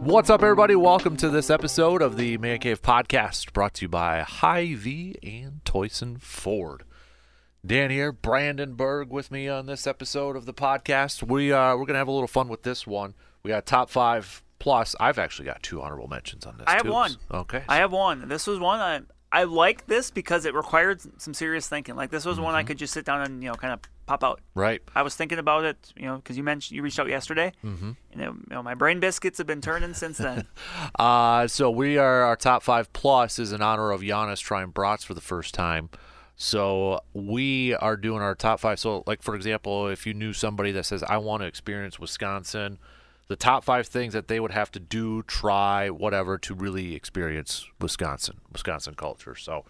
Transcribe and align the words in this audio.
What's 0.00 0.30
up, 0.30 0.42
everybody? 0.42 0.74
Welcome 0.74 1.18
to 1.18 1.28
this 1.28 1.50
episode 1.50 2.00
of 2.00 2.16
the 2.16 2.38
Man 2.38 2.58
Cave 2.58 2.80
Podcast, 2.80 3.52
brought 3.52 3.74
to 3.74 3.82
you 3.82 3.88
by 3.90 4.20
Hy-Vee 4.20 5.16
and 5.22 5.60
Toyson 5.64 6.18
Ford. 6.22 6.84
Dan 7.66 7.90
here, 7.90 8.10
Brandon 8.10 8.72
Berg 8.72 9.10
with 9.10 9.30
me 9.30 9.46
on 9.46 9.66
this 9.66 9.86
episode 9.86 10.36
of 10.36 10.46
the 10.46 10.54
podcast. 10.54 11.22
We 11.22 11.52
uh, 11.52 11.76
we're 11.76 11.84
gonna 11.84 11.98
have 11.98 12.08
a 12.08 12.12
little 12.12 12.26
fun 12.26 12.48
with 12.48 12.62
this 12.62 12.86
one. 12.86 13.14
We 13.42 13.50
got 13.50 13.66
top 13.66 13.90
five 13.90 14.42
plus. 14.58 14.96
I've 14.98 15.18
actually 15.18 15.44
got 15.44 15.62
two 15.62 15.82
honorable 15.82 16.08
mentions 16.08 16.46
on 16.46 16.56
this. 16.56 16.64
I 16.66 16.76
have 16.76 16.84
too. 16.84 16.92
one. 16.92 17.16
Okay. 17.30 17.62
I 17.68 17.76
have 17.76 17.92
one. 17.92 18.26
This 18.26 18.46
was 18.46 18.58
one 18.58 18.80
I 18.80 19.00
I 19.30 19.44
like 19.44 19.86
this 19.86 20.10
because 20.10 20.46
it 20.46 20.54
required 20.54 21.02
some 21.20 21.34
serious 21.34 21.68
thinking. 21.68 21.94
Like 21.94 22.10
this 22.10 22.24
was 22.24 22.40
one 22.40 22.52
Mm-hmm. 22.52 22.56
I 22.56 22.64
could 22.64 22.78
just 22.78 22.94
sit 22.94 23.04
down 23.04 23.20
and 23.20 23.42
you 23.42 23.50
know 23.50 23.54
kind 23.54 23.74
of 23.74 23.80
pop 24.10 24.24
out. 24.24 24.40
right. 24.54 24.82
I 24.94 25.02
was 25.02 25.14
thinking 25.14 25.38
about 25.38 25.64
it, 25.64 25.92
you 25.96 26.06
know, 26.06 26.16
because 26.16 26.36
you 26.36 26.42
mentioned 26.42 26.76
you 26.76 26.82
reached 26.82 26.98
out 26.98 27.08
yesterday, 27.08 27.52
mm-hmm. 27.64 27.92
and 28.12 28.20
it, 28.20 28.24
you 28.24 28.44
know 28.50 28.62
my 28.62 28.74
brain 28.74 28.98
biscuits 28.98 29.38
have 29.38 29.46
been 29.46 29.60
turning 29.60 29.94
since 29.94 30.18
then. 30.18 30.46
Uh, 30.98 31.46
so 31.46 31.70
we 31.70 31.98
are 31.98 32.22
our 32.22 32.36
top 32.36 32.62
five 32.62 32.92
plus 32.92 33.38
is 33.38 33.52
in 33.52 33.62
honor 33.62 33.90
of 33.90 34.00
Giannis 34.00 34.40
trying 34.40 34.70
brats 34.70 35.04
for 35.04 35.14
the 35.14 35.20
first 35.20 35.54
time. 35.54 35.88
So 36.36 37.00
we 37.12 37.74
are 37.74 37.96
doing 37.96 38.22
our 38.22 38.34
top 38.34 38.60
five. 38.60 38.78
So, 38.78 39.04
like 39.06 39.22
for 39.22 39.34
example, 39.34 39.88
if 39.88 40.06
you 40.06 40.14
knew 40.14 40.32
somebody 40.32 40.72
that 40.72 40.84
says 40.84 41.02
I 41.02 41.18
want 41.18 41.42
to 41.42 41.46
experience 41.46 41.98
Wisconsin, 41.98 42.78
the 43.28 43.36
top 43.36 43.64
five 43.64 43.86
things 43.86 44.12
that 44.12 44.28
they 44.28 44.40
would 44.40 44.50
have 44.50 44.70
to 44.72 44.80
do, 44.80 45.22
try, 45.22 45.90
whatever, 45.90 46.38
to 46.38 46.54
really 46.54 46.94
experience 46.94 47.66
Wisconsin, 47.80 48.38
Wisconsin 48.52 48.94
culture. 48.94 49.34
So 49.34 49.64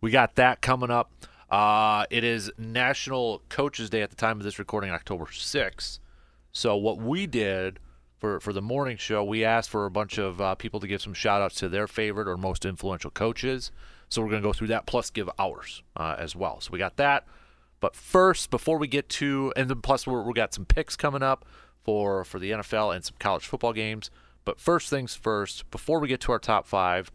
we 0.00 0.10
got 0.10 0.36
that 0.36 0.60
coming 0.60 0.90
up. 0.90 1.10
Uh, 1.50 2.06
it 2.10 2.22
is 2.22 2.50
National 2.56 3.42
Coaches 3.48 3.90
Day 3.90 4.02
at 4.02 4.10
the 4.10 4.16
time 4.16 4.38
of 4.38 4.44
this 4.44 4.58
recording, 4.58 4.90
October 4.90 5.24
6th. 5.24 5.98
So 6.52 6.76
what 6.76 6.98
we 6.98 7.26
did 7.26 7.80
for 8.18 8.38
for 8.38 8.52
the 8.52 8.62
morning 8.62 8.96
show, 8.96 9.24
we 9.24 9.44
asked 9.44 9.70
for 9.70 9.84
a 9.84 9.90
bunch 9.90 10.18
of 10.18 10.40
uh, 10.40 10.54
people 10.54 10.78
to 10.78 10.86
give 10.86 11.02
some 11.02 11.14
shout 11.14 11.42
outs 11.42 11.56
to 11.56 11.68
their 11.68 11.88
favorite 11.88 12.28
or 12.28 12.36
most 12.36 12.64
influential 12.64 13.10
coaches. 13.10 13.72
So 14.08 14.22
we're 14.22 14.30
going 14.30 14.42
to 14.42 14.48
go 14.48 14.52
through 14.52 14.68
that 14.68 14.86
plus 14.86 15.10
give 15.10 15.28
ours 15.38 15.82
uh, 15.96 16.16
as 16.18 16.36
well. 16.36 16.60
So 16.60 16.70
we 16.72 16.78
got 16.78 16.96
that. 16.96 17.26
But 17.80 17.96
first, 17.96 18.50
before 18.50 18.78
we 18.78 18.86
get 18.86 19.08
to, 19.10 19.52
and 19.56 19.70
then 19.70 19.80
plus 19.80 20.06
we're, 20.06 20.22
we 20.22 20.34
got 20.34 20.52
some 20.54 20.66
picks 20.66 20.96
coming 20.96 21.22
up 21.22 21.44
for 21.82 22.24
for 22.24 22.38
the 22.38 22.52
NFL 22.52 22.94
and 22.94 23.04
some 23.04 23.16
college 23.18 23.46
football 23.46 23.72
games. 23.72 24.10
But 24.44 24.60
first 24.60 24.88
things 24.88 25.16
first, 25.16 25.68
before 25.70 25.98
we 25.98 26.06
get 26.06 26.20
to 26.22 26.32
our 26.32 26.38
top 26.38 26.66
five, 26.66 27.10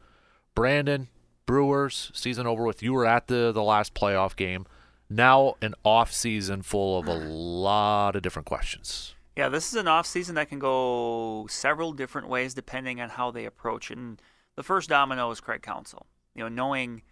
Brandon 0.55 1.07
Brewers 1.45 2.11
season 2.13 2.47
over 2.47 2.63
with. 2.63 2.81
You 2.83 2.93
were 2.93 3.05
at 3.05 3.27
the 3.27 3.51
the 3.51 3.63
last 3.63 3.93
playoff 3.93 4.35
game. 4.35 4.65
Now 5.09 5.55
an 5.61 5.75
off 5.83 6.11
season 6.11 6.61
full 6.63 6.97
of 6.97 7.07
a 7.07 7.13
lot 7.13 8.15
of 8.15 8.21
different 8.23 8.47
questions. 8.47 9.13
yeah, 9.37 9.49
this 9.49 9.67
is 9.67 9.75
an 9.75 9.87
off 9.87 10.07
season 10.07 10.35
that 10.35 10.49
can 10.49 10.59
go 10.59 11.45
several 11.49 11.91
different 11.93 12.27
ways 12.27 12.53
depending 12.53 12.99
on 13.01 13.09
how 13.09 13.31
they 13.31 13.45
approach 13.45 13.91
it. 13.91 13.97
And 13.97 14.19
the 14.55 14.63
first 14.63 14.89
domino 14.89 15.29
is 15.31 15.41
Craig 15.41 15.61
Counsell. 15.61 16.07
You 16.33 16.43
know, 16.43 16.49
knowing 16.49 17.03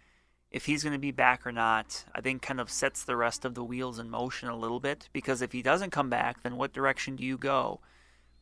if 0.50 0.66
he's 0.66 0.82
going 0.82 0.92
to 0.92 0.98
be 0.98 1.10
back 1.10 1.46
or 1.46 1.52
not, 1.52 2.04
I 2.14 2.20
think 2.20 2.42
kind 2.42 2.60
of 2.60 2.70
sets 2.70 3.04
the 3.04 3.16
rest 3.16 3.44
of 3.44 3.54
the 3.54 3.64
wheels 3.64 3.98
in 3.98 4.08
motion 4.10 4.48
a 4.48 4.56
little 4.56 4.80
bit. 4.80 5.08
Because 5.12 5.42
if 5.42 5.52
he 5.52 5.62
doesn't 5.62 5.90
come 5.90 6.10
back, 6.10 6.42
then 6.42 6.56
what 6.56 6.72
direction 6.72 7.16
do 7.16 7.24
you 7.24 7.36
go? 7.38 7.80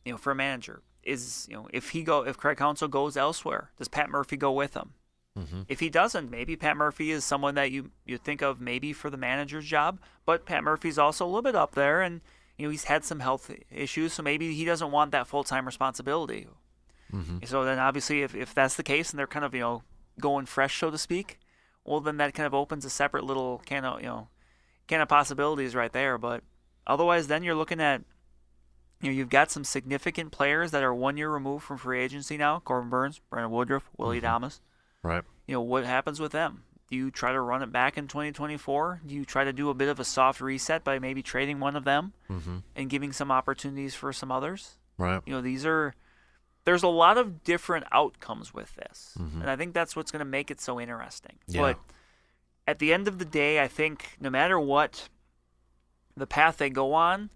You 0.05 0.13
know, 0.13 0.17
for 0.17 0.31
a 0.31 0.35
manager, 0.35 0.81
is 1.03 1.45
you 1.49 1.55
know 1.55 1.67
if 1.73 1.89
he 1.89 2.03
go 2.03 2.25
if 2.25 2.37
Craig 2.37 2.57
Counsell 2.57 2.87
goes 2.87 3.17
elsewhere, 3.17 3.71
does 3.77 3.87
Pat 3.87 4.09
Murphy 4.09 4.37
go 4.37 4.51
with 4.51 4.73
him? 4.73 4.93
Mm-hmm. 5.37 5.61
If 5.67 5.79
he 5.79 5.89
doesn't, 5.89 6.29
maybe 6.29 6.55
Pat 6.55 6.77
Murphy 6.77 7.11
is 7.11 7.25
someone 7.25 7.55
that 7.55 7.71
you 7.71 7.89
you 8.05 8.17
think 8.17 8.41
of 8.41 8.61
maybe 8.61 8.93
for 8.93 9.09
the 9.09 9.17
manager's 9.17 9.65
job. 9.65 9.99
But 10.25 10.45
Pat 10.45 10.63
Murphy's 10.63 10.99
also 10.99 11.25
a 11.25 11.27
little 11.27 11.41
bit 11.41 11.55
up 11.55 11.73
there, 11.73 12.01
and 12.01 12.21
you 12.57 12.65
know 12.65 12.71
he's 12.71 12.83
had 12.83 13.03
some 13.03 13.19
health 13.19 13.51
issues, 13.71 14.13
so 14.13 14.21
maybe 14.21 14.53
he 14.53 14.63
doesn't 14.63 14.91
want 14.91 15.11
that 15.11 15.27
full 15.27 15.43
time 15.43 15.65
responsibility. 15.65 16.47
Mm-hmm. 17.11 17.39
So 17.45 17.63
then, 17.65 17.79
obviously, 17.79 18.21
if, 18.21 18.35
if 18.35 18.53
that's 18.53 18.75
the 18.75 18.83
case, 18.83 19.09
and 19.09 19.19
they're 19.19 19.27
kind 19.27 19.45
of 19.45 19.55
you 19.55 19.61
know 19.61 19.83
going 20.19 20.45
fresh, 20.45 20.79
so 20.79 20.91
to 20.91 20.97
speak, 20.99 21.39
well, 21.83 21.99
then 21.99 22.17
that 22.17 22.35
kind 22.35 22.45
of 22.45 22.53
opens 22.53 22.85
a 22.85 22.89
separate 22.89 23.23
little 23.23 23.59
can 23.65 23.85
of 23.85 24.01
you 24.01 24.07
know 24.07 24.27
can 24.87 25.01
of 25.01 25.07
possibilities 25.07 25.73
right 25.73 25.93
there. 25.93 26.19
But 26.19 26.43
otherwise, 26.85 27.25
then 27.25 27.41
you're 27.41 27.55
looking 27.55 27.81
at 27.81 28.03
you 29.01 29.09
know 29.09 29.15
you've 29.15 29.29
got 29.29 29.49
some 29.49 29.63
significant 29.63 30.31
players 30.31 30.69
that 30.71 30.83
are 30.83 30.93
one 30.93 31.17
year 31.17 31.31
removed 31.31 31.63
from 31.63 31.77
free 31.77 32.01
agency 32.01 32.37
now: 32.37 32.59
Corbin 32.59 32.91
Burnes, 32.91 33.19
Brandon 33.31 33.51
Woodruff, 33.51 33.89
Willie 33.97 34.21
mm-hmm. 34.21 34.45
Adames. 34.45 34.59
Right. 35.03 35.23
You 35.47 35.53
know 35.55 35.61
what 35.61 35.85
happens 35.85 36.19
with 36.19 36.31
them? 36.31 36.63
Do 36.89 36.95
you 36.97 37.11
try 37.11 37.31
to 37.31 37.39
run 37.41 37.61
it 37.63 37.71
back 37.71 37.97
in 37.97 38.07
2024? 38.07 39.01
Do 39.05 39.13
you 39.15 39.25
try 39.25 39.43
to 39.43 39.53
do 39.53 39.69
a 39.69 39.73
bit 39.73 39.89
of 39.89 39.99
a 39.99 40.03
soft 40.05 40.41
reset 40.41 40.83
by 40.83 40.99
maybe 40.99 41.21
trading 41.21 41.59
one 41.59 41.75
of 41.75 41.83
them 41.85 42.13
Mm-hmm. 42.29 42.57
and 42.75 42.89
giving 42.89 43.11
some 43.11 43.31
opportunities 43.31 43.95
for 43.95 44.13
some 44.13 44.31
others? 44.31 44.77
Right. 44.97 45.21
You 45.25 45.33
know, 45.33 45.41
these 45.41 45.65
are 45.65 45.93
there's 46.65 46.83
a 46.83 46.87
lot 46.87 47.17
of 47.17 47.43
different 47.43 47.85
outcomes 47.91 48.53
with 48.53 48.73
this. 48.75 49.17
Mhm. 49.19 49.41
And 49.41 49.49
I 49.49 49.55
think 49.57 49.73
that's 49.73 49.95
what's 49.97 50.11
going 50.11 50.19
to 50.21 50.25
make 50.25 50.49
it 50.49 50.61
so 50.61 50.79
interesting. 50.79 51.39
Yeah. 51.47 51.61
But 51.61 51.79
at 52.67 52.79
the 52.79 52.93
end 52.93 53.09
of 53.09 53.19
the 53.19 53.25
day, 53.25 53.61
I 53.61 53.67
think 53.67 54.15
no 54.21 54.29
matter 54.29 54.57
what 54.57 55.09
the 56.15 56.25
path 56.27 56.57
they 56.57 56.69
go 56.69 56.93
on, 56.93 57.29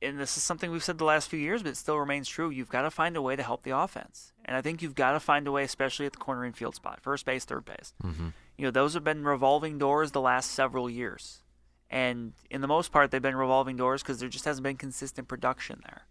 and 0.00 0.18
this 0.18 0.36
is 0.36 0.42
something 0.42 0.72
we've 0.72 0.82
said 0.82 0.98
the 0.98 1.04
last 1.04 1.28
few 1.28 1.38
years, 1.38 1.62
but 1.62 1.70
it 1.70 1.76
still 1.76 1.98
remains 1.98 2.28
true, 2.28 2.50
you've 2.50 2.68
got 2.68 2.82
to 2.82 2.90
find 2.90 3.16
a 3.16 3.22
way 3.22 3.36
to 3.36 3.42
help 3.44 3.62
the 3.62 3.76
offense. 3.76 4.32
And 4.52 4.58
I 4.58 4.60
think 4.60 4.82
you've 4.82 4.94
got 4.94 5.12
to 5.12 5.20
find 5.20 5.46
a 5.46 5.50
way, 5.50 5.64
especially 5.64 6.04
at 6.04 6.12
the 6.12 6.18
corner 6.18 6.44
infield 6.44 6.74
spot, 6.74 7.00
first 7.00 7.24
base, 7.24 7.46
third 7.46 7.64
base. 7.64 7.94
Mm-hmm. 8.04 8.28
You 8.58 8.64
know, 8.66 8.70
those 8.70 8.92
have 8.92 9.02
been 9.02 9.24
revolving 9.24 9.78
doors 9.78 10.10
the 10.10 10.20
last 10.20 10.50
several 10.50 10.90
years. 10.90 11.42
And 11.88 12.34
in 12.50 12.60
the 12.60 12.68
most 12.68 12.92
part, 12.92 13.10
they've 13.10 13.22
been 13.22 13.34
revolving 13.34 13.76
doors 13.76 14.02
because 14.02 14.20
there 14.20 14.28
just 14.28 14.44
hasn't 14.44 14.62
been 14.62 14.76
consistent 14.76 15.26
production 15.26 15.80
there. 15.84 16.02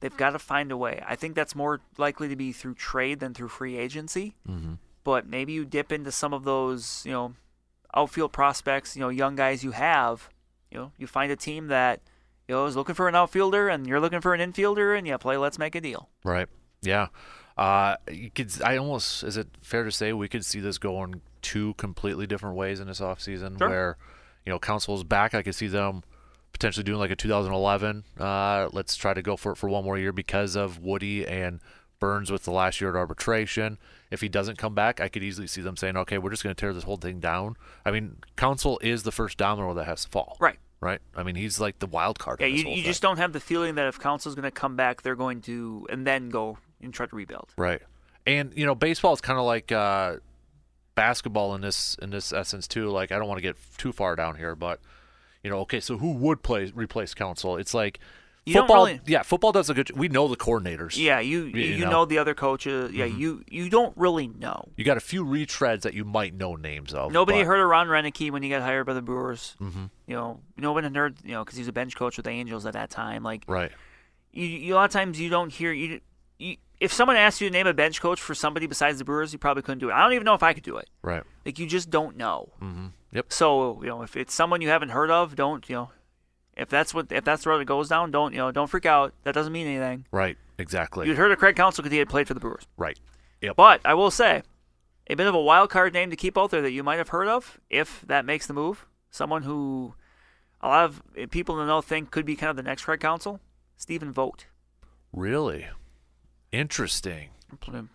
They've 0.00 0.14
got 0.14 0.32
to 0.32 0.38
find 0.38 0.70
a 0.70 0.76
way. 0.76 1.02
I 1.08 1.16
think 1.16 1.34
that's 1.34 1.54
more 1.54 1.80
likely 1.96 2.28
to 2.28 2.36
be 2.36 2.52
through 2.52 2.74
trade 2.74 3.20
than 3.20 3.32
through 3.32 3.48
free 3.48 3.78
agency. 3.78 4.36
Mm-hmm. 4.46 4.74
But 5.02 5.26
maybe 5.26 5.54
you 5.54 5.64
dip 5.64 5.90
into 5.92 6.12
some 6.12 6.34
of 6.34 6.44
those, 6.44 7.00
you 7.06 7.12
know, 7.12 7.36
outfield 7.94 8.32
prospects, 8.32 8.94
you 8.94 9.00
know, 9.00 9.08
young 9.08 9.34
guys 9.34 9.64
you 9.64 9.70
have. 9.70 10.28
You 10.70 10.76
know, 10.76 10.92
you 10.98 11.06
find 11.06 11.32
a 11.32 11.36
team 11.36 11.68
that, 11.68 12.02
you 12.48 12.54
know, 12.54 12.66
is 12.66 12.76
looking 12.76 12.94
for 12.94 13.08
an 13.08 13.14
outfielder 13.14 13.70
and 13.70 13.86
you're 13.86 13.98
looking 13.98 14.20
for 14.20 14.34
an 14.34 14.52
infielder 14.52 14.98
and 14.98 15.06
you 15.06 15.16
play, 15.16 15.38
let's 15.38 15.58
make 15.58 15.74
a 15.74 15.80
deal. 15.80 16.10
Right. 16.22 16.48
Yeah. 16.82 17.08
Uh, 17.56 17.96
you 18.10 18.30
could. 18.30 18.50
I 18.62 18.76
almost. 18.76 19.22
Is 19.22 19.36
it 19.36 19.48
fair 19.62 19.84
to 19.84 19.90
say 19.90 20.12
we 20.12 20.28
could 20.28 20.44
see 20.44 20.60
this 20.60 20.78
going 20.78 21.22
two 21.42 21.74
completely 21.74 22.26
different 22.26 22.56
ways 22.56 22.80
in 22.80 22.86
this 22.88 23.00
offseason 23.00 23.58
Sure. 23.58 23.68
where, 23.68 23.96
you 24.44 24.52
know, 24.52 24.58
Counsell's 24.58 25.04
back. 25.04 25.32
I 25.34 25.42
could 25.42 25.54
see 25.54 25.68
them 25.68 26.02
potentially 26.52 26.84
doing 26.84 26.98
like 26.98 27.10
a 27.10 27.16
2011. 27.16 28.04
Uh, 28.18 28.68
let's 28.72 28.96
try 28.96 29.14
to 29.14 29.22
go 29.22 29.36
for 29.36 29.52
it 29.52 29.56
for 29.56 29.68
one 29.68 29.84
more 29.84 29.96
year 29.98 30.12
because 30.12 30.56
of 30.56 30.78
Woody 30.80 31.26
and 31.26 31.60
Burnes 31.98 32.30
with 32.30 32.44
the 32.44 32.50
last 32.50 32.80
year 32.80 32.90
at 32.90 32.96
arbitration. 32.96 33.78
If 34.10 34.20
he 34.20 34.28
doesn't 34.28 34.58
come 34.58 34.74
back, 34.74 35.00
I 35.00 35.08
could 35.08 35.22
easily 35.22 35.46
see 35.46 35.62
them 35.62 35.76
saying, 35.76 35.96
"Okay, 35.96 36.18
we're 36.18 36.30
just 36.30 36.42
going 36.42 36.54
to 36.54 36.60
tear 36.60 36.74
this 36.74 36.84
whole 36.84 36.98
thing 36.98 37.20
down." 37.20 37.56
I 37.86 37.90
mean, 37.90 38.16
Counsell 38.36 38.78
is 38.82 39.02
the 39.04 39.12
first 39.12 39.38
domino 39.38 39.72
that 39.74 39.84
has 39.84 40.04
to 40.04 40.10
fall. 40.10 40.36
Right. 40.40 40.58
Right. 40.78 41.00
I 41.16 41.22
mean, 41.22 41.36
he's 41.36 41.58
like 41.58 41.78
the 41.78 41.86
wild 41.86 42.18
card. 42.18 42.38
Yeah, 42.40 42.48
you, 42.48 42.68
you 42.68 42.82
just 42.82 43.00
don't 43.00 43.16
have 43.16 43.32
the 43.32 43.40
feeling 43.40 43.76
that 43.76 43.86
if 43.86 43.98
Counsell's 43.98 44.34
going 44.34 44.42
to 44.44 44.50
come 44.50 44.76
back, 44.76 45.00
they're 45.00 45.16
going 45.16 45.40
to, 45.42 45.86
and 45.88 46.06
then 46.06 46.28
go 46.28 46.58
and 46.80 46.92
try 46.94 47.06
to 47.06 47.16
rebuild. 47.16 47.48
Right. 47.56 47.82
And 48.26 48.52
you 48.56 48.66
know, 48.66 48.74
baseball 48.74 49.12
is 49.12 49.20
kind 49.20 49.38
of 49.38 49.44
like 49.44 49.70
uh, 49.72 50.16
basketball 50.94 51.54
in 51.54 51.60
this 51.60 51.96
in 52.00 52.10
this 52.10 52.32
essence 52.32 52.66
too. 52.66 52.88
Like 52.88 53.12
I 53.12 53.18
don't 53.18 53.28
want 53.28 53.38
to 53.38 53.42
get 53.42 53.56
too 53.78 53.92
far 53.92 54.16
down 54.16 54.36
here, 54.36 54.54
but 54.54 54.80
you 55.42 55.50
know, 55.50 55.60
okay, 55.60 55.80
so 55.80 55.98
who 55.98 56.12
would 56.12 56.42
play 56.42 56.72
replace 56.74 57.14
Counsell? 57.14 57.56
It's 57.56 57.72
like 57.74 58.00
You 58.44 58.54
football. 58.54 58.86
really- 58.86 59.00
Yeah, 59.06 59.22
football 59.22 59.52
does 59.52 59.70
a 59.70 59.74
good. 59.74 59.90
We 59.96 60.08
know 60.08 60.26
the 60.26 60.36
coordinators. 60.36 60.96
Yeah, 60.96 61.20
you 61.20 61.44
You 61.44 61.60
you, 61.62 61.84
know. 61.84 61.90
know. 61.90 62.04
the 62.04 62.18
other 62.18 62.34
coaches. 62.34 62.92
Yeah, 62.92 63.04
you 63.04 63.44
you 63.48 63.68
don't 63.70 63.96
really 63.96 64.26
know. 64.26 64.68
You 64.76 64.84
got 64.84 64.96
a 64.96 65.00
few 65.00 65.24
retreads 65.24 65.82
that 65.82 65.94
you 65.94 66.04
might 66.04 66.34
know 66.34 66.56
names 66.56 66.92
of. 66.94 67.12
Nobody 67.12 67.40
but- 67.40 67.46
heard 67.46 67.60
of 67.60 67.68
Ron 67.68 67.86
Roenicke 67.86 68.30
when 68.32 68.42
he 68.42 68.48
got 68.48 68.62
hired 68.62 68.86
by 68.86 68.94
the 68.94 69.02
Brewers. 69.02 69.54
Mhm. 69.60 69.90
You 70.08 70.16
know, 70.16 70.40
no 70.56 70.72
one 70.72 70.82
had 70.84 70.96
heard. 70.96 71.18
You 71.22 71.32
know, 71.32 71.44
because 71.44 71.56
he 71.56 71.60
was 71.60 71.68
a 71.68 71.72
bench 71.72 71.94
coach 71.94 72.16
with 72.16 72.24
the 72.24 72.30
Angels 72.30 72.66
at 72.66 72.72
that 72.72 72.90
time. 72.90 73.22
Like, 73.22 73.44
Right. 73.46 73.70
you, 74.32 74.46
you, 74.46 74.74
a 74.74 74.76
lot 74.76 74.84
of 74.86 74.90
times 74.90 75.20
you 75.20 75.28
don't 75.28 75.52
hear 75.52 75.72
you, 75.72 76.00
you. 76.38 76.56
If 76.78 76.92
someone 76.92 77.16
asked 77.16 77.40
you 77.40 77.48
to 77.48 77.52
name 77.52 77.66
a 77.66 77.72
bench 77.74 78.00
coach 78.00 78.20
for 78.20 78.34
somebody 78.34 78.66
besides 78.66 78.98
the 78.98 79.04
Brewers, 79.04 79.32
you 79.32 79.38
probably 79.38 79.62
couldn't 79.62 79.78
do 79.78 79.88
it. 79.88 79.94
I 79.94 80.02
don't 80.02 80.12
even 80.12 80.24
know 80.24 80.34
if 80.34 80.42
I 80.42 80.52
could 80.52 80.62
do 80.62 80.76
it. 80.76 80.88
Right. 81.02 81.22
Like, 81.44 81.58
you 81.58 81.66
just 81.66 81.88
don't 81.90 82.16
know. 82.16 82.52
Mm-hmm. 82.60 82.88
Yep. 83.12 83.32
So 83.32 83.82
you 83.82 83.88
know, 83.88 84.02
if 84.02 84.16
it's 84.16 84.34
someone 84.34 84.60
you 84.60 84.68
haven't 84.68 84.90
heard 84.90 85.10
of, 85.10 85.34
don't 85.36 85.66
you 85.68 85.76
know. 85.76 85.90
If 86.56 86.68
that's 86.68 86.92
what 86.94 87.10
if 87.12 87.24
that's 87.24 87.44
the 87.44 87.50
road 87.50 87.60
it 87.60 87.66
goes 87.66 87.88
down, 87.88 88.10
don't 88.10 88.32
you 88.32 88.38
know? 88.38 88.50
Don't 88.50 88.68
freak 88.68 88.86
out. 88.86 89.14
That 89.24 89.32
doesn't 89.34 89.52
mean 89.52 89.66
anything. 89.66 90.06
Right. 90.10 90.36
Exactly. 90.58 91.06
You'd 91.06 91.16
heard 91.16 91.32
of 91.32 91.38
Craig 91.38 91.56
Counsell 91.56 91.82
because 91.82 91.92
he 91.92 91.98
had 91.98 92.08
played 92.08 92.26
for 92.26 92.34
the 92.34 92.40
Brewers. 92.40 92.66
right. 92.76 92.98
Yep. 93.42 93.56
But 93.56 93.82
I 93.84 93.92
will 93.92 94.10
say, 94.10 94.42
a 95.08 95.14
bit 95.14 95.26
of 95.26 95.34
a 95.34 95.40
wild 95.40 95.68
card 95.68 95.92
name 95.92 96.08
to 96.10 96.16
keep 96.16 96.38
out 96.38 96.50
there 96.50 96.62
that 96.62 96.72
you 96.72 96.82
might 96.82 96.96
have 96.96 97.10
heard 97.10 97.28
of, 97.28 97.60
if 97.68 98.02
that 98.06 98.24
makes 98.24 98.46
the 98.46 98.54
move. 98.54 98.86
Someone 99.10 99.42
who 99.42 99.94
a 100.62 100.68
lot 100.68 100.84
of 100.86 101.02
people 101.30 101.54
in 101.60 101.66
the 101.66 101.72
know 101.72 101.82
think 101.82 102.10
could 102.10 102.24
be 102.24 102.34
kind 102.36 102.50
of 102.50 102.56
the 102.56 102.62
next 102.62 102.84
Craig 102.84 103.00
Counsell, 103.00 103.40
Stephen 103.76 104.10
Vogt. 104.12 104.46
Really. 105.12 105.68
Interesting. 106.60 107.28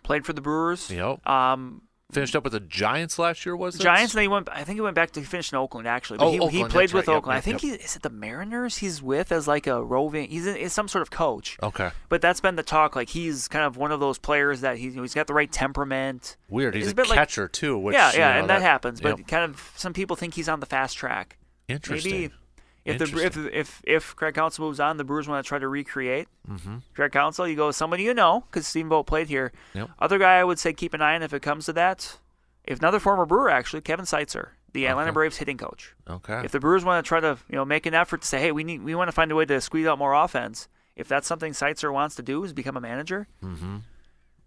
Played 0.02 0.24
for 0.24 0.32
the 0.32 0.40
Brewers. 0.40 0.90
Yep. 0.90 1.26
Um, 1.26 1.82
Finished 2.10 2.36
up 2.36 2.44
with 2.44 2.52
the 2.52 2.60
Giants 2.60 3.18
last 3.18 3.46
year, 3.46 3.56
was 3.56 3.74
it? 3.76 3.80
Giants, 3.80 4.12
and 4.12 4.18
then 4.18 4.24
he 4.24 4.28
went. 4.28 4.46
I 4.52 4.64
think 4.64 4.76
he 4.76 4.82
went 4.82 4.94
back 4.94 5.12
to 5.12 5.22
finish 5.22 5.50
in 5.50 5.56
Oakland 5.56 5.88
actually. 5.88 6.18
But 6.18 6.26
Oh, 6.26 6.48
he, 6.48 6.58
he 6.58 6.64
played 6.64 6.92
with 6.92 7.06
right. 7.06 7.12
Yep, 7.14 7.16
Oakland. 7.16 7.38
I 7.38 7.40
think 7.40 7.62
yep. 7.62 7.78
he 7.78 7.84
is 7.84 7.96
it 7.96 8.02
the 8.02 8.10
Mariners. 8.10 8.76
He's 8.78 9.00
with 9.02 9.32
as 9.32 9.48
like 9.48 9.66
a 9.66 9.82
roving. 9.82 10.28
He's 10.28 10.46
in, 10.46 10.56
is 10.56 10.74
some 10.74 10.88
sort 10.88 11.00
of 11.00 11.10
coach. 11.10 11.56
Okay. 11.62 11.90
But 12.10 12.20
that's 12.20 12.40
been 12.40 12.56
the 12.56 12.62
talk. 12.62 12.94
Like 12.96 13.08
he's 13.08 13.48
kind 13.48 13.64
of 13.64 13.78
one 13.78 13.92
of 13.92 14.00
those 14.00 14.18
players 14.18 14.60
that 14.60 14.76
he's 14.76 14.92
he's 14.92 15.14
got 15.14 15.26
the 15.26 15.32
right 15.32 15.50
temperament. 15.50 16.36
Weird. 16.50 16.74
He's 16.74 16.84
It's 16.84 16.92
a 16.92 16.96
bit 16.96 17.08
like- 17.08 17.16
catcher 17.18 17.48
too, 17.48 17.78
which 17.78 17.94
yeah, 17.94 18.12
you 18.12 18.18
yeah, 18.18 18.32
know, 18.34 18.40
and 18.40 18.50
that, 18.50 18.60
happens. 18.60 19.00
But 19.00 19.16
yep. 19.18 19.26
kind 19.26 19.44
of 19.50 19.72
some 19.76 19.94
people 19.94 20.14
think 20.14 20.34
he's 20.34 20.50
on 20.50 20.60
the 20.60 20.66
fast 20.66 20.98
track. 20.98 21.38
interesting. 21.66 22.12
Maybe 22.12 22.34
if 22.84 22.98
the 22.98 23.24
if 23.24 23.36
if 23.36 23.82
if 23.84 24.16
Craig 24.16 24.34
Counsell 24.34 24.64
moves 24.66 24.80
on, 24.80 24.96
the 24.96 25.04
Brewers 25.04 25.28
want 25.28 25.44
to 25.44 25.48
try 25.48 25.58
to 25.58 25.68
recreate. 25.68 26.28
mm-hmm. 26.48 26.78
Craig 26.94 27.12
Counsell, 27.12 27.46
you 27.46 27.56
go 27.56 27.68
with 27.68 27.76
somebody 27.76 28.02
you 28.02 28.14
know 28.14 28.44
because 28.50 28.66
Steve 28.66 28.86
Vogt 28.86 29.06
played 29.06 29.28
here. 29.28 29.52
Yep. 29.74 29.90
Other 29.98 30.18
guy 30.18 30.38
I 30.38 30.44
would 30.44 30.58
say 30.58 30.72
keep 30.72 30.94
an 30.94 31.02
eye 31.02 31.14
on 31.14 31.22
if 31.22 31.32
it 31.32 31.42
comes 31.42 31.66
to 31.66 31.72
that. 31.74 32.18
If 32.64 32.78
another 32.78 32.98
former 33.00 33.26
Brewer 33.26 33.50
actually, 33.50 33.82
Kevin 33.82 34.04
Seitzer, 34.04 34.50
the 34.72 34.86
Atlanta 34.86 35.10
Okay. 35.10 35.14
Braves 35.14 35.36
hitting 35.38 35.58
coach. 35.58 35.94
Okay. 36.08 36.42
If 36.44 36.52
the 36.52 36.60
Brewers 36.60 36.84
want 36.84 37.04
to 37.04 37.08
try 37.08 37.20
to 37.20 37.38
you 37.48 37.56
know 37.56 37.64
make 37.64 37.86
an 37.86 37.94
effort 37.94 38.22
to 38.22 38.26
say, 38.26 38.40
hey, 38.40 38.52
we 38.52 38.64
need 38.64 38.82
we 38.82 38.94
want 38.94 39.08
to 39.08 39.12
find 39.12 39.30
a 39.30 39.34
way 39.34 39.44
to 39.44 39.60
squeeze 39.60 39.86
out 39.86 39.98
more 39.98 40.14
offense. 40.14 40.68
If 40.94 41.08
that's 41.08 41.26
something 41.26 41.52
Seitzer 41.52 41.92
wants 41.92 42.16
to 42.16 42.22
do, 42.22 42.44
is 42.44 42.52
become 42.52 42.76
a 42.76 42.80
manager. 42.80 43.26
mm-hmm. 43.42 43.78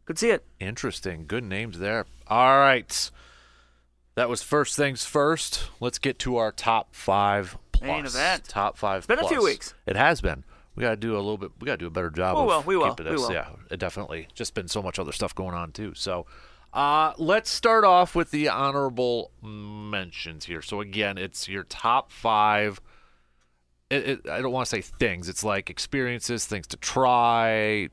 Could 0.06 0.20
see 0.20 0.30
it. 0.30 0.46
Interesting. 0.60 1.26
Good 1.26 1.44
names 1.44 1.80
there. 1.80 2.06
All 2.28 2.60
right. 2.60 3.10
That 4.14 4.30
was 4.30 4.44
first 4.44 4.76
things 4.76 5.04
first. 5.04 5.68
Let's 5.80 5.98
get 5.98 6.20
to 6.20 6.38
our 6.38 6.52
top 6.52 6.94
five. 6.96 7.58
Main 7.88 8.06
event. 8.06 8.46
Top 8.46 8.78
five. 8.78 9.00
It's 9.00 9.08
been 9.08 9.20
a 9.20 9.28
few 9.28 9.44
weeks. 9.44 9.74
It 9.86 9.96
has 9.96 10.22
been. 10.22 10.44
We 10.76 10.82
got 10.82 10.90
to 10.90 10.96
do 10.98 11.16
a 11.16 11.18
little 11.18 11.38
bit. 11.38 11.52
We 11.60 11.66
got 11.66 11.74
to 11.74 11.78
do 11.78 11.88
a 11.88 11.92
better 11.92 12.10
job. 12.10 12.36
We 12.36 12.42
of 12.42 12.48
will, 12.48 12.62
we 12.64 12.78
will, 12.78 12.94
keeping 12.94 13.12
we 13.12 13.18
will. 13.18 13.32
Yeah, 13.32 13.48
it 13.72 13.80
definitely. 13.80 14.28
Just 14.34 14.54
been 14.54 14.68
so 14.68 14.82
much 14.82 15.00
other 15.00 15.14
stuff 15.14 15.34
going 15.34 15.56
on 15.56 15.72
too. 15.72 15.94
So, 15.96 16.26
uh, 16.74 17.14
let's 17.18 17.50
start 17.50 17.86
off 17.86 18.16
with 18.16 18.32
the 18.32 18.50
honorable 18.50 19.32
mentions 19.42 20.46
here. 20.46 20.62
So 20.62 20.82
again, 20.82 21.18
it's 21.18 21.48
your 21.48 21.64
top 21.64 22.12
five. 22.12 22.82
It, 23.90 24.10
it, 24.10 24.30
I 24.30 24.42
don't 24.42 24.52
want 24.52 24.68
to 24.68 24.70
say 24.70 24.82
things. 24.82 25.30
It's 25.30 25.44
like 25.44 25.70
experiences, 25.70 26.46
things 26.46 26.68
to 26.68 26.78
try, 26.78 27.88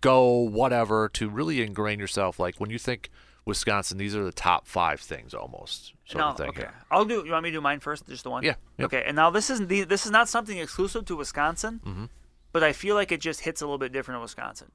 go, 0.00 0.30
whatever, 0.30 1.10
to 1.10 1.28
really 1.28 1.60
ingrain 1.60 1.98
yourself. 1.98 2.38
Like 2.38 2.58
when 2.58 2.70
you 2.70 2.78
think 2.78 3.10
Wisconsin, 3.46 3.98
these 3.98 4.16
are 4.16 4.24
the 4.24 4.32
top 4.32 4.66
five 4.66 5.00
things 5.00 5.34
almost. 5.34 5.92
Sort 6.06 6.18
no, 6.18 6.28
of 6.30 6.36
thing 6.36 6.48
okay. 6.48 6.60
here. 6.62 6.74
I'll 6.90 7.04
do. 7.04 7.22
You 7.26 7.32
want 7.32 7.44
me 7.44 7.50
to 7.50 7.56
do 7.56 7.60
mine 7.60 7.80
first? 7.80 8.06
Just 8.08 8.24
the 8.24 8.30
one. 8.30 8.42
Yeah, 8.42 8.54
yep. 8.78 8.86
Okay. 8.86 9.04
And 9.06 9.16
now 9.16 9.30
this 9.30 9.50
isn't 9.50 9.68
the, 9.68 9.84
this 9.84 10.06
is 10.06 10.10
not 10.12 10.28
something 10.28 10.56
exclusive 10.58 11.04
to 11.06 11.16
Wisconsin, 11.16 11.80
Mhm. 11.84 12.08
but 12.52 12.62
I 12.62 12.72
feel 12.72 12.94
like 12.94 13.12
it 13.12 13.20
just 13.20 13.40
hits 13.40 13.60
a 13.60 13.66
little 13.66 13.78
bit 13.78 13.92
different 13.92 14.16
in 14.16 14.22
Wisconsin. 14.22 14.70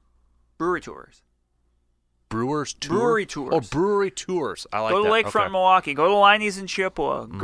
Brewery 0.56 0.80
tours. 0.80 1.22
Brewers 2.28 2.74
tour. 2.74 2.96
Brewery 2.96 3.22
Oh, 3.24 3.26
tours. 3.26 3.70
brewery 3.70 4.10
tours. 4.12 4.66
I 4.72 4.78
like 4.80 4.92
go 4.92 4.98
to 5.02 5.08
that. 5.08 5.12
Lakefront 5.12 5.26
okay. 5.26 5.38
Mm-hmm. 5.40 5.52
Milwaukee. 5.52 5.94
Go 5.94 6.06
to 6.08 6.14
Leinie's 6.14 6.58
in 6.58 6.68
Chippewa. 6.68 7.24
Go 7.26 7.40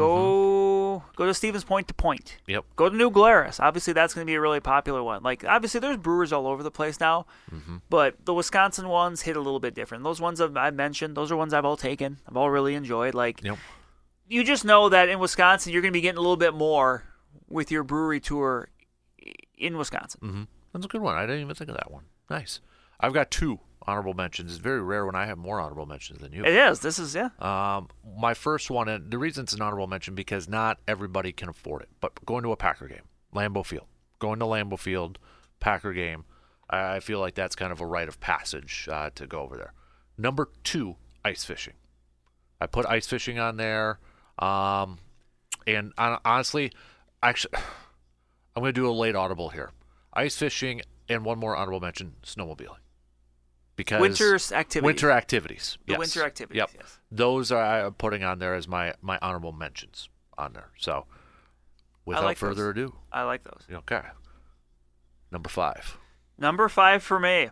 go 1.16 1.26
to 1.26 1.34
Stevens 1.34 1.64
Point 1.64 1.88
to 1.88 1.94
Point. 1.94 2.38
Yep. 2.46 2.64
Go 2.76 2.88
to 2.88 2.96
New 2.96 3.10
Glarus. 3.10 3.58
Obviously, 3.60 3.92
that's 3.92 4.14
going 4.14 4.26
to 4.26 4.30
be 4.30 4.34
a 4.34 4.40
really 4.40 4.60
popular 4.60 5.02
one. 5.02 5.22
Like, 5.22 5.44
obviously, 5.44 5.80
there's 5.80 5.96
brewers 5.96 6.32
all 6.32 6.46
over 6.46 6.62
the 6.62 6.70
place 6.70 7.00
now, 7.00 7.26
Mm-hmm. 7.52 7.76
but 7.90 8.24
the 8.24 8.34
Wisconsin 8.34 8.88
ones 8.88 9.22
hit 9.22 9.36
a 9.36 9.40
little 9.40 9.60
bit 9.60 9.74
different. 9.74 10.04
Those 10.04 10.20
ones 10.20 10.40
I've, 10.40 10.56
I've 10.56 10.74
mentioned, 10.74 11.16
those 11.16 11.30
are 11.32 11.36
ones 11.36 11.52
I've 11.54 11.64
all 11.64 11.76
taken. 11.76 12.18
I've 12.28 12.36
all 12.36 12.50
really 12.50 12.74
enjoyed. 12.74 13.14
Like, 13.14 13.42
Yep. 13.42 13.58
you 14.28 14.44
just 14.44 14.64
know 14.64 14.88
that 14.88 15.08
in 15.08 15.18
Wisconsin, 15.18 15.72
you're 15.72 15.82
going 15.82 15.92
to 15.92 15.96
be 15.96 16.00
getting 16.00 16.18
a 16.18 16.22
little 16.22 16.36
bit 16.36 16.54
more 16.54 17.04
with 17.48 17.70
your 17.70 17.82
brewery 17.84 18.20
tour 18.20 18.68
in 19.56 19.76
Wisconsin. 19.76 20.20
Mm-hmm. 20.22 20.42
That's 20.72 20.84
a 20.84 20.88
good 20.88 21.00
one. 21.00 21.16
I 21.16 21.22
didn't 21.26 21.40
even 21.42 21.54
think 21.54 21.70
of 21.70 21.76
that 21.76 21.90
one. 21.90 22.04
Nice. 22.28 22.60
I've 23.00 23.12
got 23.12 23.30
two 23.30 23.60
honorable 23.86 24.14
mentions. 24.14 24.52
It's 24.52 24.60
very 24.60 24.82
rare 24.82 25.06
when 25.06 25.14
I 25.14 25.26
have 25.26 25.38
more 25.38 25.60
honorable 25.60 25.86
mentions 25.86 26.20
than 26.20 26.32
you. 26.32 26.44
It 26.44 26.54
is. 26.54 26.80
This 26.80 26.98
is 26.98 27.14
yeah. 27.14 27.30
Um, 27.38 27.88
my 28.18 28.34
first 28.34 28.70
one, 28.70 28.88
and 28.88 29.10
the 29.10 29.18
reason 29.18 29.44
it's 29.44 29.52
an 29.52 29.62
honorable 29.62 29.86
mention 29.86 30.14
because 30.14 30.48
not 30.48 30.78
everybody 30.88 31.32
can 31.32 31.48
afford 31.48 31.82
it. 31.82 31.88
But 32.00 32.24
going 32.24 32.42
to 32.42 32.52
a 32.52 32.56
Packer 32.56 32.88
game, 32.88 33.02
Lambeau 33.34 33.64
Field, 33.64 33.86
going 34.18 34.38
to 34.40 34.44
Lambeau 34.44 34.78
Field, 34.78 35.18
Packer 35.60 35.92
game, 35.92 36.24
I 36.68 36.96
I 36.96 37.00
feel 37.00 37.20
like 37.20 37.34
that's 37.34 37.56
kind 37.56 37.72
of 37.72 37.80
a 37.80 37.86
rite 37.86 38.08
of 38.08 38.20
passage 38.20 38.88
uh, 38.90 39.10
to 39.14 39.26
go 39.26 39.40
over 39.40 39.56
there. 39.56 39.72
Number 40.18 40.48
two, 40.64 40.96
ice 41.24 41.44
fishing. 41.44 41.74
I 42.60 42.66
put 42.66 42.86
ice 42.86 43.06
fishing 43.06 43.38
on 43.38 43.58
there, 43.58 43.98
um, 44.38 44.98
and 45.66 45.92
hon- 45.98 46.20
honestly, 46.24 46.72
actually, 47.22 47.54
I'm 48.56 48.62
going 48.62 48.74
to 48.74 48.80
do 48.80 48.88
a 48.88 48.92
late 48.92 49.14
audible 49.14 49.50
here. 49.50 49.72
Ice 50.14 50.36
fishing 50.36 50.80
and 51.08 51.24
one 51.24 51.38
more 51.38 51.54
honorable 51.54 51.80
mention: 51.80 52.14
snowmobiling. 52.24 52.78
Because 53.76 54.00
Winter's 54.00 54.52
activities. 54.52 54.86
winter 54.86 55.10
activities. 55.10 55.78
The 55.86 55.92
yes. 55.92 55.98
winter 55.98 56.24
activities. 56.24 56.56
Yep. 56.56 56.70
Yes. 56.80 56.98
Those 57.12 57.52
are 57.52 57.86
I'm 57.86 57.92
putting 57.94 58.24
on 58.24 58.38
there 58.38 58.54
as 58.54 58.66
my 58.66 58.94
my 59.02 59.18
honorable 59.20 59.52
mentions 59.52 60.08
on 60.38 60.54
there. 60.54 60.70
So, 60.78 61.04
without 62.06 62.24
like 62.24 62.38
further 62.38 62.72
those. 62.72 62.84
ado, 62.86 62.94
I 63.12 63.22
like 63.24 63.44
those. 63.44 63.62
okay. 63.70 64.02
Number 65.30 65.48
five. 65.50 65.98
Number 66.38 66.68
five 66.68 67.02
for 67.02 67.20
me. 67.20 67.50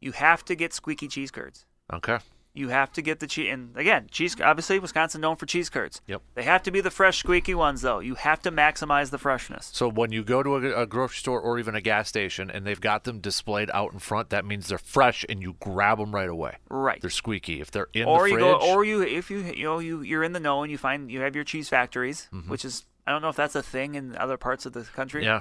You 0.00 0.12
have 0.12 0.44
to 0.44 0.54
get 0.54 0.72
squeaky 0.72 1.08
cheese 1.08 1.30
curds. 1.30 1.66
Okay. 1.92 2.18
You 2.56 2.68
have 2.68 2.92
to 2.92 3.02
get 3.02 3.18
the 3.18 3.26
cheese. 3.26 3.52
And 3.52 3.76
again, 3.76 4.06
cheese. 4.12 4.36
Obviously, 4.40 4.78
Wisconsin 4.78 5.20
known 5.20 5.34
for 5.34 5.44
cheese 5.44 5.68
curds. 5.68 6.00
Yep. 6.06 6.22
They 6.36 6.44
have 6.44 6.62
to 6.62 6.70
be 6.70 6.80
the 6.80 6.90
fresh, 6.90 7.18
squeaky 7.18 7.52
ones, 7.52 7.82
though. 7.82 7.98
You 7.98 8.14
have 8.14 8.40
to 8.42 8.52
maximize 8.52 9.10
the 9.10 9.18
freshness. 9.18 9.70
So 9.74 9.88
when 9.88 10.12
you 10.12 10.22
go 10.22 10.40
to 10.44 10.54
a, 10.54 10.82
a 10.82 10.86
grocery 10.86 11.16
store 11.16 11.40
or 11.40 11.58
even 11.58 11.74
a 11.74 11.80
gas 11.80 12.08
station 12.08 12.52
and 12.52 12.64
they've 12.64 12.80
got 12.80 13.02
them 13.02 13.18
displayed 13.18 13.72
out 13.74 13.92
in 13.92 13.98
front, 13.98 14.30
that 14.30 14.44
means 14.44 14.68
they're 14.68 14.78
fresh 14.78 15.26
and 15.28 15.42
you 15.42 15.56
grab 15.58 15.98
them 15.98 16.14
right 16.14 16.28
away. 16.28 16.58
Right. 16.70 17.00
They're 17.00 17.10
squeaky. 17.10 17.60
If 17.60 17.72
they're 17.72 17.88
in 17.92 18.04
or 18.06 18.20
the 18.22 18.28
you 18.28 18.34
fridge, 18.36 18.44
go, 18.60 18.72
or 18.72 18.84
you, 18.84 19.02
if 19.02 19.32
you, 19.32 19.38
you 19.38 19.64
know, 19.64 19.80
you 19.80 20.02
you're 20.02 20.22
in 20.22 20.32
the 20.32 20.38
know 20.38 20.62
and 20.62 20.70
you 20.70 20.78
find 20.78 21.10
you 21.10 21.22
have 21.22 21.34
your 21.34 21.42
cheese 21.44 21.68
factories, 21.68 22.28
Mhm. 22.32 22.46
which 22.48 22.64
is 22.64 22.86
I 23.04 23.10
don't 23.10 23.20
know 23.20 23.30
if 23.30 23.36
that's 23.36 23.56
a 23.56 23.64
thing 23.64 23.96
in 23.96 24.14
other 24.16 24.36
parts 24.36 24.64
of 24.64 24.72
the 24.74 24.82
country. 24.82 25.24
yeah, 25.24 25.40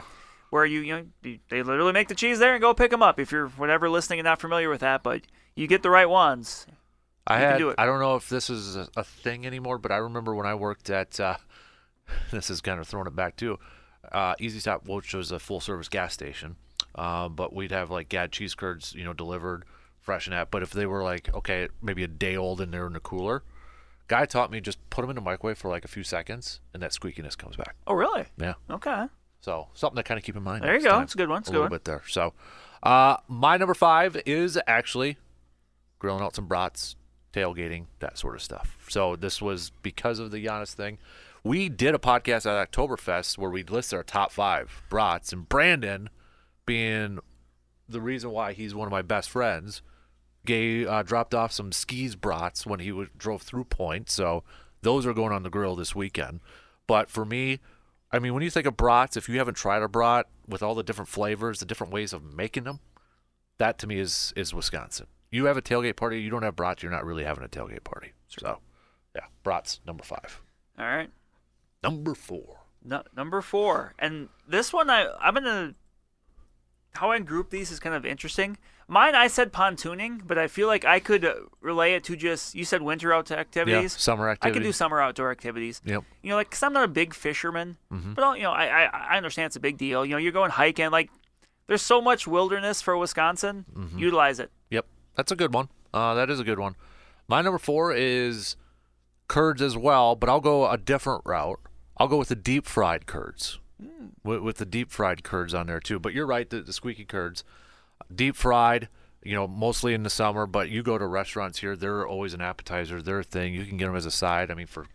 Where 0.49 0.65
you, 0.65 0.79
you 0.79 0.95
know, 0.95 1.05
you- 1.21 1.39
they 1.49 1.61
literally 1.61 1.93
make 1.93 2.07
the 2.07 2.15
cheese 2.15 2.39
there 2.39 2.53
and 2.55 2.61
go 2.61 2.73
pick 2.73 2.89
them 2.89 3.03
up. 3.03 3.19
If 3.19 3.31
you're 3.31 3.49
whatever 3.49 3.87
listening 3.87 4.17
and 4.19 4.25
not 4.25 4.41
familiar 4.41 4.67
with 4.69 4.81
that, 4.81 5.03
but 5.03 5.21
you 5.55 5.67
get 5.67 5.83
the 5.83 5.91
right 5.91 6.09
ones. 6.09 6.65
I 7.25 7.39
You 7.39 7.45
had. 7.45 7.57
do 7.57 7.69
it. 7.69 7.75
I 7.77 7.85
don't 7.85 7.99
know 7.99 8.15
if 8.15 8.29
this 8.29 8.49
is 8.49 8.75
a, 8.75 8.87
a 8.97 9.03
thing 9.03 9.45
anymore, 9.45 9.77
but 9.77 9.91
I 9.91 9.97
remember 9.97 10.35
when 10.35 10.45
I 10.45 10.55
worked 10.55 10.89
at. 10.89 11.19
Uh, 11.19 11.37
this 12.31 12.49
is 12.49 12.61
kind 12.61 12.79
of 12.79 12.87
throwing 12.87 13.07
it 13.07 13.15
back 13.15 13.35
too. 13.37 13.59
Uh, 14.11 14.35
Easy 14.39 14.59
Stop, 14.59 14.87
which 14.87 15.13
was 15.13 15.31
a 15.31 15.39
full 15.39 15.59
service 15.61 15.87
gas 15.87 16.13
station, 16.13 16.57
uh, 16.95 17.29
but 17.29 17.53
we'd 17.53 17.71
have 17.71 17.89
like 17.89 18.09
GAD 18.09 18.31
cheese 18.31 18.53
curds, 18.55 18.93
you 18.93 19.03
know, 19.05 19.13
delivered 19.13 19.63
fresh 20.01 20.27
and 20.27 20.33
that. 20.35 20.51
But 20.51 20.61
if 20.63 20.71
they 20.71 20.85
were 20.85 21.01
like 21.03 21.33
okay, 21.33 21.69
maybe 21.81 22.03
a 22.03 22.07
day 22.07 22.35
old 22.35 22.59
and 22.59 22.73
they're 22.73 22.85
in 22.87 22.93
the 22.93 22.99
cooler, 22.99 23.43
guy 24.07 24.25
taught 24.25 24.51
me 24.51 24.59
just 24.59 24.77
put 24.89 25.01
them 25.01 25.09
in 25.09 25.15
the 25.15 25.21
microwave 25.21 25.57
for 25.57 25.69
like 25.69 25.85
a 25.85 25.87
few 25.87 26.03
seconds, 26.03 26.59
and 26.73 26.83
that 26.83 26.91
squeakiness 26.91 27.37
comes 27.37 27.55
back. 27.55 27.75
Oh, 27.87 27.93
really? 27.93 28.25
Yeah. 28.37 28.55
Okay. 28.69 29.05
So 29.39 29.69
something 29.73 29.95
to 29.97 30.03
kind 30.03 30.17
of 30.17 30.23
keep 30.25 30.35
in 30.35 30.43
mind. 30.43 30.63
There 30.63 30.75
you 30.75 30.83
go. 30.83 30.99
It's 30.99 31.13
a 31.15 31.17
good 31.17 31.29
one. 31.29 31.39
It's 31.39 31.49
a 31.49 31.51
good 31.51 31.57
little 31.59 31.69
one. 31.69 31.75
bit 31.77 31.85
there. 31.85 32.01
So, 32.07 32.33
uh, 32.83 33.17
my 33.27 33.57
number 33.57 33.73
five 33.73 34.21
is 34.25 34.59
actually 34.67 35.17
grilling 35.99 36.23
out 36.23 36.35
some 36.35 36.47
brats, 36.47 36.95
tailgating, 37.33 37.85
that 37.99 38.17
sort 38.17 38.35
of 38.35 38.41
stuff. 38.41 38.77
So 38.87 39.15
this 39.15 39.41
was 39.41 39.71
because 39.81 40.19
of 40.19 40.31
the 40.31 40.45
Giannis 40.45 40.73
thing. 40.73 40.97
We 41.43 41.67
did 41.67 41.93
a 41.93 41.99
podcast 41.99 42.45
at 42.45 42.71
Oktoberfest 42.71 43.37
where 43.37 43.49
we 43.49 43.63
listed 43.63 43.97
our 43.97 44.03
top 44.03 44.31
five 44.31 44.83
brats, 44.89 45.33
and 45.33 45.47
Brandon, 45.49 46.09
being 46.65 47.19
the 47.89 47.99
reason 47.99 48.31
why 48.31 48.53
he's 48.53 48.73
one 48.73 48.87
of 48.87 48.91
my 48.91 49.01
best 49.01 49.29
friends, 49.29 49.81
gave 50.45 50.87
uh, 50.87 51.03
dropped 51.03 51.33
off 51.33 51.51
some 51.51 51.71
skis 51.71 52.15
brats 52.15 52.65
when 52.65 52.79
he 52.79 52.89
w- 52.89 53.09
drove 53.17 53.41
through 53.41 53.65
Point. 53.65 54.09
So 54.09 54.43
those 54.81 55.05
are 55.05 55.13
going 55.13 55.33
on 55.33 55.43
the 55.43 55.49
grill 55.49 55.75
this 55.75 55.95
weekend. 55.95 56.39
But 56.87 57.09
for 57.09 57.25
me, 57.25 57.59
I 58.11 58.19
mean, 58.19 58.33
when 58.33 58.43
you 58.43 58.49
think 58.49 58.67
of 58.67 58.77
brats, 58.77 59.17
if 59.17 59.27
you 59.27 59.37
haven't 59.37 59.55
tried 59.55 59.81
a 59.81 59.87
brat 59.87 60.27
with 60.47 60.61
all 60.61 60.75
the 60.75 60.83
different 60.83 61.09
flavors, 61.09 61.59
the 61.59 61.65
different 61.65 61.91
ways 61.91 62.13
of 62.13 62.23
making 62.23 62.63
them, 62.63 62.79
that 63.57 63.77
to 63.79 63.87
me 63.87 63.99
is 63.99 64.33
is 64.35 64.53
Wisconsin. 64.53 65.07
You 65.33 65.45
have 65.45 65.57
a 65.57 65.61
tailgate 65.61 65.95
party, 65.95 66.21
you 66.21 66.29
don't 66.29 66.43
have 66.43 66.55
brats, 66.55 66.83
you're 66.83 66.91
not 66.91 67.05
really 67.05 67.23
having 67.23 67.43
a 67.43 67.47
tailgate 67.47 67.83
party. 67.83 68.11
So, 68.27 68.59
yeah, 69.15 69.21
brats 69.43 69.79
number 69.85 70.03
five. 70.03 70.41
All 70.77 70.85
right. 70.85 71.09
Number 71.81 72.13
four. 72.13 72.59
No, 72.83 73.01
number 73.15 73.41
four, 73.41 73.93
and 73.97 74.29
this 74.47 74.71
one 74.73 74.89
I 74.89 75.07
I'm 75.21 75.33
gonna 75.33 75.73
how 76.95 77.11
I 77.11 77.19
group 77.19 77.49
these 77.49 77.71
is 77.71 77.79
kind 77.79 77.95
of 77.95 78.05
interesting. 78.05 78.57
Mine 78.87 79.15
I 79.15 79.27
said 79.27 79.51
pontooning, 79.53 80.21
but 80.27 80.37
I 80.37 80.47
feel 80.47 80.67
like 80.67 80.83
I 80.85 80.99
could 80.99 81.23
uh, 81.25 81.33
relay 81.61 81.93
it 81.93 82.03
to 82.05 82.15
just 82.17 82.53
you 82.55 82.65
said 82.65 82.81
winter 82.81 83.13
out 83.13 83.29
Yeah, 83.29 83.37
activities. 83.37 83.93
summer 83.99 84.29
activities. 84.29 84.51
I 84.51 84.59
could 84.59 84.63
do 84.65 84.71
summer 84.73 85.01
outdoor 85.01 85.31
activities. 85.31 85.81
Yep. 85.85 86.03
You 86.21 86.29
know, 86.29 86.35
like 86.35 86.49
because 86.49 86.61
I'm 86.61 86.73
not 86.73 86.83
a 86.83 86.87
big 86.89 87.13
fisherman, 87.13 87.77
Mhm. 87.91 88.13
but 88.15 88.23
I'll, 88.23 88.35
you 88.35 88.43
know, 88.43 88.51
I, 88.51 88.65
I 88.85 88.89
I 89.13 89.17
understand 89.17 89.47
it's 89.47 89.55
a 89.55 89.61
big 89.61 89.77
deal. 89.77 90.05
You 90.05 90.11
know, 90.11 90.17
you're 90.17 90.33
going 90.33 90.51
hiking. 90.51 90.91
Like, 90.91 91.09
there's 91.67 91.81
so 91.81 92.01
much 92.01 92.27
wilderness 92.27 92.81
for 92.81 92.97
Wisconsin. 92.97 93.65
Mm-hmm. 93.73 93.97
Utilize 93.97 94.39
it. 94.39 94.51
That's 95.15 95.31
a 95.31 95.35
good 95.35 95.53
one. 95.53 95.69
Uh, 95.93 96.13
that 96.15 96.29
is 96.29 96.39
a 96.39 96.43
good 96.43 96.59
one. 96.59 96.75
My 97.27 97.41
number 97.41 97.59
four 97.59 97.93
is 97.93 98.55
curds 99.27 99.61
as 99.61 99.77
well, 99.77 100.15
but 100.15 100.29
I'll 100.29 100.41
go 100.41 100.69
a 100.69 100.77
different 100.77 101.21
route. 101.25 101.59
I'll 101.97 102.07
go 102.07 102.17
with 102.17 102.29
the 102.29 102.35
deep 102.35 102.65
fried 102.65 103.05
curds, 103.05 103.59
with, 104.23 104.41
with 104.41 104.57
the 104.57 104.65
deep 104.65 104.91
fried 104.91 105.23
curds 105.23 105.53
on 105.53 105.67
there 105.67 105.79
too. 105.79 105.99
But 105.99 106.13
you're 106.13 106.25
right, 106.25 106.49
the, 106.49 106.61
the 106.61 106.73
squeaky 106.73 107.05
curds, 107.05 107.43
deep 108.13 108.35
fried. 108.35 108.89
You 109.25 109.35
know, 109.35 109.47
mostly 109.47 109.93
in 109.93 110.03
the 110.03 110.09
summer, 110.09 110.45
but 110.45 110.69
you 110.69 110.83
go 110.83 110.97
to 110.97 111.05
restaurants 111.05 111.59
here, 111.59 111.77
they're 111.77 112.05
always 112.05 112.33
an 112.33 112.41
appetizer. 112.41 113.01
They're 113.01 113.19
a 113.19 113.23
thing. 113.23 113.53
You 113.53 113.65
can 113.65 113.77
get 113.77 113.85
them 113.85 113.95
as 113.95 114.05
a 114.05 114.11
side. 114.11 114.51
I 114.51 114.53
mean, 114.53 114.67
for 114.67 114.85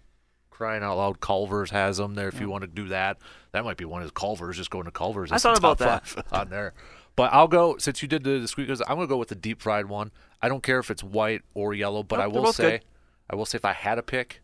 crying 0.50 0.82
out 0.82 0.98
loud, 0.98 1.20
Culver's 1.20 1.70
has 1.70 1.96
them 1.96 2.14
there. 2.14 2.28
If 2.28 2.38
you 2.38 2.50
want 2.50 2.60
to 2.60 2.68
do 2.68 2.88
that, 2.88 3.16
that 3.52 3.64
might 3.64 3.78
be 3.78 3.86
one 3.86 4.02
of 4.02 4.12
Culver's. 4.12 4.58
Just 4.58 4.68
going 4.68 4.84
to 4.84 4.90
Culver's. 4.90 5.32
I 5.32 5.38
thought 5.38 5.56
about 5.56 5.78
that 5.78 6.26
on 6.32 6.50
there. 6.50 6.74
But 7.18 7.32
I'll 7.32 7.48
go 7.48 7.76
since 7.78 8.00
you 8.00 8.06
did 8.06 8.22
the, 8.22 8.38
the 8.38 8.46
squeakers. 8.46 8.80
I'm 8.80 8.94
gonna 8.96 9.08
go 9.08 9.16
with 9.16 9.28
the 9.28 9.34
deep 9.34 9.60
fried 9.60 9.86
one. 9.86 10.12
I 10.40 10.48
don't 10.48 10.62
care 10.62 10.78
if 10.78 10.88
it's 10.88 11.02
white 11.02 11.42
or 11.52 11.74
yellow, 11.74 12.04
but 12.04 12.18
Nope, 12.18 12.24
I 12.24 12.28
will 12.28 12.52
say, 12.52 12.70
good. 12.70 12.84
I 13.28 13.34
will 13.34 13.44
say 13.44 13.56
if 13.56 13.64
I 13.64 13.72
had 13.72 13.98
a 13.98 14.04
pick, 14.04 14.40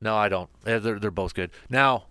no, 0.00 0.16
I 0.16 0.30
don't. 0.30 0.48
They're 0.62 0.80
they're 0.80 1.10
both 1.10 1.34
good. 1.34 1.50
Now, 1.68 2.04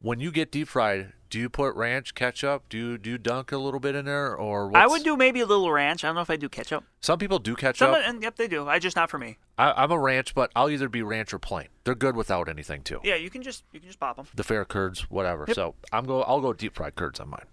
when 0.00 0.20
you 0.20 0.30
get 0.30 0.52
deep 0.52 0.68
fried, 0.68 1.14
do 1.30 1.40
you 1.40 1.48
put 1.48 1.74
ranch, 1.74 2.14
ketchup? 2.14 2.68
Do 2.68 2.78
you 2.78 2.96
do 2.96 3.10
you 3.10 3.18
dunk 3.18 3.50
a 3.50 3.58
little 3.58 3.80
bit 3.80 3.96
in 3.96 4.04
there, 4.04 4.36
or 4.36 4.70
I 4.76 4.86
would 4.86 5.02
do 5.02 5.16
maybe 5.16 5.40
a 5.40 5.46
little 5.46 5.72
ranch. 5.72 6.04
I 6.04 6.08
don't 6.08 6.14
know 6.14 6.20
if 6.20 6.30
I 6.30 6.36
do 6.36 6.48
ketchup. 6.48 6.84
Some 7.00 7.18
people 7.18 7.40
do 7.40 7.56
ketchup. 7.56 7.92
Some, 7.92 8.00
and 8.04 8.22
yep, 8.22 8.36
they 8.36 8.46
do. 8.46 8.68
I 8.68 8.78
just 8.78 8.94
not 8.94 9.10
for 9.10 9.18
me. 9.18 9.38
I, 9.58 9.72
I'm 9.72 9.90
a 9.90 9.98
ranch, 9.98 10.32
but 10.32 10.52
I'll 10.54 10.70
either 10.70 10.88
be 10.88 11.02
ranch 11.02 11.34
or 11.34 11.40
plain. 11.40 11.66
They're 11.82 11.96
good 11.96 12.14
without 12.14 12.48
anything 12.48 12.82
too. 12.82 13.00
Yeah, 13.02 13.16
you 13.16 13.30
can 13.30 13.42
just 13.42 13.64
you 13.72 13.80
can 13.80 13.88
just 13.88 13.98
pop 13.98 14.14
them. 14.14 14.28
The 14.32 14.44
fair 14.44 14.64
curds, 14.64 15.10
whatever. 15.10 15.44
Yep. 15.48 15.56
So 15.56 15.74
I'm 15.90 16.04
go. 16.04 16.22
I'll 16.22 16.40
go 16.40 16.52
deep 16.52 16.76
fried 16.76 16.94
curds 16.94 17.18
on 17.18 17.30
mine. 17.30 17.46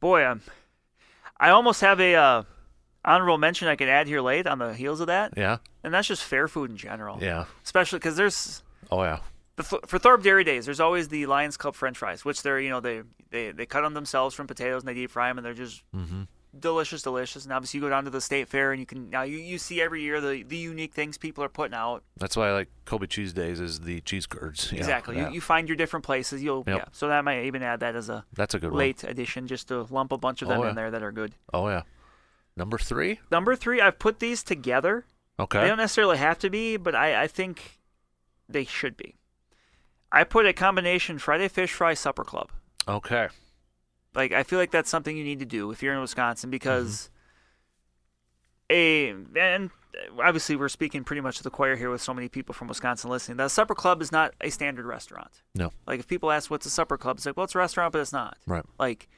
Boy, 0.00 0.26
um, 0.26 0.40
I 1.46 1.50
almost 1.50 1.80
have 1.80 2.00
a 2.00 2.14
uh, 2.14 2.42
honorable 3.04 3.36
mention 3.38 3.68
I 3.68 3.76
could 3.76 3.88
add 3.88 4.06
here 4.06 4.20
late 4.20 4.46
on 4.46 4.58
the 4.58 4.72
heels 4.72 5.00
of 5.00 5.08
that, 5.08 5.34
Yeah, 5.36 5.58
and 5.82 5.92
that's 5.92 6.06
just 6.08 6.22
fair 6.22 6.46
food 6.48 6.70
in 6.70 6.76
general. 6.76 7.18
yeah. 7.20 7.44
Especially 7.64 7.98
because 7.98 8.16
there's 8.16 8.62
Oh 8.90 9.02
yeah. 9.02 9.18
the, 9.56 9.62
for 9.64 9.98
Thorpe 9.98 10.22
Dairy 10.22 10.44
Days, 10.44 10.64
there's 10.66 10.80
always 10.80 11.08
the 11.08 11.26
Lions 11.26 11.56
Club 11.56 11.74
French 11.74 11.98
fries, 11.98 12.24
which 12.24 12.42
they're 12.42 12.60
you 12.60 12.70
know 12.70 12.80
they 12.80 13.02
they 13.30 13.50
they 13.52 13.66
cut 13.66 13.82
them 13.82 13.94
themselves 13.94 14.34
from 14.34 14.46
potatoes 14.46 14.82
and 14.82 14.88
they 14.88 14.94
deep 14.94 15.10
fry 15.10 15.28
them 15.28 15.38
and 15.38 15.44
they're 15.44 15.52
just 15.54 15.82
Mm-hmm. 15.94 16.22
Delicious, 16.58 17.00
delicious. 17.00 17.44
And 17.44 17.52
obviously 17.52 17.78
you 17.78 17.82
go 17.82 17.88
down 17.88 18.04
to 18.04 18.10
the 18.10 18.20
state 18.20 18.46
fair 18.46 18.72
and 18.72 18.80
you 18.80 18.84
can 18.84 19.08
now 19.08 19.22
you, 19.22 19.38
you 19.38 19.56
see 19.56 19.80
every 19.80 20.02
year 20.02 20.20
the 20.20 20.42
the 20.42 20.56
unique 20.58 20.92
things 20.92 21.16
people 21.16 21.42
are 21.42 21.48
putting 21.48 21.74
out. 21.74 22.04
That's 22.18 22.36
why 22.36 22.48
I 22.50 22.52
like 22.52 22.68
Colby 22.84 23.06
cheese 23.06 23.32
days 23.32 23.58
is 23.58 23.80
the 23.80 24.00
cheese 24.02 24.26
curds. 24.26 24.70
Yeah, 24.70 24.78
exactly. 24.78 25.16
yeah. 25.16 25.28
You, 25.28 25.34
you 25.36 25.40
find 25.40 25.66
your 25.66 25.76
different 25.76 26.04
places. 26.04 26.42
You'll 26.42 26.64
Yep. 26.66 26.76
yeah. 26.76 26.84
So 26.92 27.08
that 27.08 27.24
might 27.24 27.44
even 27.44 27.62
add 27.62 27.80
that 27.80 27.96
as 27.96 28.10
a 28.10 28.24
That's 28.34 28.54
a 28.54 28.58
good 28.58 28.70
one. 28.70 28.78
late 28.78 29.02
addition, 29.02 29.46
just 29.46 29.68
to 29.68 29.86
lump 29.90 30.12
a 30.12 30.18
bunch 30.18 30.42
of 30.42 30.48
them 30.48 30.60
Oh, 30.60 30.64
yeah. 30.64 30.70
in 30.70 30.76
there 30.76 30.90
that 30.90 31.02
are 31.02 31.12
good. 31.12 31.34
Oh 31.54 31.68
yeah. 31.68 31.82
Number 32.54 32.76
three. 32.76 33.18
Number 33.30 33.56
three, 33.56 33.80
I've 33.80 33.98
put 33.98 34.18
these 34.20 34.42
together. 34.42 35.06
Okay. 35.40 35.62
They 35.62 35.68
don't 35.68 35.78
necessarily 35.78 36.18
have 36.18 36.38
to 36.40 36.50
be, 36.50 36.76
but 36.76 36.94
I, 36.94 37.22
I 37.22 37.26
think 37.28 37.78
they 38.46 38.66
should 38.66 38.98
be. 38.98 39.14
I 40.12 40.24
put 40.24 40.44
a 40.44 40.52
combination 40.52 41.18
Friday 41.18 41.48
Fish 41.48 41.72
Fry 41.72 41.94
Supper 41.94 42.24
Club. 42.24 42.50
Okay. 42.86 43.28
Like 44.14 44.32
I 44.32 44.42
feel 44.42 44.58
like 44.58 44.70
that's 44.70 44.90
something 44.90 45.16
you 45.16 45.24
need 45.24 45.38
to 45.40 45.46
do 45.46 45.70
if 45.70 45.82
you're 45.82 45.94
in 45.94 46.00
Wisconsin 46.00 46.50
because 46.50 47.08
a 48.70 49.10
and 49.36 49.70
obviously 50.22 50.56
we're 50.56 50.68
speaking 50.68 51.04
pretty 51.04 51.20
much 51.20 51.36
to 51.38 51.42
the 51.42 51.50
choir 51.50 51.76
here 51.76 51.90
with 51.90 52.00
so 52.02 52.14
many 52.14 52.28
people 52.28 52.54
from 52.54 52.68
Wisconsin 52.68 53.10
listening. 53.10 53.36
The 53.36 53.48
supper 53.48 53.74
club 53.74 54.00
is 54.02 54.10
not 54.12 54.34
a 54.40 54.50
standard 54.50 54.86
restaurant. 54.86 55.42
No. 55.54 55.70
Like 55.86 56.00
if 56.00 56.06
people 56.08 56.30
ask 56.30 56.50
what's 56.50 56.66
a 56.66 56.70
supper 56.70 56.96
club, 56.96 57.16
it's 57.18 57.26
like 57.26 57.36
well 57.36 57.44
it's 57.44 57.54
a 57.54 57.58
restaurant, 57.58 57.92
but 57.92 58.00
it's 58.00 58.12
not. 58.12 58.36
Right. 58.46 58.64
Like 58.78 59.08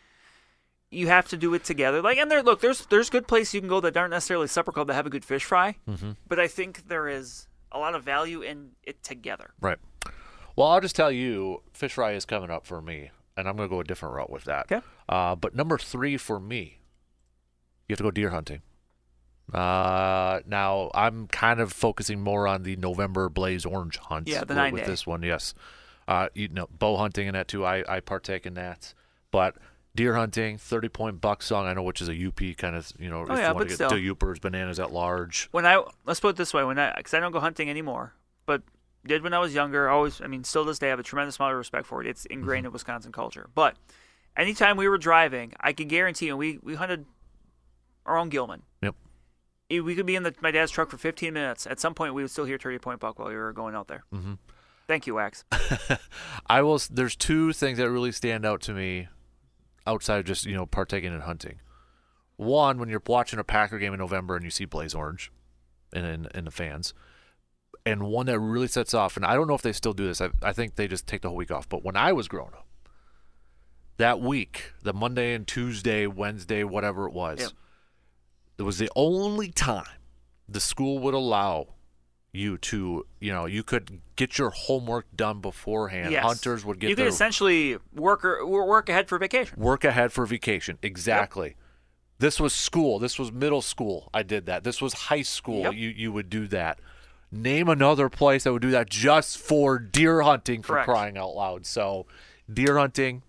you 0.91 1.09
have 1.09 1.29
to 1.29 1.37
do 1.37 1.55
it 1.55 1.65
together. 1.65 2.01
Like 2.03 2.19
and 2.19 2.31
there 2.31 2.43
look 2.43 2.61
there's 2.61 2.87
there's 2.87 3.11
good 3.11 3.27
places 3.29 3.55
you 3.55 3.61
can 3.61 3.69
go 3.69 3.81
that 3.81 3.97
aren't 3.97 4.11
necessarily 4.13 4.47
supper 4.49 4.73
club 4.73 4.87
that 4.89 4.95
have 4.95 5.07
a 5.07 5.11
good 5.11 5.25
fish 5.25 5.45
fry, 5.45 5.77
Mm-hmm. 5.89 6.13
but 6.29 6.39
I 6.41 6.49
think 6.49 6.89
there 6.89 7.09
is 7.09 7.47
a 7.73 7.79
lot 7.79 7.95
of 7.95 8.05
value 8.05 8.43
in 8.43 8.71
it 8.85 9.03
together. 9.03 9.51
Right. 9.61 9.79
Well, 10.57 10.69
I'll 10.69 10.81
just 10.81 10.95
tell 10.95 11.11
you, 11.11 11.63
fish 11.73 11.95
fry 11.95 12.13
is 12.13 12.25
coming 12.25 12.49
up 12.51 12.65
for 12.65 12.81
me, 12.81 13.11
and 13.37 13.49
I'm 13.49 13.57
gonna 13.57 13.69
go 13.69 13.81
a 13.81 13.85
different 13.85 14.15
route 14.15 14.31
with 14.31 14.45
that. 14.45 14.71
Okay. 14.71 14.85
Uh, 15.09 15.35
but 15.35 15.55
number 15.55 15.79
three 15.79 16.17
for 16.17 16.39
me, 16.41 16.79
you 17.89 17.93
have 17.95 17.99
to 17.99 18.05
go 18.05 18.11
deer 18.11 18.31
hunting. 18.31 18.63
Uh, 19.53 20.41
now 20.47 20.91
I'm 20.95 21.27
kind 21.29 21.61
of 21.61 21.73
focusing 21.73 22.21
more 22.21 22.47
on 22.49 22.63
the 22.63 22.77
November 22.77 23.29
blaze 23.29 23.67
orange 23.67 23.99
hunt. 23.99 24.27
Yeah, 24.29 24.41
the 24.41 24.47
with, 24.47 24.57
nine 24.57 24.73
with 24.73 24.83
day. 24.85 24.91
this 24.91 25.07
one. 25.07 25.23
Yes. 25.23 25.55
Uh, 26.09 26.29
you 26.35 26.49
know, 26.49 26.67
bow 26.79 26.97
hunting 26.97 27.29
and 27.29 27.35
that 27.35 27.49
too. 27.49 27.65
I 27.65 27.85
I 27.89 28.01
partake 28.01 28.47
in 28.47 28.55
that, 28.55 28.95
but. 29.31 29.57
Deer 29.97 30.17
hunting, 30.17 30.59
thirty 30.59 30.89
point 30.89 31.21
buck 31.21 31.41
song. 31.41 31.67
I 31.67 31.73
know 31.73 31.85
which 31.85 32.03
is 32.03 32.09
a 32.09 32.27
UP 32.27 32.41
kind 32.57 32.75
of, 32.75 32.93
you 32.99 33.09
know, 33.09 33.21
Oh, 33.29 33.33
if 33.33 33.39
yeah, 33.39 33.51
you 33.51 33.55
want 33.55 33.59
to 33.61 33.65
get 33.69 33.75
still. 33.77 33.91
to 33.91 33.95
Yoopers, 33.95 34.41
bananas 34.41 34.81
at 34.81 34.91
large. 34.93 35.49
when 35.53 35.65
I 35.65 35.81
let's 36.05 36.19
put 36.19 36.31
it 36.31 36.37
this 36.37 36.53
way, 36.53 36.65
when 36.65 36.81
I 36.81 36.93
because 36.97 37.15
I 37.15 37.21
don't 37.21 37.31
go 37.31 37.39
hunting 37.39 37.71
anymore, 37.71 38.13
but 38.45 38.63
did 39.07 39.23
when 39.23 39.35
I 39.35 39.39
was 39.39 39.55
younger. 39.55 39.89
Always, 39.89 40.21
I 40.21 40.27
mean, 40.27 40.45
still 40.45 40.65
to 40.65 40.71
this 40.71 40.79
day, 40.79 40.87
I 40.89 40.91
have 40.91 40.99
a 40.99 41.03
tremendous 41.05 41.39
amount 41.39 41.53
of 41.53 41.59
respect 41.59 41.87
for 41.87 42.01
it. 42.01 42.07
It's 42.07 42.25
ingrained 42.27 42.67
in 42.67 42.73
Wisconsin 42.73 43.13
culture. 43.13 43.49
But 43.55 43.77
anytime 44.37 44.77
we 44.77 44.89
were 44.89 44.99
driving, 44.99 45.53
I 45.61 45.73
can 45.73 45.89
guarantee, 45.89 46.29
and 46.29 46.39
we 46.39 46.59
we 46.63 46.75
hunted 46.75 47.05
our 48.07 48.17
own 48.17 48.29
Gilman. 48.29 48.63
Yep. 48.83 48.95
We 49.71 49.95
could 49.95 50.07
be 50.07 50.15
in 50.15 50.23
the, 50.23 50.35
my 50.41 50.51
dad's 50.51 50.71
truck 50.71 50.91
for 50.91 50.99
15 50.99 51.33
minutes. 51.33 51.67
At 51.67 51.81
some 51.81 51.95
point, 51.95 52.15
we 52.15 52.23
would 52.23 52.31
still 52.31 52.45
hear 52.45 52.59
30 52.59 52.79
point 52.79 53.01
buck 53.01 53.19
while 53.19 53.29
we 53.29 53.35
were 53.35 53.53
going 53.53 53.75
out 53.75 53.89
there. 53.89 54.05
Mhm. 54.13 54.39
Thank 54.87 55.07
you, 55.07 55.15
Wax. 55.15 55.45
I 56.47 56.63
will. 56.63 56.81
There's 56.91 57.17
two 57.17 57.53
things 57.53 57.79
that 57.79 57.91
really 57.91 58.13
stand 58.13 58.45
out 58.45 58.61
to 58.63 58.73
me, 58.73 59.09
outside 59.87 60.19
of 60.19 60.27
just 60.27 60.45
you 60.45 60.55
know 60.55 60.67
partaking 60.67 61.13
in 61.13 61.21
hunting. 61.21 61.61
One, 62.37 62.79
when 62.79 62.89
you're 62.89 63.03
watching 63.07 63.39
a 63.39 63.45
Packer 63.45 63.79
game 63.79 63.95
in 63.95 64.01
November 64.01 64.37
and 64.37 64.45
you 64.45 64.51
see 64.51 64.65
blaze 64.67 64.95
orange, 64.95 65.33
in 65.93 66.05
in, 66.05 66.29
in 66.35 66.45
the 66.45 66.51
fans, 66.51 66.93
and 67.87 68.03
one 68.05 68.27
that 68.27 68.39
really 68.39 68.67
sets 68.69 68.95
off. 68.95 69.17
And 69.17 69.25
I 69.25 69.35
don't 69.35 69.47
know 69.47 69.55
if 69.55 69.63
they 69.63 69.73
still 69.73 69.93
do 69.93 70.07
this. 70.07 70.21
I, 70.21 70.31
I 70.43 70.53
think 70.53 70.77
they 70.77 70.89
just 70.89 71.07
take 71.07 71.23
the 71.23 71.29
whole 71.29 71.37
week 71.37 71.51
off. 71.51 71.69
But 71.69 71.85
when 71.85 71.97
I 71.97 72.13
was 72.13 72.29
growing 72.29 72.53
up, 72.55 72.67
that 73.99 74.21
week, 74.21 74.73
the 74.83 74.93
Monday 74.93 75.35
and 75.35 75.47
Tuesday, 75.47 76.07
Wednesday, 76.07 76.65
whatever 76.65 77.07
it 77.07 77.13
was, 77.13 77.41
Yep. 77.41 77.51
it 78.59 78.63
was 78.63 78.79
the 78.79 78.91
only 78.97 79.51
time 79.51 79.85
the 80.49 80.61
school 80.61 80.99
would 80.99 81.15
allow 81.15 81.69
you 82.33 82.59
to, 82.59 83.07
you 83.21 83.33
know, 83.33 83.47
you 83.47 83.63
could 83.63 84.01
get 84.17 84.39
your 84.39 84.51
homework 84.51 85.07
done 85.15 85.41
beforehand. 85.41 86.11
Yes. 86.11 86.25
Hunters 86.25 86.65
would 86.65 86.81
get 86.81 86.91
you 86.91 86.97
could 86.97 87.07
essentially 87.07 87.79
work 87.95 88.25
or, 88.25 88.45
work 88.67 88.89
ahead 88.89 89.09
for 89.09 89.19
vacation. 89.19 89.61
work 89.61 89.85
ahead 89.85 90.13
for 90.13 90.27
vacation. 90.27 90.79
Exactly. 90.83 91.55
This 92.19 92.41
was 92.41 92.53
school. 92.53 92.99
This 92.99 93.19
was 93.19 93.31
middle 93.31 93.63
school. 93.63 94.09
I 94.13 94.23
did 94.25 94.47
that. 94.47 94.65
This 94.65 94.83
was 94.83 94.95
high 94.95 95.23
school. 95.23 95.63
Yep. 95.63 95.75
You 95.75 95.89
you 95.91 96.13
would 96.13 96.29
do 96.31 96.49
that. 96.49 96.81
Name 97.35 97.69
another 97.69 98.09
place 98.09 98.45
that 98.45 98.53
would 98.53 98.63
do 98.63 98.71
that 98.71 98.89
just 98.89 99.39
for 99.39 99.79
deer 99.79 100.23
hunting 100.23 100.63
for 100.63 100.75
Correct. 100.75 100.89
crying 100.89 101.19
out 101.19 101.35
loud. 101.35 101.67
So, 101.67 102.07
deer 102.53 102.79
hunting 102.79 103.23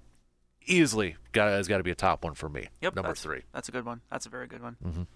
easily 0.68 1.16
got 1.32 1.50
has 1.50 1.68
got 1.68 1.78
to 1.78 1.84
be 1.84 1.92
a 1.92 1.96
top 1.96 2.24
one 2.24 2.34
for 2.34 2.50
me. 2.50 2.68
Yep. 2.82 2.96
Number 2.96 3.10
that's- 3.10 3.24
3. 3.24 3.42
That's 3.54 3.70
a 3.70 3.72
good 3.72 3.86
one. 3.86 4.02
That's 4.12 4.26
a 4.26 4.30
very 4.30 4.48
good 4.48 4.62
one. 4.62 5.08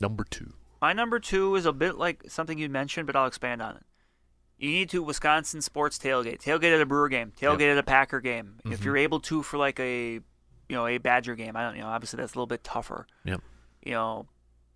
Number 0.00 0.24
2. 0.24 0.52
My 0.80 0.92
number 0.92 1.20
two 1.20 1.54
is 1.54 1.64
a 1.64 1.72
bit 1.72 1.96
like 1.96 2.24
something 2.26 2.58
you 2.58 2.68
mentioned, 2.68 3.06
but 3.06 3.14
I'll 3.14 3.26
expand 3.28 3.62
on 3.62 3.76
it. 3.76 3.84
You 4.58 4.68
need 4.70 4.90
to 4.90 5.00
Wisconsin 5.02 5.60
sports 5.62 5.96
tailgate, 5.96 6.40
tailgate 6.42 6.74
at 6.74 6.80
a 6.80 6.86
Brewer 6.86 7.08
game, 7.08 7.32
tailgate 7.40 7.70
at 7.70 7.78
a 7.78 7.84
Packer 7.84 8.20
game. 8.20 8.54
If 8.64 8.72
Mm-hmm. 8.72 8.84
you're 8.84 8.96
able 8.96 9.20
to 9.20 9.44
for 9.44 9.58
like 9.58 9.78
a, 9.78 10.14
you 10.14 10.22
know, 10.70 10.88
a 10.88 10.98
Badger 10.98 11.36
game, 11.36 11.54
I 11.56 11.62
don't, 11.62 11.76
you 11.76 11.82
know, 11.82 11.88
obviously 11.88 12.16
that's 12.16 12.32
a 12.32 12.36
little 12.36 12.48
bit 12.48 12.64
tougher. 12.64 13.06
Yep. 13.24 13.40
You 13.84 13.92
know, 13.92 14.26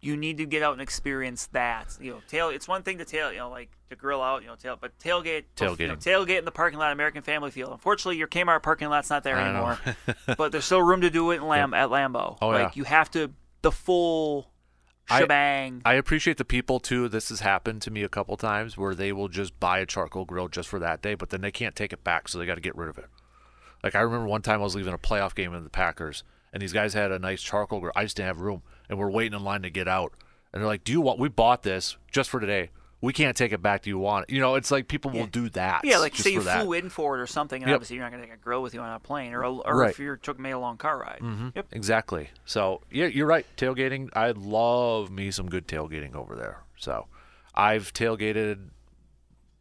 you 0.07 0.17
need 0.17 0.39
to 0.39 0.47
get 0.47 0.63
out 0.63 0.73
and 0.73 0.81
experience 0.81 1.47
that. 1.53 1.97
You 2.01 2.13
know, 2.13 2.21
tail. 2.29 2.51
It's 2.51 2.69
one 2.69 2.83
thing 2.85 2.99
to 2.99 3.05
tail, 3.05 3.33
you 3.33 3.39
know, 3.39 3.51
like 3.51 3.71
to 3.91 3.97
grill 3.97 4.23
out, 4.23 4.43
you 4.43 4.49
know, 4.49 4.55
tail, 4.55 4.79
but 4.81 4.97
tailgate, 4.99 5.45
you 5.61 5.89
know, 5.89 5.97
tailgate 5.97 6.39
in 6.39 6.45
the 6.45 6.53
parking 6.53 6.79
lot, 6.79 6.93
American 6.93 7.23
Family 7.23 7.51
Field. 7.51 7.73
Unfortunately, 7.73 8.17
your 8.17 8.29
Kmart 8.29 8.63
parking 8.63 8.89
lot's 8.89 9.11
not 9.11 9.25
there 9.25 9.37
I 9.37 9.49
anymore, 9.49 9.79
but 10.39 10.53
there's 10.53 10.65
still 10.65 10.83
room 10.83 11.01
to 11.01 11.11
do 11.11 11.31
it 11.33 11.37
in 11.37 11.49
Lam- 11.49 11.75
at 11.75 11.89
Lambeau. 11.89 12.39
Oh, 12.41 12.49
like 12.49 12.61
yeah. 12.61 12.71
you 12.75 12.85
have 12.85 13.11
to 13.13 13.33
the 13.63 13.73
full 13.73 14.53
I- 15.11 15.21
shebang. 15.21 15.83
I 15.85 15.95
appreciate 15.95 16.37
the 16.37 16.45
people 16.45 16.79
too. 16.79 17.09
This 17.09 17.29
has 17.31 17.41
happened 17.41 17.83
to 17.83 17.91
me 17.91 18.03
a 18.05 18.09
couple 18.09 18.37
times 18.37 18.79
where 18.79 18.95
they 18.95 19.13
will 19.13 19.29
just 19.29 19.59
buy 19.59 19.81
a 19.81 19.87
charcoal 19.87 20.25
grill 20.25 20.49
just 20.49 20.69
for 20.69 20.79
that 20.79 21.03
day, 21.03 21.15
but 21.15 21.31
then 21.31 21.41
they 21.41 21.51
can't 21.51 21.75
take 21.75 21.93
it 21.93 22.05
back, 22.05 22.29
so 22.29 22.39
they 22.39 22.47
got 22.47 22.55
to 22.55 22.61
get 22.61 22.77
rid 22.77 22.89
of 22.89 22.99
it. 22.99 23.07
Like 23.83 23.95
I 23.97 24.01
remember 24.01 24.27
one 24.27 24.43
time 24.43 24.61
I 24.61 24.65
was 24.65 24.75
leaving 24.77 24.95
a 24.95 24.99
playoff 24.99 25.35
game 25.35 25.53
in 25.53 25.65
the 25.65 25.71
Packers, 25.71 26.25
and 26.53 26.63
these 26.63 26.73
guys 26.73 26.95
had 26.95 27.13
a 27.13 27.19
nice 27.19 27.43
charcoal 27.43 27.81
grill. 27.81 27.93
I 27.95 28.05
just 28.05 28.17
didn't 28.17 28.29
have 28.29 28.41
room, 28.41 28.63
and 28.89 28.99
we're 28.99 29.11
waiting 29.11 29.37
in 29.39 29.45
line 29.45 29.63
to 29.63 29.71
get 29.71 29.89
out. 29.89 30.13
And 30.53 30.61
they're 30.63 30.67
like, 30.69 30.85
"Do 30.85 30.93
you 30.93 31.01
want? 31.01 31.19
We 31.19 31.29
bought 31.29 31.63
this 31.63 31.97
just 32.11 32.31
for 32.31 32.41
today. 32.41 32.71
We 33.03 33.13
can't 33.13 33.37
take 33.37 33.53
it 33.53 33.61
back. 33.61 33.83
Do 33.83 33.91
you 33.91 33.99
want 33.99 34.25
it? 34.29 34.33
You 34.35 34.41
know, 34.41 34.55
it's 34.55 34.71
like 34.71 34.89
people 34.89 35.13
Yeah. 35.13 35.21
will 35.21 35.27
do 35.27 35.51
that. 35.51 35.83
Yeah, 35.85 35.99
like 35.99 36.17
say 36.17 36.31
you 36.31 36.41
flew 36.41 36.73
in 36.73 36.89
for 36.89 37.19
it 37.19 37.21
or 37.21 37.27
something, 37.27 37.63
and 37.63 37.69
Yep. 37.69 37.77
obviously 37.77 37.97
you're 37.97 38.05
not 38.05 38.11
going 38.11 38.23
to 38.23 38.27
take 38.29 38.35
a 38.35 38.43
grill 38.43 38.63
with 38.63 38.73
you 38.73 38.81
on 38.81 38.91
a 38.91 38.99
plane, 38.99 39.35
or, 39.35 39.45
or 39.45 39.77
Right. 39.77 39.91
if 39.91 39.99
you 39.99 40.17
took 40.17 40.39
made 40.41 40.53
a 40.53 40.59
long 40.59 40.79
car 40.79 40.99
ride. 40.99 41.21
Mhm. 41.21 41.53
Yep. 41.55 41.67
Exactly. 41.73 42.31
So 42.47 42.81
yeah, 42.91 43.07
you're 43.07 43.27
right. 43.27 43.45
Tailgating. 43.59 44.09
I 44.15 44.31
love 44.31 45.11
me 45.11 45.31
some 45.31 45.49
good 45.51 45.69
tailgating 45.69 46.15
over 46.15 46.35
there. 46.35 46.63
So 46.79 47.07
I've 47.55 47.93
tailgated. 47.93 48.71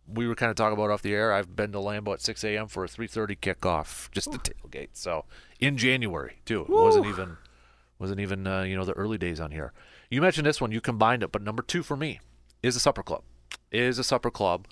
We 0.08 0.28
were 0.28 0.36
kind 0.36 0.50
of 0.52 0.56
talking 0.56 0.78
about 0.78 0.92
off 0.92 1.02
the 1.02 1.14
air. 1.14 1.34
I've 1.34 1.56
been 1.56 1.72
to 1.74 1.80
Lambeau 1.80 2.14
at 2.14 2.22
6 2.22 2.44
a.m. 2.44 2.68
for 2.68 2.86
a 2.86 2.88
3:30 2.88 3.36
kickoff 3.36 4.10
just 4.12 4.32
to 4.32 4.38
tailgate. 4.38 4.90
So 4.94 5.26
in 5.60 5.78
January 5.78 6.38
too. 6.46 6.62
It 6.62 6.70
wasn't 6.70 7.08
even 7.08 7.38
wasn't 8.00 8.20
even 8.20 8.46
uh, 8.48 8.64
you 8.64 8.76
know 8.76 8.86
the 8.86 8.94
early 8.94 9.18
days 9.18 9.40
on 9.40 9.52
here. 9.52 9.74
You 10.10 10.22
mentioned 10.22 10.46
this 10.46 10.60
one. 10.62 10.72
You 10.72 10.82
combined 10.82 11.24
it, 11.24 11.32
but 11.32 11.42
number 11.42 11.64
two 11.64 11.84
for 11.84 11.96
me 11.98 12.20
is 12.64 12.76
a 12.76 12.80
supper 12.80 13.04
club. 13.04 13.24
Is 13.72 14.00
a 14.00 14.04
supper 14.04 14.32
club, 14.32 14.68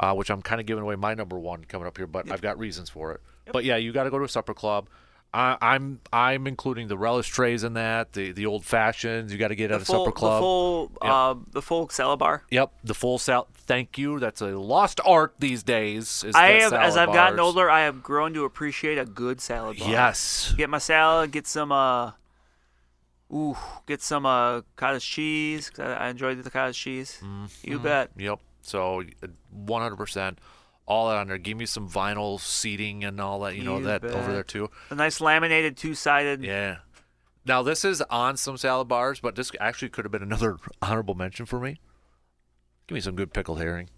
uh, 0.00 0.14
which 0.14 0.30
I'm 0.30 0.42
kind 0.42 0.60
of 0.60 0.66
giving 0.66 0.82
away 0.82 0.96
my 0.96 1.14
number 1.14 1.38
one 1.38 1.64
coming 1.64 1.86
up 1.86 1.96
here, 1.96 2.06
but 2.06 2.30
I've 2.30 2.40
got 2.42 2.58
reasons 2.58 2.88
for 2.90 3.12
it. 3.12 3.20
But 3.52 3.64
yeah, 3.64 3.76
you 3.76 3.92
got 3.92 4.04
to 4.04 4.10
go 4.10 4.18
to 4.18 4.24
a 4.24 4.28
supper 4.28 4.54
club. 4.54 4.88
I, 5.34 5.58
I'm 5.60 6.00
I'm 6.12 6.46
including 6.46 6.88
the 6.88 6.96
relish 6.96 7.28
trays 7.28 7.64
in 7.64 7.74
that, 7.74 8.12
the 8.12 8.32
the 8.32 8.46
old 8.46 8.64
fashions. 8.64 9.32
You 9.32 9.38
got 9.38 9.48
to 9.48 9.54
get 9.56 9.68
The 9.68 9.74
at 9.76 9.82
a 9.82 9.84
supper 9.84 10.12
club. 10.12 10.34
the 10.36 10.40
full, 10.40 10.92
Yep. 11.02 11.12
uh, 11.12 11.34
the 11.50 11.62
full 11.62 11.88
salad 11.88 12.18
bar. 12.20 12.44
Yep, 12.50 12.72
the 12.84 12.94
full 12.94 13.18
sal. 13.18 13.48
Thank 13.54 13.98
you. 13.98 14.18
That's 14.20 14.40
a 14.40 14.56
lost 14.58 15.00
art 15.04 15.34
these 15.38 15.62
days. 15.62 16.24
Is 16.24 16.34
I 16.34 16.60
have, 16.60 16.72
as 16.72 16.96
I've 16.96 17.12
gotten 17.12 17.40
older, 17.40 17.68
I 17.68 17.80
have 17.82 18.02
grown 18.02 18.32
to 18.34 18.44
appreciate 18.44 18.96
a 18.98 19.04
good 19.04 19.40
salad 19.40 19.78
bar. 19.78 19.90
Yes. 19.90 20.54
Get 20.56 20.70
my 20.70 20.78
salad. 20.78 21.32
Get 21.32 21.46
some. 21.46 21.72
Uh, 21.72 22.12
ooh, 23.32 23.56
get 23.86 24.02
some 24.02 24.26
uh 24.26 24.62
cottage 24.76 25.04
cheese. 25.04 25.70
I, 25.78 25.82
I 25.82 26.08
enjoyed 26.08 26.42
the 26.42 26.50
cottage 26.50 26.78
cheese. 26.78 27.22
You 27.62 27.78
bet. 27.78 28.10
Yep. 28.16 28.40
So, 28.62 29.02
uh, 29.22 29.26
100%. 29.64 30.38
All 30.86 31.08
that 31.08 31.16
on 31.16 31.28
there. 31.28 31.38
Give 31.38 31.56
me 31.56 31.66
some 31.66 31.88
vinyl 31.88 32.40
seating 32.40 33.04
and 33.04 33.20
all 33.20 33.40
that. 33.40 33.56
You 33.56 33.62
know 33.64 33.78
You 33.78 33.84
that 33.84 34.04
over 34.04 34.32
there 34.32 34.42
too. 34.44 34.70
The 34.88 34.94
nice 34.96 35.20
laminated 35.20 35.76
two-sided. 35.76 36.44
Yeah. 36.44 36.78
Now 37.44 37.62
this 37.62 37.84
is 37.84 38.02
on 38.02 38.36
some 38.36 38.56
salad 38.56 38.88
bars, 38.88 39.20
but 39.20 39.34
this 39.36 39.50
actually 39.60 39.88
could 39.88 40.04
have 40.04 40.12
been 40.12 40.22
another 40.22 40.56
honorable 40.82 41.14
mention 41.14 41.46
for 41.46 41.60
me. 41.60 41.80
Give 42.86 42.94
me 42.94 43.00
some 43.00 43.16
good 43.16 43.32
pickled 43.32 43.58
herring. 43.60 43.88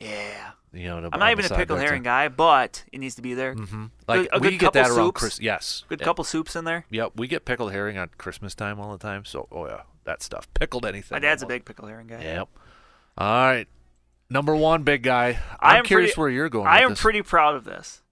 Yeah. 0.00 0.50
You 0.72 0.84
know, 0.84 1.08
I'm 1.12 1.18
not 1.18 1.32
even 1.32 1.44
a 1.44 1.48
pickled 1.48 1.80
herring 1.80 2.04
guy, 2.04 2.28
but 2.28 2.84
it 2.92 2.98
needs 2.98 3.16
to 3.16 3.22
be 3.22 3.34
there. 3.34 3.54
Mm-hmm. 3.56 3.86
Like 4.06 4.28
a 4.32 4.38
we 4.38 4.50
good 4.50 4.58
get 4.60 4.72
that 4.74 4.84
couple 4.86 4.98
around 4.98 5.06
soups. 5.08 5.20
Chris. 5.20 5.40
Yes. 5.40 5.84
Good 5.88 6.00
couple 6.00 6.22
soups 6.24 6.54
in 6.54 6.64
there. 6.64 6.84
Yep, 6.90 7.12
we 7.16 7.26
get 7.26 7.44
pickled 7.44 7.72
herring 7.72 7.98
on 7.98 8.08
Christmas 8.18 8.54
time 8.54 8.78
all 8.78 8.92
the 8.92 8.98
time. 8.98 9.24
So, 9.24 9.48
oh 9.50 9.66
yeah, 9.66 9.82
that 10.04 10.22
stuff. 10.22 10.48
Pickled 10.54 10.86
anything. 10.86 11.16
My 11.16 11.18
dad's 11.18 11.42
a 11.42 11.46
big 11.46 11.64
pickle 11.64 11.88
herring 11.88 12.06
guy. 12.06 12.22
Yep. 12.22 12.48
All 13.18 13.26
right. 13.46 13.66
Number 14.30 14.54
one, 14.54 14.84
big 14.84 15.02
guy. 15.02 15.40
I'm 15.58 15.78
am 15.78 15.84
curious 15.84 16.10
pretty- 16.12 16.20
where 16.20 16.30
you're 16.30 16.48
going. 16.48 16.68
I 16.68 16.82
am 16.82 16.90
this. 16.90 17.00
pretty 17.00 17.22
proud 17.22 17.56
of 17.56 17.64
this. 17.64 18.02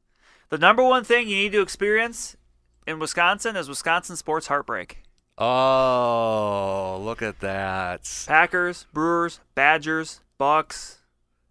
The 0.48 0.58
number 0.58 0.82
one 0.82 1.04
thing 1.04 1.28
you 1.28 1.36
need 1.36 1.52
to 1.52 1.60
experience 1.60 2.36
in 2.88 2.98
Wisconsin 2.98 3.54
is 3.54 3.68
Wisconsin 3.68 4.16
sports 4.16 4.48
heartbreak. 4.48 5.02
Oh, 5.38 7.00
look 7.04 7.22
at 7.22 7.38
that! 7.40 8.00
Packers, 8.26 8.86
Brewers, 8.92 9.38
Badgers, 9.54 10.22
Bucks. 10.38 10.97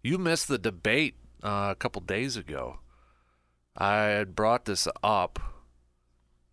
You 0.02 0.18
missed 0.18 0.48
the 0.48 0.58
debate 0.58 1.14
uh, 1.42 1.68
a 1.70 1.74
couple 1.76 2.00
days 2.02 2.36
ago. 2.36 2.78
I 3.76 3.94
had 4.04 4.34
brought 4.34 4.64
this 4.64 4.88
up 5.02 5.38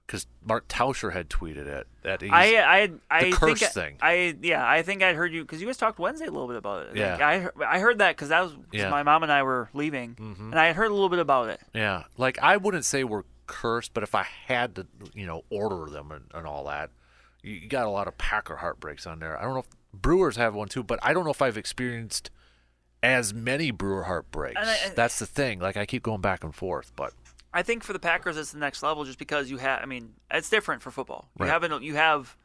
because 0.05 0.27
Mark 0.43 0.67
Tauscher 0.67 1.13
had 1.13 1.29
tweeted 1.29 1.65
it. 1.65 1.87
That 2.03 2.21
he's, 2.21 2.29
I 2.31 2.57
I 2.59 2.91
I 3.09 3.31
curse 3.31 3.59
think 3.59 3.63
I- 3.63 3.73
thing. 3.73 3.97
I 4.01 4.37
yeah 4.41 4.67
I 4.67 4.83
think 4.83 5.01
I'd 5.01 5.15
heard 5.15 5.33
you 5.33 5.41
because 5.43 5.59
you 5.59 5.65
guys 5.67 5.77
talked 5.77 5.97
Wednesday 5.97 6.27
a 6.27 6.31
little 6.31 6.47
bit 6.47 6.57
about 6.57 6.83
it. 6.83 6.87
Like, 6.89 6.97
Yeah. 6.97 7.17
I 7.27 7.39
heard- 7.39 7.53
I 7.67 7.79
heard 7.79 7.97
that 7.99 8.15
because 8.15 8.29
that 8.29 8.41
was 8.43 8.51
'cause 8.53 8.63
Yeah. 8.71 8.89
my 8.89 9.01
mom 9.03 9.23
and 9.23 9.31
I 9.31 9.41
were 9.43 9.69
leaving, 9.73 10.15
Mhm. 10.15 10.39
and 10.51 10.59
I 10.59 10.65
had 10.67 10.75
heard 10.75 10.91
a 10.91 10.93
little 10.93 11.09
bit 11.09 11.19
about 11.19 11.49
it. 11.49 11.59
Yeah, 11.73 12.03
like 12.17 12.37
I 12.43 12.57
wouldn't 12.57 12.85
say 12.85 13.03
we're 13.03 13.23
cursed, 13.47 13.93
but 13.95 14.03
if 14.03 14.13
I 14.13 14.23
had 14.23 14.75
to, 14.75 14.85
you 15.13 15.25
know, 15.25 15.43
order 15.49 15.89
them 15.91 16.11
and, 16.11 16.25
and 16.33 16.45
all 16.45 16.65
that, 16.65 16.91
you, 17.41 17.53
you 17.53 17.67
got 17.69 17.85
a 17.87 17.89
lot 17.89 18.07
of 18.07 18.17
Packer 18.19 18.57
heartbreaks 18.57 19.07
on 19.07 19.17
there. 19.19 19.37
I 19.39 19.43
don't 19.43 19.53
know 19.53 19.59
if 19.61 19.69
Brewers 19.93 20.35
have 20.35 20.53
one 20.53 20.67
too, 20.67 20.83
but 20.83 20.99
I 21.01 21.13
don't 21.13 21.23
know 21.25 21.31
if 21.31 21.41
I've 21.41 21.57
experienced 21.57 22.29
as 23.05 23.33
many 23.33 23.71
Brewer 23.71 24.03
heartbreaks. 24.03 24.59
I- 24.59 24.89
That's 24.95 25.19
the 25.19 25.25
thing. 25.25 25.59
Like 25.59 25.77
I 25.77 25.85
keep 25.85 26.03
going 26.03 26.21
back 26.21 26.43
and 26.43 26.53
forth, 26.53 26.91
but 26.95 27.13
I 27.53 27.62
think 27.63 27.83
for 27.83 27.93
the 27.93 28.00
Packers, 28.00 28.35
it's 28.38 28.51
the 28.51 28.59
next 28.59 28.83
level 28.83 29.05
just 29.05 29.19
because 29.19 29.50
you 29.50 29.57
have. 29.57 29.81
I 29.81 29.85
mean, 29.85 30.13
it's 30.31 30.50
different 30.50 30.81
for 30.81 30.91
football. 30.91 31.29
You 31.39 31.45
Right. 31.45 31.51
have 31.51 31.63
an, 31.63 31.81
you 31.83 31.95
have 31.95 32.35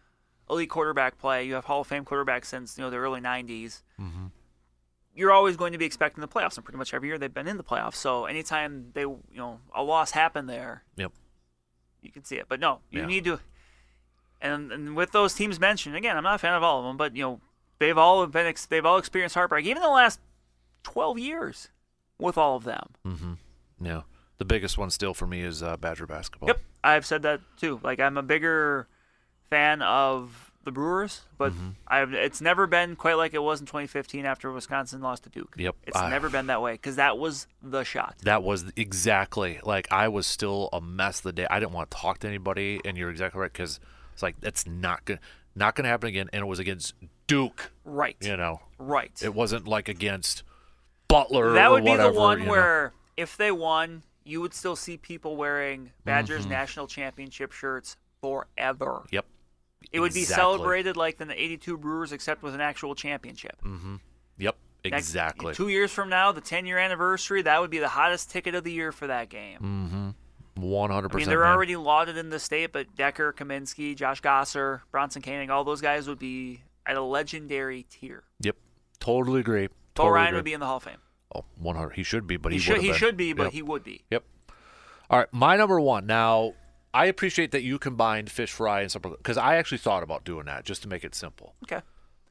elite 0.48 0.70
quarterback 0.70 1.18
play. 1.18 1.44
You 1.44 1.54
have 1.54 1.64
Hall 1.64 1.80
of 1.80 1.86
Fame 1.86 2.04
quarterbacks 2.04 2.44
since 2.46 2.76
you 2.78 2.84
know 2.84 2.90
the 2.90 2.96
early 2.98 3.20
'90s. 3.20 3.82
Mm-hmm. 4.00 4.26
You're 5.14 5.32
always 5.32 5.56
going 5.56 5.72
to 5.72 5.78
be 5.78 5.84
expecting 5.84 6.20
the 6.20 6.28
playoffs, 6.28 6.56
and 6.56 6.64
pretty 6.64 6.78
much 6.78 6.94
every 6.94 7.08
year 7.08 7.18
they've 7.18 7.34
been 7.34 7.48
in 7.48 7.56
the 7.56 7.64
playoffs. 7.64 7.96
So 7.96 8.26
anytime 8.26 8.90
they, 8.94 9.00
you 9.02 9.20
know, 9.34 9.58
a 9.74 9.82
loss 9.82 10.12
happened 10.12 10.48
there, 10.48 10.84
Yep. 10.96 11.12
you 12.00 12.12
can 12.12 12.22
see 12.24 12.36
it. 12.36 12.46
But 12.48 12.60
no, 12.60 12.80
you 12.90 13.00
Yeah. 13.00 13.06
need 13.06 13.24
to. 13.24 13.40
And, 14.40 14.70
and 14.72 14.96
with 14.96 15.10
those 15.12 15.34
teams 15.34 15.58
mentioned, 15.60 15.96
again, 15.96 16.16
I'm 16.16 16.22
not 16.22 16.36
a 16.36 16.38
fan 16.38 16.54
of 16.54 16.62
all 16.62 16.78
of 16.78 16.84
them, 16.86 16.96
but 16.96 17.14
you 17.16 17.22
know, 17.22 17.40
they've 17.80 17.98
all 17.98 18.24
been 18.26 18.46
ex- 18.46 18.66
they've 18.66 18.86
all 18.86 18.96
experienced 18.98 19.34
heartbreak, 19.34 19.66
even 19.66 19.82
the 19.82 19.88
last 19.88 20.20
12 20.82 21.18
years, 21.18 21.68
with 22.18 22.36
all 22.38 22.56
of 22.56 22.64
them. 22.64 22.88
mm-hmm. 23.06 23.32
yeah, 23.80 24.02
the 24.38 24.44
biggest 24.44 24.76
one 24.78 24.90
still 24.90 25.14
for 25.14 25.26
me 25.26 25.42
is 25.42 25.62
uh, 25.62 25.76
Badger 25.76 26.06
basketball. 26.06 26.48
Yep, 26.48 26.60
I've 26.84 27.06
said 27.06 27.22
that 27.22 27.40
too. 27.58 27.80
Like 27.82 28.00
I'm 28.00 28.16
a 28.16 28.22
bigger 28.22 28.88
fan 29.48 29.82
of 29.82 30.52
the 30.64 30.70
Brewers, 30.70 31.22
but 31.38 31.52
Mm-hmm. 31.52 31.68
I've 31.88 32.12
it's 32.12 32.40
never 32.42 32.66
been 32.66 32.94
quite 32.94 33.14
like 33.14 33.32
it 33.34 33.42
was 33.42 33.60
in 33.60 33.66
2015 33.66 34.26
after 34.26 34.52
Wisconsin 34.52 35.00
lost 35.00 35.24
to 35.24 35.30
Duke. 35.30 35.54
Yep, 35.56 35.74
it's 35.86 35.96
I- 35.96 36.10
never 36.10 36.28
been 36.28 36.46
that 36.48 36.60
way 36.62 36.72
because 36.72 36.96
that 36.96 37.16
was 37.18 37.46
the 37.62 37.82
shot. 37.84 38.16
That 38.24 38.42
was 38.42 38.66
exactly 38.76 39.58
like 39.64 39.88
I 39.90 40.08
was 40.08 40.26
still 40.26 40.68
a 40.72 40.80
mess 40.80 41.20
the 41.20 41.32
day. 41.32 41.46
I 41.50 41.58
didn't 41.60 41.72
want 41.72 41.90
to 41.90 41.96
talk 41.96 42.18
to 42.20 42.28
anybody, 42.28 42.80
and 42.84 42.96
you're 42.98 43.10
exactly 43.10 43.40
right 43.40 43.52
because 43.52 43.80
it's 44.12 44.22
like 44.22 44.40
that's 44.40 44.66
not 44.66 45.04
gonna 45.06 45.20
not 45.54 45.74
gonna 45.74 45.88
happen 45.88 46.08
again. 46.10 46.28
And 46.32 46.42
it 46.42 46.46
was 46.46 46.58
against 46.58 46.94
Duke, 47.26 47.70
Right, 47.84 48.16
you 48.20 48.36
know. 48.36 48.60
right. 48.78 49.10
It 49.22 49.34
wasn't 49.34 49.66
like 49.66 49.88
against 49.88 50.42
Butler. 51.10 51.52
that 51.52 51.70
would 51.70 51.84
be 51.84 51.94
the 51.96 52.10
one 52.12 52.38
you 52.40 52.44
know. 52.46 52.50
where 52.50 52.92
if 53.16 53.36
they 53.36 53.50
won, 53.50 54.02
you 54.24 54.40
would 54.40 54.54
still 54.54 54.76
see 54.76 54.96
people 54.96 55.36
wearing 55.36 55.90
Badgers 56.04 56.42
Mm-hmm. 56.42 56.50
national 56.52 56.86
championship 56.86 57.52
shirts 57.52 57.96
forever. 58.20 59.04
Yep. 59.10 59.26
It 59.92 60.00
would 60.00 60.12
be 60.14 60.24
celebrated 60.24 60.96
like 60.96 61.16
the 61.18 61.30
82 61.32 61.76
Brewers, 61.78 62.12
except 62.12 62.42
with 62.42 62.54
an 62.54 62.60
actual 62.60 62.94
championship. 62.94 63.56
Yep. 64.38 64.56
Next- 64.84 64.96
Exactly. 65.08 65.54
two 65.54 65.68
years 65.68 65.90
from 65.90 66.08
now, 66.08 66.32
the 66.32 66.40
10 66.40 66.66
year 66.66 66.78
anniversary, 66.78 67.42
that 67.42 67.60
would 67.60 67.70
be 67.70 67.78
the 67.78 67.88
hottest 67.88 68.30
ticket 68.30 68.54
of 68.54 68.64
the 68.64 68.72
year 68.72 68.92
for 68.92 69.06
that 69.08 69.28
game. 69.28 70.14
One 70.56 70.90
hundred 70.90 70.98
I 70.98 71.00
mean, 71.02 71.08
percent. 71.10 71.30
they're 71.30 71.46
already 71.46 71.76
lauded 71.76 72.16
in 72.18 72.28
the 72.28 72.38
state, 72.38 72.72
but 72.72 72.94
Dekker, 72.94 73.32
Kaminsky, 73.32 73.96
Josh 73.96 74.20
Gasser, 74.20 74.82
Bronson 74.90 75.22
Koenig, 75.22 75.48
all 75.48 75.64
those 75.64 75.80
guys 75.80 76.06
would 76.08 76.18
be 76.18 76.60
at 76.86 76.96
a 76.96 77.02
legendary 77.02 77.84
tier. 77.84 78.24
Yep. 78.40 78.56
Totally 78.98 79.40
agree. 79.40 79.68
Totally 79.94 80.14
Ryan 80.14 80.28
agree. 80.28 80.38
would 80.38 80.44
be 80.44 80.52
in 80.54 80.60
the 80.60 80.66
Hall 80.66 80.76
of 80.76 80.82
Fame. 80.84 80.98
Oh, 81.34 81.44
100. 81.58 81.90
He 81.90 82.02
should 82.02 82.26
be, 82.26 82.36
but 82.36 82.52
He, 82.52 82.58
he, 82.58 82.62
should. 82.64 82.80
He 82.80 82.88
been. 82.88 82.96
should 82.96 83.16
be, 83.16 83.32
but 83.32 83.44
Yep. 83.44 83.52
he 83.52 83.62
would 83.62 83.84
be. 83.84 84.04
Yep. 84.10 84.24
All 85.10 85.18
right, 85.18 85.28
my 85.32 85.56
number 85.56 85.80
one. 85.80 86.06
Now, 86.06 86.54
I 86.94 87.06
appreciate 87.06 87.50
that 87.52 87.62
you 87.62 87.78
combined 87.78 88.30
fish 88.30 88.52
fry 88.52 88.80
and 88.80 88.90
supper 88.90 89.10
because 89.10 89.36
I 89.36 89.56
actually 89.56 89.78
thought 89.78 90.02
about 90.02 90.24
doing 90.24 90.46
that 90.46 90.64
just 90.64 90.82
to 90.82 90.88
make 90.88 91.04
it 91.04 91.14
simple. 91.14 91.54
Okay. 91.64 91.80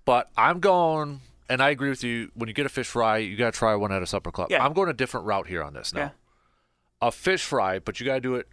But 0.05 0.29
I'm 0.37 0.59
going, 0.59 1.21
and 1.49 1.61
I 1.61 1.69
agree 1.69 1.89
with 1.89 2.03
you. 2.03 2.31
When 2.33 2.47
you 2.47 2.53
get 2.53 2.65
a 2.65 2.69
fish 2.69 2.87
fry, 2.87 3.17
you 3.17 3.35
got 3.37 3.53
to 3.53 3.57
try 3.57 3.75
one 3.75 3.91
at 3.91 4.01
a 4.01 4.07
supper 4.07 4.31
club. 4.31 4.49
Yeah. 4.51 4.65
I'm 4.65 4.73
going 4.73 4.89
a 4.89 4.93
different 4.93 5.25
route 5.27 5.47
here 5.47 5.61
on 5.63 5.73
this 5.73 5.93
now. 5.93 6.01
Okay. 6.05 6.11
A 7.01 7.11
fish 7.11 7.43
fry, 7.43 7.79
but 7.79 7.99
you 7.99 8.05
got 8.05 8.15
to 8.15 8.21
do 8.21 8.35
it 8.35 8.47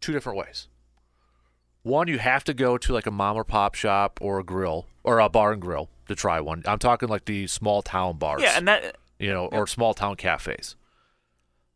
two 0.00 0.12
different 0.12 0.38
ways. 0.38 0.68
One, 1.84 2.08
you 2.08 2.18
have 2.18 2.42
to 2.44 2.54
go 2.54 2.76
to 2.78 2.92
like 2.92 3.06
a 3.06 3.10
mom 3.12 3.36
or 3.36 3.44
pop 3.44 3.74
shop 3.76 4.18
or 4.20 4.38
a 4.40 4.44
grill 4.44 4.86
or 5.04 5.20
a 5.20 5.28
bar 5.28 5.52
and 5.52 5.60
grill 5.62 5.88
to 6.08 6.14
try 6.16 6.40
one. 6.40 6.62
I'm 6.66 6.78
talking 6.78 7.08
like 7.08 7.26
the 7.26 7.46
small 7.46 7.82
town 7.82 8.16
bars 8.18 8.42
Yeah, 8.42 8.56
and 8.56 8.66
that 8.66 8.96
you 9.18 9.30
know, 9.32 9.46
or 9.46 9.66
small 9.66 9.94
town 9.94 10.16
cafes. 10.16 10.74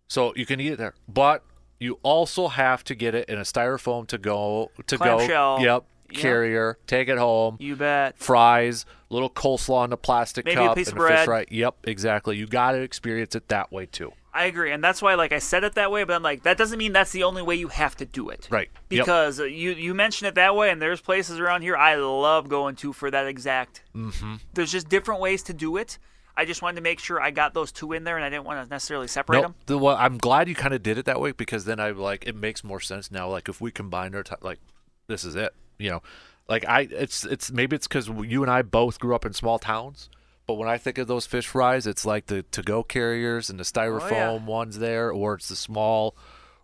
So 0.08 0.32
you 0.34 0.46
can 0.46 0.60
eat 0.60 0.72
it 0.72 0.78
there, 0.78 0.94
but 1.06 1.44
you 1.78 1.98
also 2.02 2.48
have 2.48 2.82
to 2.84 2.94
get 2.94 3.14
it 3.14 3.28
in 3.28 3.38
a 3.38 3.42
styrofoam 3.42 4.06
to 4.08 4.18
go 4.18 4.70
to 4.86 4.96
go. 4.98 5.20
Yep, 5.20 5.60
Yep. 5.62 5.84
carrier. 6.14 6.78
Take 6.86 7.08
it 7.08 7.18
home. 7.18 7.56
you 7.60 7.76
bet. 7.76 8.16
Fries, 8.18 8.86
little 9.10 9.28
coleslaw 9.30 9.84
in 9.84 9.92
a 9.92 9.96
plastic 9.98 10.46
Maybe 10.46 10.60
a 10.62 10.68
cup, 10.68 10.76
piece 10.76 10.88
and 10.88 10.96
of 10.96 11.04
a 11.04 11.06
fish 11.06 11.14
bread. 11.16 11.24
fry. 11.26 11.44
Yep, 11.50 11.76
exactly. 11.84 12.36
You 12.38 12.46
got 12.46 12.72
to 12.72 12.80
experience 12.80 13.34
it 13.34 13.48
that 13.48 13.70
way 13.70 13.84
too. 13.84 14.12
I 14.32 14.44
agree, 14.44 14.72
and 14.72 14.84
that's 14.84 15.00
why, 15.00 15.14
like 15.14 15.32
I 15.32 15.38
said 15.38 15.64
it 15.64 15.74
that 15.74 15.90
way, 15.90 16.04
but 16.04 16.14
I'm 16.14 16.22
like, 16.22 16.42
that 16.42 16.58
doesn't 16.58 16.78
mean 16.78 16.92
that's 16.92 17.12
the 17.12 17.22
only 17.24 17.42
way 17.42 17.54
you 17.56 17.68
have 17.68 17.96
to 17.96 18.04
do 18.04 18.28
it. 18.28 18.46
Right. 18.50 18.68
Because 18.88 19.40
uh 19.40 19.44
you 19.44 19.70
you 19.72 19.94
mentioned 19.94 20.28
it 20.28 20.34
that 20.34 20.54
way, 20.54 20.70
and 20.70 20.80
there's 20.80 21.00
places 21.00 21.38
around 21.38 21.62
here 21.62 21.76
I 21.76 21.94
love 21.96 22.48
going 22.48 22.76
to 22.76 22.92
for 22.92 23.10
that 23.10 23.26
exact. 23.26 23.82
Mm-hmm. 23.94 24.36
There's 24.54 24.70
just 24.70 24.88
different 24.88 25.20
ways 25.20 25.42
to 25.44 25.52
do 25.54 25.76
it. 25.76 25.98
I 26.36 26.44
just 26.44 26.62
wanted 26.62 26.76
to 26.76 26.82
make 26.82 27.00
sure 27.00 27.20
I 27.20 27.32
got 27.32 27.52
those 27.52 27.72
two 27.72 27.92
in 27.92 28.04
there, 28.04 28.16
and 28.16 28.24
I 28.24 28.30
didn't 28.30 28.44
want 28.44 28.64
to 28.64 28.70
necessarily 28.70 29.08
separate 29.08 29.38
Nope. 29.38 29.44
them. 29.44 29.54
The, 29.66 29.78
well, 29.78 29.96
I'm 29.96 30.18
glad 30.18 30.48
you 30.48 30.54
kind 30.54 30.72
of 30.72 30.84
did 30.84 30.96
it 30.96 31.04
that 31.06 31.20
way 31.20 31.32
because 31.32 31.64
then 31.64 31.80
I 31.80 31.90
like 31.90 32.26
it 32.26 32.36
makes 32.36 32.62
more 32.62 32.80
sense 32.80 33.10
now. 33.10 33.28
Like 33.28 33.48
if 33.48 33.60
we 33.60 33.72
combine 33.72 34.14
our 34.14 34.22
ti 34.22 34.36
like 34.40 34.60
this 35.08 35.24
is 35.24 35.34
it. 35.34 35.52
You 35.78 35.90
know, 35.90 36.02
like 36.48 36.64
I 36.68 36.82
it's 36.82 37.24
it's 37.24 37.50
maybe 37.50 37.74
it's 37.74 37.88
because 37.88 38.08
you 38.08 38.42
and 38.42 38.50
I 38.50 38.62
both 38.62 39.00
grew 39.00 39.14
up 39.14 39.24
in 39.26 39.32
small 39.32 39.58
towns. 39.58 40.10
But 40.48 40.54
when 40.54 40.68
I 40.68 40.78
think 40.78 40.96
of 40.98 41.06
those 41.06 41.26
fish 41.26 41.46
fries, 41.46 41.86
it's 41.86 42.04
like 42.06 42.26
the 42.26 42.42
to-go 42.42 42.82
carriers 42.82 43.50
and 43.50 43.60
the 43.60 43.64
styrofoam 43.64 44.46
ones 44.46 44.78
there, 44.78 45.12
or 45.12 45.34
it's 45.34 45.50
the 45.50 45.54
small 45.56 46.16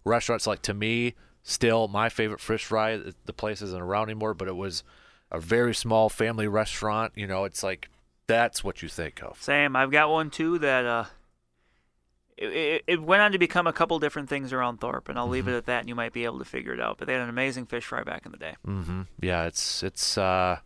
restaurants. 0.07 0.47
Like 0.47 0.62
to 0.62 0.73
me, 0.75 1.14
still 1.42 1.87
my 1.87 2.09
favorite 2.09 2.40
fish 2.40 2.64
fry. 2.64 2.99
The 3.27 3.33
place 3.35 3.61
isn't 3.61 3.81
around 3.81 4.05
anymore, 4.05 4.33
but 4.35 4.49
it 4.49 4.57
was 4.57 4.83
a 5.31 5.38
very 5.38 5.75
small 5.75 6.09
family 6.09 6.49
restaurant. 6.49 7.12
You 7.14 7.27
know, 7.27 7.44
it's 7.44 7.62
like 7.62 7.90
that's 8.27 8.64
what 8.64 8.83
you 8.83 8.88
think 8.88 9.23
of. 9.23 9.40
Same. 9.42 9.77
I've 9.77 9.90
got 9.90 10.09
one 10.09 10.31
too 10.31 10.59
that 10.61 10.87
uh, 10.87 11.05
it, 12.38 12.47
it, 12.47 12.85
it 12.87 13.03
went 13.03 13.20
on 13.20 13.33
to 13.33 13.38
become 13.38 13.66
a 13.66 13.73
couple 13.75 13.99
different 13.99 14.31
things 14.31 14.51
around 14.51 14.81
Thorpe, 14.81 15.11
and 15.11 15.18
I'll 15.18 15.29
leave 15.29 15.44
Mm-hmm. 15.44 15.53
it 15.53 15.59
at 15.59 15.66
that, 15.66 15.81
and 15.81 15.90
you 15.90 15.94
might 15.94 16.14
be 16.14 16.25
able 16.25 16.38
to 16.38 16.47
figure 16.47 16.73
it 16.73 16.81
out. 16.81 16.97
But 16.97 17.07
they 17.07 17.12
had 17.12 17.20
an 17.20 17.29
amazing 17.29 17.66
fish 17.66 17.85
fry 17.85 18.03
back 18.03 18.25
in 18.25 18.33
the 18.33 18.38
day. 18.38 18.55
Mm-hmm. 18.66 19.03
Yeah, 19.20 19.44
it's 19.44 19.83
it's 19.83 20.16
uh, 20.16 20.61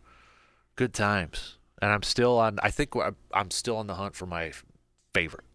good 0.77 0.93
times, 0.93 1.57
and 1.81 1.91
I'm 1.91 2.03
still 2.03 2.37
on. 2.39 2.59
I 2.63 2.71
think 2.71 2.95
I'm- 2.95 3.51
still 3.51 3.77
on 3.77 3.87
the 3.87 3.95
hunt 3.95 4.15
for 4.15 4.25
my 4.25 4.51
favorite, 5.13 5.45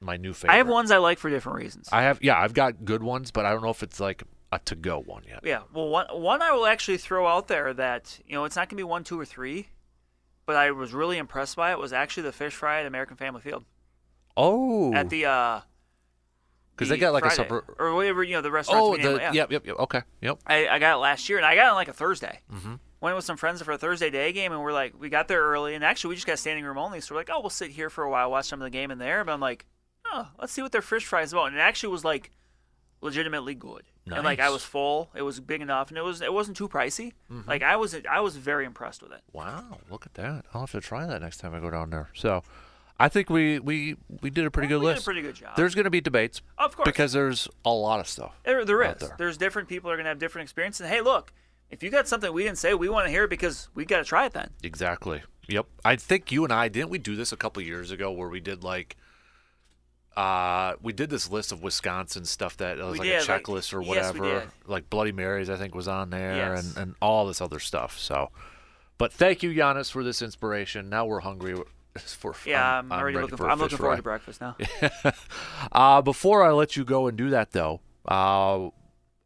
my 0.00 0.16
new 0.16 0.32
favorite. 0.32 0.54
I 0.54 0.58
have 0.58 0.68
ones 0.68 0.90
I 0.90 0.98
like 0.98 1.18
for 1.18 1.30
different 1.30 1.58
reasons. 1.58 1.88
I 1.92 2.02
have 2.02 2.18
yeah, 2.22 2.38
I've 2.40 2.54
got 2.54 2.84
good 2.84 3.02
ones, 3.02 3.30
but 3.30 3.44
I 3.44 3.52
don't 3.52 3.62
know 3.62 3.70
if 3.70 3.82
it's 3.82 3.98
like 4.00 4.22
a 4.52 4.58
to 4.60 4.76
go 4.76 5.00
one 5.00 5.24
yet. 5.28 5.40
Yeah. 5.42 5.62
Well, 5.72 5.88
one 5.88 6.06
one 6.12 6.42
I 6.42 6.52
will 6.52 6.66
actually 6.66 6.98
throw 6.98 7.26
out 7.26 7.48
there 7.48 7.74
that 7.74 8.18
you 8.26 8.34
know 8.34 8.44
it's 8.44 8.56
not 8.56 8.68
gonna 8.68 8.78
be 8.78 8.84
one, 8.84 9.02
two, 9.04 9.18
or 9.18 9.24
three, 9.24 9.68
but 10.46 10.56
I 10.56 10.70
was 10.70 10.92
really 10.94 11.18
impressed 11.18 11.56
by 11.56 11.72
it 11.72 11.78
was 11.78 11.92
actually 11.92 12.22
the 12.24 12.32
fish 12.32 12.54
fry 12.54 12.80
at 12.80 12.86
American 12.86 13.16
Family 13.16 13.40
Field 13.40 13.64
Oh, 14.36 14.92
at 14.94 15.08
the 15.10 15.24
uh. 15.26 15.60
because 16.76 16.90
they 16.90 16.98
got 16.98 17.12
like 17.14 17.24
a 17.24 17.30
Friday, 17.30 17.48
supper. 17.48 17.74
or 17.78 17.94
whatever 17.94 18.22
you 18.22 18.34
know 18.34 18.42
the 18.42 18.50
restaurant. 18.52 18.80
Oh, 18.82 18.96
the 18.96 19.18
yeah. 19.20 19.32
yep, 19.32 19.50
yep, 19.50 19.66
yep. 19.66 19.76
Okay, 19.80 20.02
yep. 20.20 20.38
I, 20.46 20.68
I 20.68 20.78
got 20.78 20.94
it 20.94 20.98
last 20.98 21.28
year, 21.28 21.38
and 21.38 21.46
I 21.46 21.54
got 21.56 21.66
it 21.66 21.70
on 21.70 21.74
like 21.74 21.88
a 21.88 21.92
Thursday. 21.94 22.40
Mm-hmm. 22.52 22.74
Went 23.06 23.14
with 23.14 23.24
some 23.24 23.36
friends 23.36 23.62
for 23.62 23.70
a 23.70 23.78
Thursday 23.78 24.10
day 24.10 24.32
game, 24.32 24.50
and 24.50 24.60
we're 24.60 24.72
like, 24.72 25.00
we 25.00 25.08
got 25.08 25.28
there 25.28 25.40
early, 25.40 25.76
and 25.76 25.84
actually 25.84 26.08
we 26.08 26.14
just 26.16 26.26
got 26.26 26.40
standing 26.40 26.64
room 26.64 26.76
only, 26.76 27.00
so 27.00 27.14
we're 27.14 27.20
like, 27.20 27.30
oh, 27.32 27.38
we'll 27.38 27.50
sit 27.50 27.70
here 27.70 27.88
for 27.88 28.02
a 28.02 28.10
while, 28.10 28.32
watch 28.32 28.46
some 28.46 28.60
of 28.60 28.64
the 28.64 28.70
game 28.70 28.90
in 28.90 28.98
there. 28.98 29.22
But 29.22 29.30
I'm 29.30 29.38
like, 29.38 29.64
oh, 30.06 30.26
let's 30.40 30.52
see 30.52 30.60
what 30.60 30.72
their 30.72 30.82
fish 30.82 31.04
fry 31.04 31.22
is 31.22 31.32
about, 31.32 31.46
and 31.46 31.56
it 31.56 31.60
actually 31.60 31.90
was 31.90 32.04
like 32.04 32.32
legitimately 33.00 33.54
good. 33.54 33.84
And 34.10 34.24
like 34.24 34.40
I 34.40 34.50
was 34.50 34.64
full, 34.64 35.08
it 35.14 35.22
was 35.22 35.38
big 35.38 35.60
enough, 35.60 35.90
and 35.90 35.98
it 35.98 36.02
was 36.02 36.20
it 36.20 36.32
wasn't 36.32 36.56
too 36.56 36.68
pricey. 36.68 37.12
Mm-hmm. 37.30 37.48
Like 37.48 37.62
I 37.62 37.76
was 37.76 37.96
I 38.10 38.18
was 38.18 38.36
very 38.36 38.64
impressed 38.64 39.04
with 39.04 39.12
it. 39.12 39.20
Wow, 39.32 39.78
look 39.88 40.04
at 40.04 40.14
that. 40.14 40.44
I'll 40.52 40.62
have 40.62 40.72
to 40.72 40.80
try 40.80 41.06
that 41.06 41.22
next 41.22 41.36
time 41.36 41.54
I 41.54 41.60
go 41.60 41.70
down 41.70 41.90
there. 41.90 42.10
So, 42.12 42.42
I 42.98 43.08
think 43.08 43.30
we 43.30 43.60
we 43.60 43.94
we 44.20 44.30
did 44.30 44.46
a 44.46 44.50
pretty 44.50 44.66
good 44.66 44.80
we 44.80 44.86
list. 44.86 45.04
pretty 45.04 45.22
good 45.22 45.36
job. 45.36 45.54
There's 45.56 45.76
going 45.76 45.84
to 45.84 45.90
be 45.90 46.00
debates 46.00 46.42
of 46.58 46.74
course, 46.74 46.86
because 46.86 47.12
there's 47.12 47.46
a 47.64 47.70
lot 47.70 48.00
of 48.00 48.08
stuff. 48.08 48.32
there, 48.44 48.64
there 48.64 48.82
is. 48.82 48.98
there. 48.98 49.14
There's 49.16 49.36
different 49.36 49.68
people 49.68 49.92
are 49.92 49.96
gonna 49.96 50.08
have 50.08 50.18
different 50.18 50.44
experiences. 50.44 50.80
And 50.80 50.90
hey, 50.90 51.02
look, 51.02 51.32
if 51.70 51.82
you 51.82 51.90
got 51.90 52.06
something 52.08 52.32
we 52.32 52.44
didn't 52.44 52.58
say, 52.58 52.74
we 52.74 52.88
want 52.88 53.06
to 53.06 53.10
hear 53.10 53.24
it 53.24 53.30
because 53.30 53.68
we 53.74 53.84
got 53.84 53.98
to 53.98 54.04
try 54.04 54.26
it 54.26 54.32
then. 54.32 54.50
Exactly. 54.62 55.22
Yep. 55.48 55.66
I 55.84 55.96
think 55.96 56.32
you 56.32 56.44
and 56.44 56.52
I 56.52 56.68
didn't 56.68 56.90
we 56.90 56.98
do 56.98 57.14
this 57.16 57.32
a 57.32 57.36
couple 57.36 57.62
years 57.62 57.90
ago 57.90 58.10
where 58.12 58.28
we 58.28 58.40
did 58.40 58.64
like 58.64 58.96
uh 60.16 60.74
we 60.82 60.92
did 60.92 61.10
this 61.10 61.30
list 61.30 61.52
of 61.52 61.62
Wisconsin 61.62 62.24
stuff 62.24 62.56
that 62.56 62.78
was 62.78 62.92
We 62.94 62.98
like 63.00 63.08
did, 63.08 63.28
a 63.28 63.32
like- 63.32 63.42
checklist 63.44 63.74
or 63.74 63.82
yes, 63.82 64.14
we 64.14 64.20
whatever. 64.20 64.40
did. 64.40 64.48
Like 64.66 64.90
Bloody 64.90 65.12
Marys 65.12 65.50
I 65.50 65.56
think 65.56 65.74
was 65.74 65.88
on 65.88 66.10
there 66.10 66.36
Yes. 66.36 66.66
and 66.76 66.76
and 66.78 66.94
all 67.02 67.26
this 67.26 67.40
other 67.40 67.60
stuff. 67.60 67.98
So 67.98 68.30
but 68.98 69.12
thank 69.12 69.42
you 69.42 69.50
Giannis 69.52 69.90
for 69.90 70.02
this 70.02 70.22
inspiration. 70.22 70.88
Now 70.88 71.04
we're 71.04 71.20
hungry 71.20 71.54
for 71.98 72.34
Yeah, 72.46 72.78
I'm, 72.78 72.90
I'm, 72.90 72.98
already 72.98 73.18
looking 73.18 73.36
for 73.36 73.48
I'm 73.50 73.58
looking 73.58 73.76
forward 73.78 74.02
fry. 74.02 74.16
to 74.16 74.24
breakfast 74.24 74.40
now. 74.40 74.56
uh, 75.72 76.02
before 76.02 76.42
I 76.44 76.50
let 76.52 76.76
you 76.76 76.84
go 76.84 77.06
and 77.08 77.16
do 77.16 77.30
that, 77.30 77.52
though, 77.52 77.80
uh, 78.06 78.70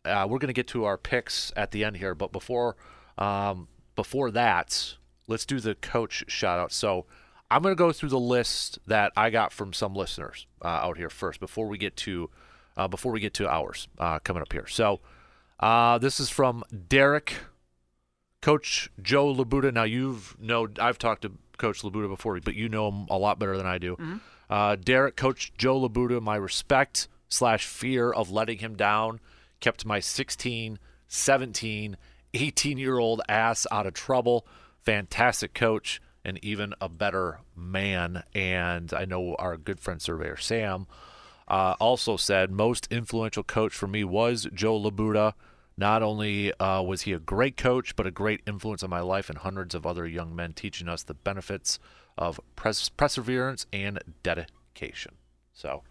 uh, 0.05 0.27
we're 0.29 0.39
going 0.39 0.49
to 0.49 0.55
get 0.55 0.69
to 0.69 0.85
our 0.85 0.97
picks 0.97 1.53
at 1.57 1.71
the 1.71 1.85
end 1.85 1.97
here. 1.97 2.15
But 2.15 2.33
before, 2.33 2.77
um, 3.19 3.69
before 3.97 4.31
that, 4.31 4.97
let's 5.27 5.47
do 5.47 5.61
the 5.61 5.75
coach 5.75 6.25
shout 6.29 6.59
out. 6.59 6.73
So 6.73 7.07
I'm 7.51 7.63
going 7.63 7.75
to 7.75 7.79
go 7.79 7.93
through 7.93 8.11
the 8.11 8.21
list 8.21 8.79
that 8.87 9.13
I 9.17 9.31
got 9.31 9.53
from 9.53 9.73
some 9.73 9.95
listeners 9.95 10.47
uh, 10.65 10.69
out 10.69 10.97
here 10.97 11.11
first 11.11 11.41
before 11.41 11.67
we 11.67 11.79
get 11.79 11.97
to 11.99 12.31
uh, 12.77 12.89
before 12.89 13.13
we 13.13 13.21
get 13.21 13.35
to 13.35 13.49
ours 13.49 13.89
uh, 13.99 14.19
coming 14.21 14.43
up 14.43 14.53
here. 14.53 14.67
So 14.67 15.01
uh, 15.59 15.99
this 15.99 16.21
is 16.21 16.31
from 16.31 16.65
Derek, 16.89 17.35
Coach 18.41 18.91
Joe 19.03 19.35
Labuda. 19.35 19.73
Now 19.73 19.83
you've 19.83 20.37
know 20.41 20.69
I've 20.79 20.99
talked 20.99 21.23
to 21.23 21.33
Coach 21.59 21.83
Labuda 21.83 22.09
before, 22.09 22.41
but 22.41 22.55
you 22.55 22.69
know 22.69 22.91
him 22.91 23.07
a 23.11 23.19
lot 23.19 23.39
better 23.39 23.57
than 23.57 23.67
I 23.67 23.79
do. 23.79 23.97
Uh, 24.49 24.77
Derek, 24.77 25.17
Coach 25.17 25.53
Joe 25.59 25.81
Labuda, 25.81 26.23
my 26.23 26.37
respect 26.37 27.09
slash 27.29 27.67
fear 27.67 28.11
of 28.11 28.31
letting 28.31 28.59
him 28.59 28.77
down 28.77 29.21
kept 29.61 29.87
my 29.87 30.01
16, 30.01 30.79
17, 31.09 31.97
18 32.35 32.79
year 32.79 32.99
old 32.99 33.23
ass 33.29 33.67
out 33.71 33.87
of 33.87 33.95
trouble. 33.95 34.47
Fantastic 34.83 35.55
coach 35.55 36.01
and 36.25 36.43
even 36.45 36.75
a 36.81 36.89
better 36.89 37.41
man. 37.57 38.23
And 38.35 38.93
I 38.93 39.05
know 39.05 39.35
our 39.37 39.57
good 39.57 39.81
friend 39.81 40.01
surveyor 40.01 40.37
Sam 40.37 40.87
uh, 41.49 41.75
also 41.81 42.17
said 42.17 42.51
most 42.51 42.87
influential 42.91 43.43
coach 43.43 43.75
for 43.75 43.87
me 43.87 44.05
was 44.05 44.47
Joe 44.55 44.79
Labuda. 44.81 45.35
Not 45.77 46.03
only 46.03 46.53
uh, 46.55 46.83
was 46.83 47.03
he 47.03 47.13
a 47.13 47.19
great 47.19 47.57
coach, 47.57 47.97
but 47.97 48.07
a 48.07 48.11
great 48.11 48.43
influence 48.47 48.83
on 48.83 48.91
my 48.91 49.01
life 49.01 49.29
and 49.29 49.39
hundreds 49.39 49.75
of 49.75 49.87
other 49.87 50.07
young 50.07 50.37
men, 50.37 50.53
teaching 50.53 50.89
us 50.89 51.03
the 51.03 51.15
benefits 51.15 51.79
of 52.19 52.39
pres- 52.55 52.91
perseverance 52.91 53.67
and 53.73 53.99
dedication. 54.23 55.15
So, 55.55 55.83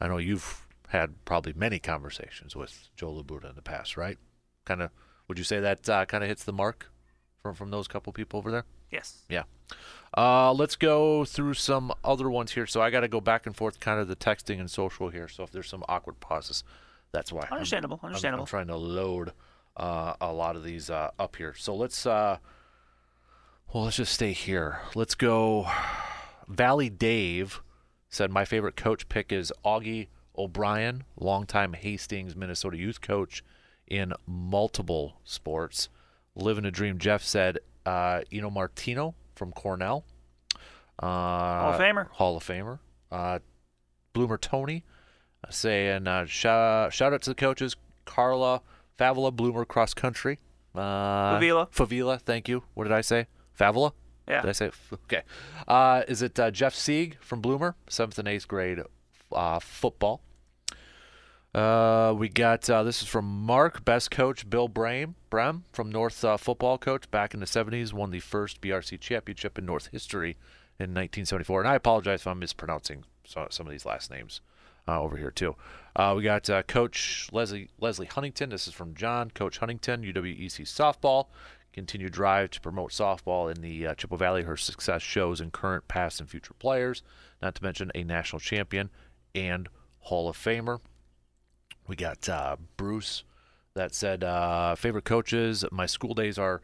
I 0.00 0.08
know 0.08 0.18
you've 0.18 0.66
had 0.92 1.24
probably 1.24 1.54
many 1.54 1.78
conversations 1.78 2.54
with 2.54 2.90
Joe 2.96 3.12
Labuda 3.12 3.48
in 3.48 3.56
the 3.56 3.62
past, 3.62 3.96
right? 3.96 4.18
Kind 4.66 4.82
of, 4.82 4.90
would 5.26 5.38
you 5.38 5.44
say 5.44 5.58
that 5.58 5.88
uh, 5.88 6.04
kind 6.04 6.22
of 6.22 6.28
hits 6.28 6.44
the 6.44 6.52
mark 6.52 6.90
from 7.42 7.54
from 7.54 7.70
those 7.70 7.88
couple 7.88 8.12
people 8.12 8.38
over 8.38 8.50
there? 8.50 8.64
Yes. 8.90 9.24
Yeah. 9.30 9.44
Uh, 10.16 10.52
let's 10.52 10.76
go 10.76 11.24
through 11.24 11.54
some 11.54 11.92
other 12.04 12.30
ones 12.30 12.52
here. 12.52 12.66
So 12.66 12.82
I 12.82 12.90
got 12.90 13.00
to 13.00 13.08
go 13.08 13.22
back 13.22 13.46
and 13.46 13.56
forth, 13.56 13.80
kind 13.80 13.98
of 14.00 14.06
the 14.06 14.16
texting 14.16 14.60
and 14.60 14.70
social 14.70 15.08
here. 15.08 15.28
So 15.28 15.42
if 15.42 15.50
there's 15.50 15.68
some 15.68 15.82
awkward 15.88 16.20
pauses, 16.20 16.62
that's 17.10 17.32
why. 17.32 17.40
I'm- 17.44 17.54
Understandable. 17.54 17.98
I'm- 18.02 18.08
Understandable. 18.08 18.42
I'm, 18.44 18.48
trying 18.48 18.66
to 18.66 18.76
load 18.76 19.32
uh, 19.78 20.12
a 20.20 20.30
lot 20.30 20.56
of 20.56 20.62
these 20.62 20.90
uh, 20.90 21.10
up 21.18 21.36
here. 21.36 21.54
So 21.56 21.74
let's. 21.74 22.04
Uh, 22.04 22.36
well, 23.72 23.84
let's 23.84 23.96
just 23.96 24.12
stay 24.12 24.32
here. 24.32 24.80
Let's 24.94 25.14
go. 25.14 25.66
Valley 26.46 26.90
Dave 26.90 27.62
said 28.10 28.30
my 28.30 28.44
favorite 28.44 28.76
coach 28.76 29.08
pick 29.08 29.32
is 29.32 29.50
Augie 29.64 30.08
O'Brien, 30.36 31.04
longtime 31.16 31.74
Hastings, 31.74 32.34
Minnesota 32.34 32.76
youth 32.76 33.00
coach 33.00 33.42
in 33.86 34.12
multiple 34.26 35.16
sports. 35.24 35.88
Living 36.34 36.64
a 36.64 36.70
dream. 36.70 36.98
Jeff 36.98 37.22
said 37.22 37.58
uh, 37.84 38.22
Eno 38.32 38.50
Martino 38.50 39.14
from 39.34 39.52
Cornell. 39.52 40.04
Uh, 40.98 41.06
Hall 41.06 41.72
of 41.74 41.80
Famer. 41.80 42.08
Hall 42.12 42.36
of 42.36 42.44
Famer. 42.44 42.78
Uh, 43.10 43.38
Bloomer 44.12 44.38
Tony 44.38 44.84
uh, 45.46 45.50
saying 45.50 46.06
uh, 46.06 46.24
shout, 46.24 46.92
shout 46.92 47.12
out 47.12 47.22
to 47.22 47.30
the 47.30 47.34
coaches 47.34 47.76
Carla 48.04 48.62
Favela 48.98 49.34
Bloomer 49.34 49.64
cross 49.64 49.92
country. 49.94 50.38
Uh, 50.74 51.38
Favila. 51.38 51.70
Favela, 51.70 52.20
thank 52.20 52.48
you. 52.48 52.62
What 52.74 52.84
did 52.84 52.92
I 52.92 53.02
say? 53.02 53.26
Favela? 53.58 53.92
Yeah. 54.28 54.40
Did 54.40 54.48
I 54.48 54.52
say? 54.52 54.70
Okay. 55.04 55.22
Uh, 55.68 56.02
is 56.08 56.22
it 56.22 56.38
uh, 56.38 56.50
Jeff 56.50 56.74
Sieg 56.74 57.18
from 57.20 57.40
Bloomer, 57.40 57.74
seventh 57.88 58.18
and 58.18 58.28
eighth 58.28 58.48
grade 58.48 58.78
uh, 59.34 59.58
football? 59.58 60.22
Uh, 61.54 62.14
we 62.16 62.28
got 62.28 62.68
uh, 62.70 62.82
this 62.82 63.02
is 63.02 63.08
from 63.08 63.26
Mark, 63.26 63.84
best 63.84 64.10
coach 64.10 64.48
Bill 64.48 64.68
Brame, 64.68 65.14
Brem 65.30 65.62
from 65.72 65.90
North 65.90 66.24
uh, 66.24 66.38
football 66.38 66.78
coach 66.78 67.10
back 67.10 67.34
in 67.34 67.40
the 67.40 67.46
70s, 67.46 67.92
won 67.92 68.10
the 68.10 68.20
first 68.20 68.62
BRC 68.62 68.98
championship 69.00 69.58
in 69.58 69.66
North 69.66 69.88
history 69.92 70.38
in 70.78 70.90
1974. 70.90 71.60
And 71.60 71.68
I 71.68 71.74
apologize 71.74 72.20
if 72.20 72.26
I'm 72.26 72.38
mispronouncing 72.38 73.04
some 73.24 73.66
of 73.66 73.70
these 73.70 73.84
last 73.84 74.10
names 74.10 74.40
uh, 74.88 75.00
over 75.00 75.16
here 75.16 75.30
too. 75.30 75.54
Uh, 75.94 76.14
we 76.16 76.22
got 76.22 76.48
uh, 76.48 76.62
Coach 76.62 77.28
Leslie 77.32 77.68
Leslie 77.78 78.06
Huntington. 78.06 78.50
This 78.50 78.66
is 78.66 78.74
from 78.74 78.94
John, 78.94 79.30
Coach 79.30 79.58
Huntington, 79.58 80.02
UWEC 80.02 80.62
softball. 80.62 81.26
Continued 81.72 82.12
drive 82.12 82.50
to 82.50 82.60
promote 82.60 82.90
softball 82.90 83.54
in 83.54 83.62
the 83.62 83.86
uh, 83.86 83.94
Chippewa 83.94 84.18
Valley. 84.18 84.42
Her 84.42 84.58
success 84.58 85.00
shows 85.00 85.40
in 85.40 85.50
current, 85.50 85.88
past, 85.88 86.20
and 86.20 86.28
future 86.28 86.54
players. 86.54 87.02
Not 87.40 87.54
to 87.54 87.64
mention 87.64 87.90
a 87.94 88.04
national 88.04 88.40
champion 88.40 88.90
and 89.34 89.68
Hall 90.00 90.28
of 90.28 90.36
Famer. 90.36 90.80
We 91.86 91.96
got 91.96 92.28
uh, 92.28 92.56
Bruce 92.76 93.24
that 93.74 93.94
said 93.94 94.24
uh, 94.24 94.74
favorite 94.74 95.04
coaches. 95.04 95.64
My 95.70 95.86
school 95.86 96.14
days 96.14 96.38
are 96.38 96.60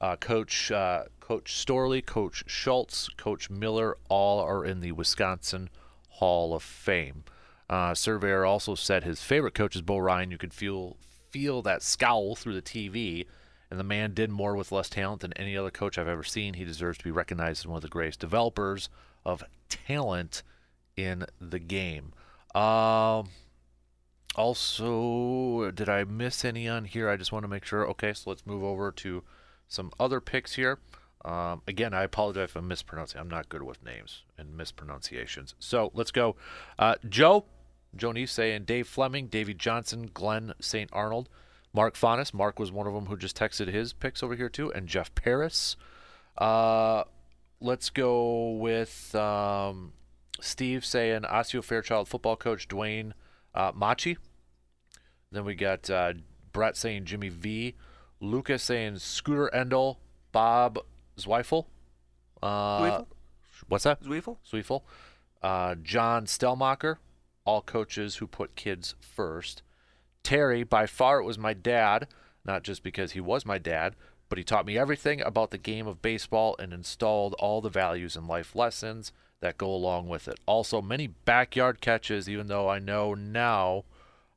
uh, 0.00 0.16
Coach 0.16 0.70
uh, 0.70 1.04
Coach 1.20 1.52
Storley, 1.52 2.04
Coach 2.04 2.44
Schultz, 2.46 3.08
Coach 3.16 3.50
Miller. 3.50 3.96
All 4.08 4.40
are 4.40 4.64
in 4.64 4.80
the 4.80 4.92
Wisconsin 4.92 5.70
Hall 6.08 6.54
of 6.54 6.62
Fame. 6.62 7.24
Uh, 7.68 7.94
Surveyor 7.94 8.44
also 8.44 8.74
said 8.74 9.04
his 9.04 9.22
favorite 9.22 9.54
coach 9.54 9.76
is 9.76 9.82
Bo 9.82 9.98
Ryan. 9.98 10.30
You 10.30 10.38
could 10.38 10.54
feel 10.54 10.96
feel 11.30 11.62
that 11.62 11.82
scowl 11.82 12.34
through 12.34 12.54
the 12.54 12.62
TV, 12.62 13.26
and 13.70 13.78
the 13.78 13.84
man 13.84 14.12
did 14.14 14.30
more 14.30 14.56
with 14.56 14.72
less 14.72 14.88
talent 14.88 15.20
than 15.20 15.32
any 15.34 15.56
other 15.56 15.70
coach 15.70 15.96
I've 15.96 16.08
ever 16.08 16.24
seen. 16.24 16.54
He 16.54 16.64
deserves 16.64 16.98
to 16.98 17.04
be 17.04 17.12
recognized 17.12 17.60
as 17.60 17.66
one 17.66 17.76
of 17.76 17.82
the 17.82 17.88
greatest 17.88 18.18
developers 18.18 18.88
of 19.24 19.44
talent 19.68 20.42
in 20.96 21.26
the 21.40 21.58
game. 21.58 22.12
Um, 22.54 23.28
also, 24.34 25.70
did 25.70 25.88
I 25.88 26.04
miss 26.04 26.44
any 26.44 26.68
on 26.68 26.84
here? 26.84 27.08
I 27.08 27.16
just 27.16 27.32
want 27.32 27.44
to 27.44 27.48
make 27.48 27.64
sure. 27.64 27.86
Okay, 27.90 28.12
so 28.12 28.30
let's 28.30 28.46
move 28.46 28.62
over 28.62 28.92
to 28.92 29.22
some 29.68 29.92
other 29.98 30.20
picks 30.20 30.54
here. 30.54 30.78
Um, 31.24 31.62
again, 31.68 31.92
I 31.92 32.04
apologize 32.04 32.52
I'm 32.54 32.66
mispronouncing. 32.66 33.20
I'm 33.20 33.28
not 33.28 33.48
good 33.48 33.62
with 33.62 33.84
names 33.84 34.22
and 34.38 34.56
mispronunciations. 34.56 35.54
So 35.58 35.90
let's 35.94 36.10
go. 36.10 36.36
Uh, 36.78 36.94
Joe, 37.08 37.44
Joe 37.94 38.12
Neese 38.12 38.30
saying 38.30 38.64
Dave 38.64 38.88
Fleming, 38.88 39.26
Davy 39.26 39.52
Johnson, 39.52 40.10
Glenn 40.12 40.54
St. 40.60 40.88
Arnold, 40.92 41.28
Mark 41.72 41.94
Faunus. 41.94 42.32
Mark 42.32 42.58
was 42.58 42.72
one 42.72 42.86
of 42.86 42.94
them 42.94 43.06
who 43.06 43.16
just 43.16 43.36
texted 43.36 43.68
his 43.68 43.92
picks 43.92 44.22
over 44.22 44.34
here 44.34 44.48
too, 44.48 44.72
and 44.72 44.86
Jeff 44.86 45.14
Paris. 45.14 45.76
Uh, 46.38 47.04
let's 47.60 47.90
go 47.90 48.52
with 48.52 49.14
um, 49.14 49.92
Steve 50.42 50.84
saying 50.84 51.24
Osseo 51.24 51.62
Fairchild 51.62 52.08
football 52.08 52.36
coach 52.36 52.68
Dwayne 52.68 53.12
uh, 53.54 53.72
Machi. 53.74 54.18
Then 55.32 55.44
we 55.44 55.54
got 55.54 55.88
uh, 55.88 56.14
Brett 56.52 56.76
saying 56.76 57.04
Jimmy 57.04 57.28
V. 57.28 57.74
Lucas 58.20 58.62
saying 58.62 58.98
Scooter 58.98 59.50
Endel, 59.54 59.96
Bob 60.32 60.78
Zweifel. 61.18 61.66
Uh, 62.42 62.80
Zweifel? 62.80 63.06
What's 63.68 63.84
that? 63.84 64.02
Zweifel? 64.02 64.36
Zweifel. 64.50 64.82
Uh, 65.42 65.74
John 65.82 66.26
Stellmacher, 66.26 66.96
all 67.44 67.62
coaches 67.62 68.16
who 68.16 68.26
put 68.26 68.56
kids 68.56 68.94
first. 69.00 69.62
Terry, 70.22 70.64
by 70.64 70.86
far, 70.86 71.20
it 71.20 71.24
was 71.24 71.38
my 71.38 71.54
dad, 71.54 72.08
not 72.44 72.62
just 72.62 72.82
because 72.82 73.12
he 73.12 73.20
was 73.20 73.46
my 73.46 73.56
dad, 73.56 73.96
but 74.28 74.36
he 74.36 74.44
taught 74.44 74.66
me 74.66 74.76
everything 74.76 75.22
about 75.22 75.50
the 75.50 75.58
game 75.58 75.86
of 75.86 76.02
baseball 76.02 76.56
and 76.58 76.72
installed 76.72 77.34
all 77.38 77.60
the 77.60 77.70
values 77.70 78.16
and 78.16 78.28
life 78.28 78.54
lessons 78.54 79.12
that 79.40 79.58
go 79.58 79.72
along 79.72 80.08
with 80.08 80.28
it. 80.28 80.38
Also, 80.46 80.82
many 80.82 81.06
backyard 81.06 81.80
catches, 81.80 82.28
even 82.28 82.46
though 82.46 82.68
I 82.68 82.78
know 82.78 83.14
now 83.14 83.84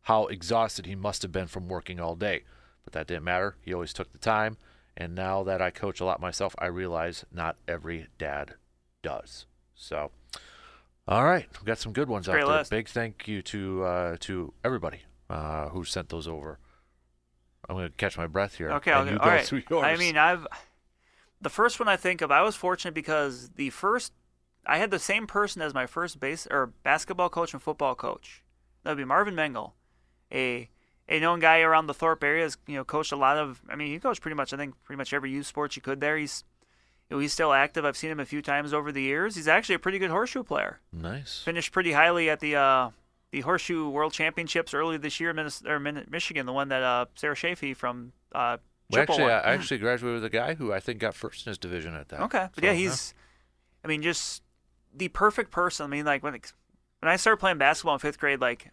how 0.04 0.28
exhausted 0.28 0.86
he 0.86 0.96
must 0.96 1.22
have 1.22 1.32
been 1.32 1.48
from 1.48 1.68
working 1.68 2.00
all 2.00 2.16
day. 2.16 2.44
But 2.84 2.94
that 2.94 3.08
didn't 3.08 3.24
matter. 3.24 3.56
He 3.62 3.74
always 3.74 3.94
took 3.94 4.12
the 4.12 4.18
time. 4.18 4.58
And 4.96 5.16
now 5.16 5.44
that 5.44 5.62
I 5.62 5.72
coach 5.72 6.00
a 6.00 6.06
lot 6.06 6.20
myself, 6.20 6.56
I 6.58 6.68
realize 6.68 7.26
not 7.32 7.56
every 7.68 8.08
dad 8.18 8.56
does. 9.02 9.46
So, 9.76 10.12
all 11.08 11.24
right, 11.26 11.48
we 11.60 11.66
got 11.66 11.80
some 11.80 11.94
good 11.94 12.10
ones 12.10 12.28
Great 12.28 12.44
out 12.44 12.48
there. 12.48 12.58
list. 12.60 12.72
Big 12.72 12.88
thank 12.88 13.28
you 13.28 13.42
to 13.44 13.84
uh, 13.84 14.18
to 14.22 14.54
everybody 14.64 15.02
uh, 15.30 15.70
who 15.70 15.84
sent 15.84 16.10
those 16.10 16.28
over. 16.28 16.60
I'm 17.68 17.76
gonna 17.76 17.90
catch 17.90 18.18
my 18.18 18.28
breath 18.28 18.56
here. 18.56 18.72
Okay, 18.74 18.94
okay, 18.94 19.12
you 19.12 19.18
go 19.62 19.82
right. 19.82 19.94
I 19.94 19.98
mean, 19.98 20.18
I've 20.18 20.46
the 21.42 21.50
first 21.50 21.80
one 21.80 21.90
I 21.90 21.98
think 21.98 22.22
of. 22.22 22.32
I 22.32 22.42
was 22.44 22.56
fortunate 22.56 22.94
because 22.94 23.50
the 23.56 23.72
first 23.72 24.14
I 24.66 24.78
had 24.78 24.92
the 24.92 25.00
same 25.00 25.28
person 25.28 25.62
as 25.62 25.74
my 25.74 25.86
first 25.86 26.20
base 26.20 26.48
or 26.50 26.68
basketball 26.84 27.30
coach 27.30 27.54
and 27.54 27.62
football 27.62 27.96
coach. 27.96 28.44
That 28.84 28.92
would 28.92 28.98
be 28.98 29.06
Marvin 29.06 29.36
Mengel, 29.36 29.72
a 30.32 30.70
a 31.10 31.20
known 31.20 31.40
guy 31.40 31.60
around 31.62 31.88
the 31.88 31.94
Thorpe 31.94 32.24
area. 32.24 32.44
Has 32.44 32.58
you 32.68 32.76
know 32.76 32.84
coached 32.86 33.12
a 33.12 33.16
lot 33.18 33.38
of. 33.38 33.62
I 33.70 33.76
mean, 33.76 33.88
he 33.90 34.00
coached 34.00 34.22
pretty 34.22 34.36
much 34.36 34.54
I 34.54 34.58
think 34.58 34.76
pretty 34.84 34.98
much 34.98 35.14
every 35.14 35.32
youth 35.32 35.48
sports 35.48 35.76
you 35.76 35.82
could 35.82 36.00
there. 36.00 36.18
He's 36.18 36.44
you 37.10 37.18
know, 37.18 37.20
he's 37.22 37.34
still 37.34 37.52
active. 37.54 37.84
I've 37.84 37.98
seen 37.98 38.10
him 38.12 38.20
a 38.20 38.26
few 38.26 38.42
times 38.42 38.74
over 38.74 38.92
the 38.92 39.02
years. 39.02 39.36
He's 39.36 39.48
actually 39.48 39.76
a 39.76 39.80
pretty 39.80 40.00
good 40.00 40.12
horseshoe 40.12 40.44
player. 40.44 40.80
nice. 40.92 41.42
Finished 41.44 41.72
pretty 41.74 41.92
highly 41.92 42.30
at 42.30 42.40
the 42.40 42.56
uh, 42.56 42.90
the 43.32 43.42
horseshoe 43.42 43.90
world 43.90 44.14
championships 44.14 44.74
earlier 44.74 44.98
this 44.98 45.20
year 45.20 45.32
in 45.32 45.36
Minnes- 45.36 45.64
or 45.66 45.80
Min- 45.80 46.08
Michigan. 46.10 46.46
The 46.46 46.54
one 46.54 46.70
that 46.70 46.82
uh, 46.84 47.06
Sarah 47.16 47.36
Shafee 47.36 47.76
from 47.76 48.14
uh, 48.34 48.58
Well, 48.90 49.02
actually. 49.02 49.24
I 49.26 49.54
actually 49.54 49.80
graduated 49.80 50.22
with 50.22 50.26
a 50.26 50.30
guy 50.30 50.54
who 50.56 50.72
I 50.72 50.80
think 50.80 51.00
got 51.00 51.16
first 51.16 51.46
in 51.46 51.52
his 51.52 51.58
division 51.58 51.94
at 51.96 52.08
that. 52.10 52.22
Okay, 52.22 52.48
but 52.56 52.64
So, 52.64 52.66
yeah, 52.66 52.74
he's. 52.74 53.14
I 53.84 53.90
mean, 53.90 54.02
just 54.02 54.42
the 54.96 55.08
perfect 55.10 55.52
person. 55.52 55.86
I 55.86 55.88
mean, 55.88 56.06
like 56.06 56.24
when 56.24 56.36
it, 56.36 56.54
when 57.00 57.12
I 57.12 57.16
started 57.16 57.38
playing 57.38 57.58
basketball 57.58 57.96
in 57.96 58.00
fifth 58.00 58.20
grade, 58.20 58.42
like 58.42 58.72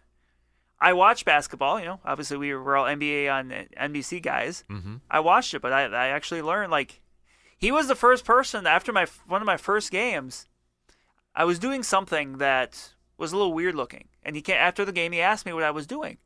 I 0.79 0.93
watched 0.93 1.25
basketball. 1.25 1.79
You 1.79 1.85
know, 1.85 1.99
obviously 2.05 2.37
we 2.37 2.53
were 2.53 2.75
all 2.75 2.85
NBA 2.85 3.31
on 3.31 3.53
NBC 3.77 4.21
guys. 4.21 4.63
Mm-hmm. 4.69 4.95
I 5.09 5.19
watched 5.19 5.53
it, 5.53 5.61
but 5.61 5.73
I, 5.73 5.83
I 5.85 6.07
actually 6.07 6.41
learned 6.41 6.71
like 6.71 7.01
he 7.57 7.71
was 7.71 7.87
the 7.87 7.95
first 7.95 8.25
person 8.25 8.65
after 8.65 8.91
my 8.91 9.05
one 9.27 9.41
of 9.41 9.45
my 9.45 9.57
first 9.57 9.91
games. 9.91 10.47
I 11.33 11.45
was 11.45 11.59
doing 11.59 11.83
something 11.83 12.39
that 12.39 12.93
was 13.17 13.31
a 13.31 13.37
little 13.37 13.53
weird 13.53 13.75
looking, 13.75 14.09
and 14.23 14.35
he 14.35 14.41
came, 14.41 14.57
after 14.57 14.83
the 14.83 14.91
game 14.91 15.13
he 15.13 15.21
asked 15.21 15.45
me 15.45 15.53
what 15.53 15.63
I 15.63 15.71
was 15.71 15.87
doing. 15.87 16.17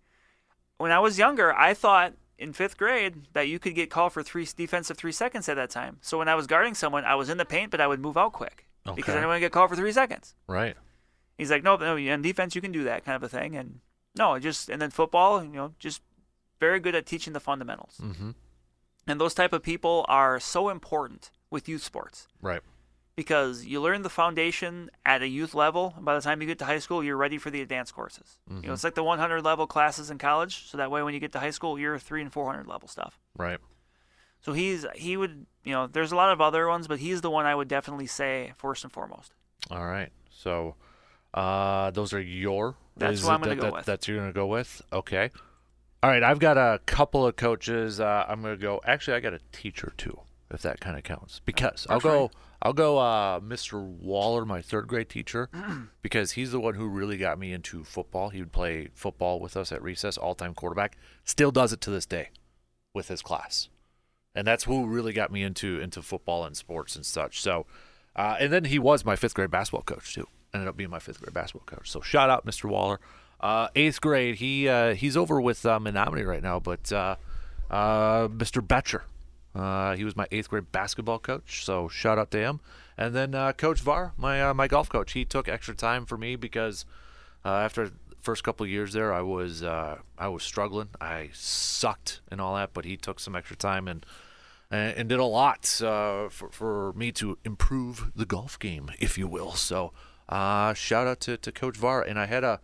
When 0.78 0.92
I 0.92 1.00
was 1.00 1.20
younger, 1.20 1.54
I 1.54 1.74
thought 1.74 2.14
in 2.38 2.52
fifth 2.52 2.78
grade 2.78 3.28
that 3.34 3.48
you 3.48 3.60
could 3.60 3.76
get 3.76 3.90
called 3.90 4.14
for 4.14 4.24
three 4.24 4.48
defensive 4.58 4.98
three 4.98 5.12
seconds 5.12 5.48
at 5.48 5.56
that 5.56 5.70
time. 5.70 5.98
So 6.02 6.18
when 6.18 6.28
I 6.28 6.36
was 6.36 6.48
guarding 6.48 6.74
someone, 6.74 7.06
I 7.06 7.16
was 7.16 7.30
in 7.30 7.38
the 7.38 7.46
paint, 7.46 7.72
but 7.72 7.80
I 7.80 7.88
would 7.88 8.02
move 8.02 8.18
out 8.18 8.34
quick 8.34 8.65
because 8.94 9.10
I 9.10 9.12
Okay. 9.12 9.14
didn't 9.14 9.28
want 9.28 9.36
to 9.38 9.40
get 9.42 9.52
called 9.52 9.70
for 9.70 9.76
three 9.76 9.92
seconds. 9.92 10.36
Right. 10.48 10.76
He's 11.38 11.52
like, 11.52 11.64
no, 11.64 11.76
no, 11.76 11.98
in 11.98 12.22
defense 12.22 12.56
you 12.56 12.62
can 12.62 12.72
do 12.72 12.84
that 12.86 13.04
kind 13.04 13.16
of 13.16 13.24
a 13.24 13.30
thing, 13.30 13.56
and 13.56 13.80
no, 14.18 14.40
just 14.40 14.70
and 14.70 14.82
then 14.82 14.90
football, 14.92 15.44
you 15.44 15.50
know, 15.50 15.74
just 15.80 16.02
very 16.60 16.80
good 16.80 16.96
at 16.96 17.06
teaching 17.06 17.34
the 17.34 17.40
fundamentals. 17.40 18.00
Mm-hmm. 18.02 18.32
And 19.08 19.20
those 19.22 19.34
type 19.34 19.52
of 19.54 19.62
people 19.62 20.06
are 20.08 20.40
so 20.40 20.70
important 20.70 21.30
with 21.52 21.68
youth 21.70 21.84
sports 21.84 22.28
Right. 22.42 22.62
because 23.16 23.66
you 23.66 23.80
learn 23.82 24.02
the 24.02 24.10
foundation 24.10 24.90
at 25.06 25.22
a 25.22 25.28
youth 25.28 25.54
level. 25.54 25.94
And 25.98 26.06
by 26.06 26.16
the 26.16 26.22
time 26.22 26.42
you 26.42 26.48
get 26.48 26.58
to 26.60 26.66
high 26.66 26.80
school, 26.80 27.04
you're 27.04 27.18
ready 27.18 27.38
for 27.38 27.50
the 27.52 27.62
advanced 27.62 27.94
courses. 27.94 28.40
You 28.50 28.62
know, 28.68 28.74
it's 28.74 28.84
like 28.84 28.96
the 28.96 29.04
100 29.04 29.44
level 29.44 29.68
classes 29.68 30.10
in 30.10 30.18
college. 30.18 30.66
So 30.68 30.78
that 30.78 30.90
way, 30.90 31.04
when 31.04 31.14
you 31.14 31.20
get 31.20 31.32
to 31.34 31.40
high 31.40 31.52
school, 31.52 31.78
you're 31.78 32.00
three 32.00 32.22
and 32.22 32.32
400 32.34 32.66
level 32.66 32.88
stuff. 32.88 33.20
Right. 33.38 33.60
So 34.46 34.54
he's 34.54 34.86
he 34.94 35.18
would 35.18 35.48
you 35.64 35.72
know 35.74 35.88
there's 35.88 36.12
a 36.12 36.16
lot 36.16 36.32
of 36.32 36.40
other 36.40 36.68
ones, 36.68 36.88
but 36.88 37.00
he's 37.00 37.22
the 37.22 37.32
one 37.32 37.48
I 37.48 37.56
would 37.56 37.68
definitely 37.68 38.06
say 38.06 38.54
first 38.58 38.84
and 38.84 38.94
foremost. 38.94 39.34
All 39.72 39.84
right. 39.88 40.12
So, 40.30 40.76
uh, 41.34 41.90
those 41.90 42.14
are 42.14 42.22
your. 42.22 42.76
That's 42.96 43.24
what 43.24 43.34
I'm 43.34 43.40
gonna 43.40 43.56
that- 43.56 43.62
go 43.62 43.68
that- 43.68 43.74
with. 43.74 43.86
That's 43.86 44.08
you're 44.08 44.20
gonna 44.20 44.34
go 44.34 44.46
with. 44.46 44.84
Okay. 44.94 45.32
All 46.04 46.12
right. 46.12 46.22
I've 46.22 46.38
got 46.38 46.60
a 46.60 46.80
couple 46.86 47.26
of 47.26 47.36
coaches. 47.38 48.00
Uh, 48.00 48.24
I'm 48.30 48.44
gonna 48.44 48.56
go. 48.56 48.80
Actually, 48.86 49.18
I 49.18 49.20
got 49.22 49.34
a 49.34 49.40
teacher 49.52 49.94
too, 49.98 50.20
if 50.52 50.62
that 50.62 50.80
kind 50.80 50.96
of 50.96 51.04
counts. 51.04 51.42
Because 51.44 51.88
I'll 51.90 52.00
go. 52.00 52.30
I'll 52.62 52.74
go. 52.74 53.00
Uh, 53.00 53.40
Mr. 53.40 53.82
Waller, 53.82 54.46
my 54.46 54.62
third 54.62 54.88
grade 54.88 55.10
teacher, 55.10 55.50
because 56.04 56.34
he's 56.34 56.52
the 56.52 56.60
one 56.60 56.76
who 56.76 56.88
really 56.88 57.18
got 57.18 57.40
me 57.40 57.52
into 57.52 57.84
football. 57.84 58.30
He 58.30 58.42
would 58.42 58.52
play 58.52 58.90
football 58.94 59.40
with 59.40 59.58
us 59.58 59.72
at 59.72 59.82
recess, 59.82 60.18
all-time 60.20 60.54
quarterback. 60.54 61.00
Still 61.24 61.50
does 61.50 61.74
it 61.74 61.82
to 61.82 61.90
this 61.90 62.06
day, 62.06 62.30
with 62.94 63.08
his 63.08 63.24
class 63.24 63.70
and 64.36 64.46
that's 64.46 64.66
who 64.66 64.86
really 64.86 65.14
got 65.14 65.32
me 65.32 65.44
into 65.44 65.80
into 65.80 66.02
football 66.02 66.46
and 66.46 66.56
sports 66.56 66.96
and 66.96 67.06
such. 67.06 67.42
So, 67.42 67.66
uh, 68.16 68.36
and 68.40 68.52
then 68.52 68.66
he 68.66 68.78
was 68.78 69.06
my 69.06 69.16
fifth 69.16 69.34
grade 69.34 69.52
basketball 69.52 69.84
coach 69.84 70.14
too. 70.14 70.28
Ended 70.54 70.68
up 70.68 70.78
being 70.78 70.90
my 70.90 71.00
fifth 71.00 71.22
grade 71.22 71.34
basketball 71.34 71.66
coach. 71.66 71.90
So 71.90 72.02
shout 72.02 72.30
out, 72.30 72.46
Mr. 72.46 72.70
Waller. 72.70 73.00
Uh, 73.40 73.68
eighth 73.76 74.02
grade, 74.02 74.36
he 74.36 74.68
uh, 74.68 74.94
he's 74.94 75.18
over 75.18 75.40
with 75.40 75.66
uh, 75.66 75.80
Menomonie 75.80 76.26
right 76.26 76.44
now, 76.44 76.60
but 76.60 76.92
uh, 76.92 77.16
uh, 77.70 78.28
Mr. 78.28 78.66
Betcher, 78.66 79.04
uh, 79.54 79.96
he 79.96 80.04
was 80.04 80.16
my 80.16 80.28
eighth 80.32 80.50
grade 80.50 80.72
basketball 80.72 81.20
coach. 81.20 81.64
So 81.66 81.88
shout 81.88 82.18
out 82.18 82.32
to 82.32 82.38
him. 82.38 82.60
And 82.98 83.14
then 83.14 83.34
Coach 83.54 83.82
Var, 83.82 84.14
my 84.18 84.54
my 84.54 84.68
golf 84.68 84.88
coach, 84.88 85.14
he 85.14 85.26
took 85.26 85.50
extra 85.50 85.76
time 85.76 86.06
for 86.06 86.18
me 86.18 86.38
because 86.38 86.86
after 87.44 87.90
the 87.90 87.96
first 88.26 88.44
couple 88.44 88.64
of 88.64 88.70
years 88.70 88.92
there, 88.92 89.14
I 89.14 89.22
was 89.22 89.64
uh, 89.64 90.00
I 90.18 90.28
was 90.28 90.44
struggling. 90.44 90.90
I 91.00 91.30
sucked 91.34 92.22
and 92.30 92.42
all 92.42 92.56
that, 92.56 92.74
but 92.74 92.84
he 92.84 92.98
took 92.98 93.20
some 93.20 93.36
extra 93.36 93.56
time 93.56 93.88
and 93.88 94.06
and, 94.72 94.98
and 94.98 95.10
did 95.10 95.20
a 95.20 95.26
lot 95.26 95.82
uh, 95.82 96.30
for 96.30 96.50
for 96.52 96.94
me 96.94 97.12
to 97.14 97.38
improve 97.44 98.12
the 98.16 98.26
golf 98.26 98.58
game, 98.60 98.92
if 99.00 99.18
you 99.18 99.28
will. 99.28 99.54
So 99.54 99.94
uh, 100.30 100.74
shout 100.74 101.08
out 101.08 101.20
to, 101.22 101.38
to 101.38 101.52
Coach 101.52 101.78
Var. 101.78 102.02
And 102.02 102.20
I 102.20 102.26
had 102.26 102.44
a 102.44 102.60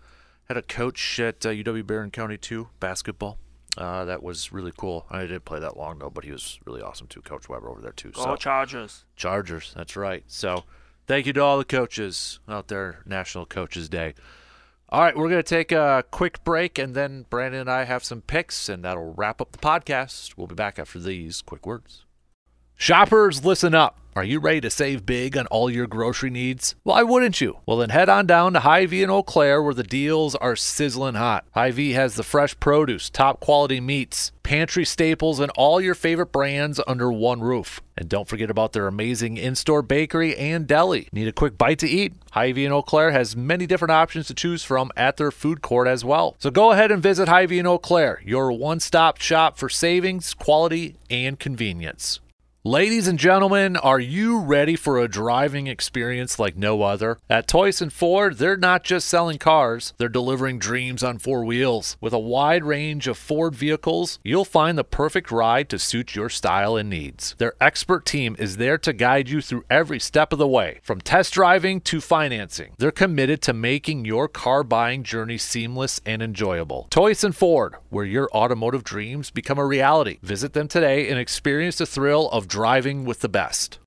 had 0.46 0.58
a 0.58 0.62
coach 0.62 1.20
at 1.20 1.46
uh, 1.46 1.50
UW 1.50 1.86
Barron 1.86 2.12
County 2.12 2.38
too, 2.38 2.70
basketball. 2.80 3.38
Uh, 3.78 4.04
that 4.06 4.22
was 4.22 4.52
really 4.52 4.74
cool. 4.76 5.06
I 5.10 5.22
didn't 5.22 5.46
play 5.46 5.60
that 5.60 5.78
long 5.78 6.00
though, 6.00 6.10
but 6.10 6.26
he 6.26 6.32
was 6.32 6.60
really 6.66 6.82
awesome 6.82 7.08
too. 7.08 7.22
Coach 7.22 7.48
Weber 7.48 7.70
over 7.70 7.82
there 7.82 7.94
too. 7.94 8.12
Go 8.12 8.24
so 8.24 8.36
Chargers! 8.36 9.06
Chargers. 9.16 9.74
That's 9.76 9.96
right. 9.96 10.24
So 10.28 10.66
thank 11.08 11.26
you 11.26 11.34
to 11.34 11.42
all 11.42 11.58
the 11.58 11.66
coaches 11.66 12.40
out 12.50 12.68
there, 12.68 13.02
National 13.06 13.46
Coaches 13.46 13.88
Day. 13.88 14.14
All 14.94 15.00
right, 15.00 15.16
we're 15.16 15.30
going 15.30 15.42
to 15.42 15.44
take 15.44 15.72
a 15.72 16.04
quick 16.12 16.44
break, 16.44 16.78
and 16.78 16.94
then 16.94 17.26
Brandon 17.30 17.62
and 17.62 17.72
I 17.72 17.86
have 17.86 18.04
some 18.04 18.22
picks, 18.22 18.68
and 18.68 18.84
that'll 18.84 19.14
wrap 19.14 19.40
up 19.40 19.54
the 19.54 19.58
podcast. 19.58 20.36
We'll 20.36 20.48
be 20.48 20.56
back 20.56 20.78
after 20.78 21.00
these 21.00 21.42
quick 21.42 21.66
words. 21.66 22.04
Shoppers, 22.76 23.46
listen 23.46 23.74
up. 23.74 24.01
Are 24.14 24.26
you 24.26 24.42
ready 24.42 24.60
to 24.60 24.70
save 24.70 25.06
big 25.06 25.38
on 25.38 25.48
all 25.48 25.70
your 25.70 25.88
grocery 25.88 26.30
needs? 26.30 26.76
Why 26.84 27.02
wouldn't 27.02 27.40
you? 27.40 27.60
Well, 27.66 27.78
then 27.78 27.92
head 27.92 28.10
on 28.10 28.26
down 28.26 28.52
to 28.54 28.60
Hy-Vee 28.60 29.04
in 29.04 29.10
Eau 29.10 29.24
Claire 29.24 29.64
where 29.64 29.74
the 29.74 29.84
deals 29.84 30.36
are 30.36 30.58
sizzling 30.58 31.16
hot. 31.16 31.46
Hy-Vee 31.54 31.94
has 31.94 32.16
the 32.16 32.24
fresh 32.24 32.60
produce, 32.60 33.10
top 33.10 33.40
quality 33.40 33.80
meats, 33.80 34.34
pantry 34.44 34.84
staples, 34.84 35.40
and 35.40 35.50
all 35.56 35.80
your 35.80 35.96
favorite 35.96 36.34
brands 36.34 36.82
under 36.86 37.10
one 37.10 37.40
roof. 37.40 37.80
And 37.96 38.10
don't 38.10 38.28
forget 38.28 38.50
about 38.50 38.74
their 38.74 38.86
amazing 38.86 39.38
in-store 39.38 39.82
bakery 39.82 40.36
and 40.36 40.68
deli. 40.68 41.08
Need 41.14 41.30
a 41.30 41.32
quick 41.32 41.58
bite 41.58 41.80
to 41.80 41.88
eat? 41.88 42.14
Hy-Vee 42.32 42.66
in 42.66 42.74
Eau 42.74 42.82
Claire 42.82 43.12
has 43.12 43.38
many 43.38 43.66
different 43.66 43.94
options 43.94 44.28
to 44.28 44.34
choose 44.34 44.62
from 44.62 44.92
at 44.98 45.16
their 45.16 45.32
food 45.32 45.62
court 45.62 45.88
as 45.88 46.04
well. 46.04 46.36
So 46.38 46.52
go 46.52 46.72
ahead 46.72 46.92
and 46.92 47.02
visit 47.02 47.30
Hy-Vee 47.30 47.60
in 47.60 47.68
Eau 47.68 47.78
Claire, 47.78 48.22
your 48.26 48.52
one-stop 48.52 49.22
shop 49.22 49.58
for 49.58 49.70
savings, 49.70 50.34
quality, 50.34 50.98
and 51.10 51.40
convenience. 51.40 52.20
Ladies 52.64 53.08
and 53.08 53.18
gentlemen, 53.18 53.76
are 53.76 54.00
you 54.00 54.38
ready 54.40 54.76
for 54.76 55.00
a 55.00 55.08
driving 55.08 55.66
experience 55.66 56.38
like 56.38 56.56
no 56.56 56.84
other? 56.84 57.18
At 57.28 57.48
Toys 57.48 57.82
and 57.82 57.92
Ford, 57.92 58.38
they're 58.38 58.56
not 58.56 58.84
just 58.84 59.08
selling 59.08 59.40
cars, 59.40 59.96
they're 59.98 60.08
delivering 60.08 60.60
dreams 60.60 61.02
on 61.02 61.18
four 61.18 61.44
wheels. 61.44 61.98
With 62.00 62.14
a 62.14 62.20
wide 62.20 62.64
range 62.64 63.08
of 63.08 63.18
Ford 63.18 63.56
vehicles, 63.56 64.20
you'll 64.24 64.46
find 64.46 64.78
the 64.78 64.84
perfect 64.84 65.32
ride 65.32 65.70
to 65.70 65.80
suit 65.80 66.14
your 66.14 66.30
style 66.30 66.76
and 66.76 66.88
needs. 66.88 67.34
Their 67.40 67.56
expert 67.60 68.06
team 68.06 68.36
is 68.38 68.58
there 68.58 68.78
to 68.78 68.94
guide 68.94 69.28
you 69.28 69.42
through 69.42 69.66
every 69.68 70.00
step 70.00 70.32
of 70.32 70.38
the 70.38 70.48
way, 70.48 70.82
from 70.84 71.02
test 71.02 71.34
driving 71.34 71.82
to 71.82 72.00
financing. 72.00 72.76
They're 72.78 72.92
committed 72.92 73.42
to 73.42 73.54
making 73.54 74.06
your 74.06 74.28
car 74.28 74.64
buying 74.64 75.02
journey 75.02 75.40
seamless 75.40 76.00
and 76.06 76.22
enjoyable. 76.22 76.86
Toys 76.92 77.24
and 77.24 77.36
Ford, 77.36 77.74
where 77.90 78.06
your 78.06 78.30
automotive 78.36 78.84
dreams 78.84 79.32
become 79.32 79.58
a 79.58 79.66
reality. 79.66 80.20
Visit 80.22 80.54
them 80.54 80.68
today 80.68 81.10
and 81.10 81.18
experience 81.18 81.80
the 81.80 81.88
thrill 81.88 82.30
of 82.30 82.51
driving 82.52 83.06
with 83.06 83.22
the 83.22 83.30
best. 83.30 83.80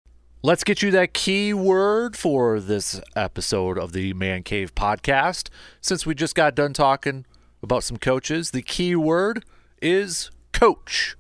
Let's 0.42 0.64
get 0.64 0.81
you 0.81 0.90
that 0.92 1.12
key 1.12 1.53
word 1.53 2.16
for 2.16 2.59
this 2.59 2.98
episode 3.14 3.79
of 3.79 3.92
the 3.92 4.14
Man 4.14 4.42
Cave 4.42 4.74
podcast. 4.74 5.50
Since 5.83 6.07
we 6.07 6.14
just 6.14 6.35
got 6.35 6.55
done 6.55 6.72
talking 6.72 7.27
about 7.62 7.85
some 7.85 7.98
coaches, 7.98 8.53
the 8.53 8.62
key 8.62 8.96
word 8.96 9.44
is 9.83 10.31
coach. 10.53 11.14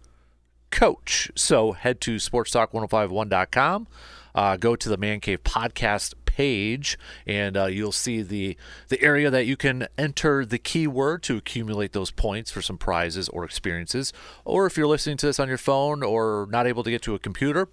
Coach. 0.70 1.30
So 1.34 1.72
head 1.72 2.00
to 2.00 2.16
sportstalk1051.com, 2.16 3.88
uh, 4.34 4.56
go 4.56 4.74
to 4.74 4.88
the 4.88 4.96
Man 4.96 5.20
Cave 5.20 5.44
podcast 5.44 6.14
page, 6.34 6.98
and 7.28 7.56
uh, 7.56 7.66
you'll 7.66 7.92
see 7.92 8.20
the 8.20 8.56
the 8.88 9.00
area 9.00 9.30
that 9.30 9.46
you 9.46 9.56
can 9.56 9.86
enter 9.96 10.44
the 10.44 10.58
keyword 10.58 11.22
to 11.22 11.36
accumulate 11.36 11.92
those 11.92 12.10
points 12.10 12.50
for 12.50 12.60
some 12.60 12.76
prizes 12.76 13.28
or 13.28 13.44
experiences. 13.44 14.12
Or 14.44 14.66
if 14.66 14.76
you're 14.76 14.88
listening 14.88 15.16
to 15.18 15.26
this 15.26 15.38
on 15.38 15.46
your 15.46 15.58
phone 15.58 16.02
or 16.02 16.48
not 16.50 16.66
able 16.66 16.82
to 16.82 16.90
get 16.90 17.02
to 17.02 17.14
a 17.14 17.20
computer, 17.20 17.68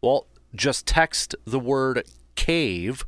well, 0.00 0.26
just 0.54 0.86
text 0.86 1.34
the 1.44 1.60
word 1.60 2.04
cave 2.36 3.04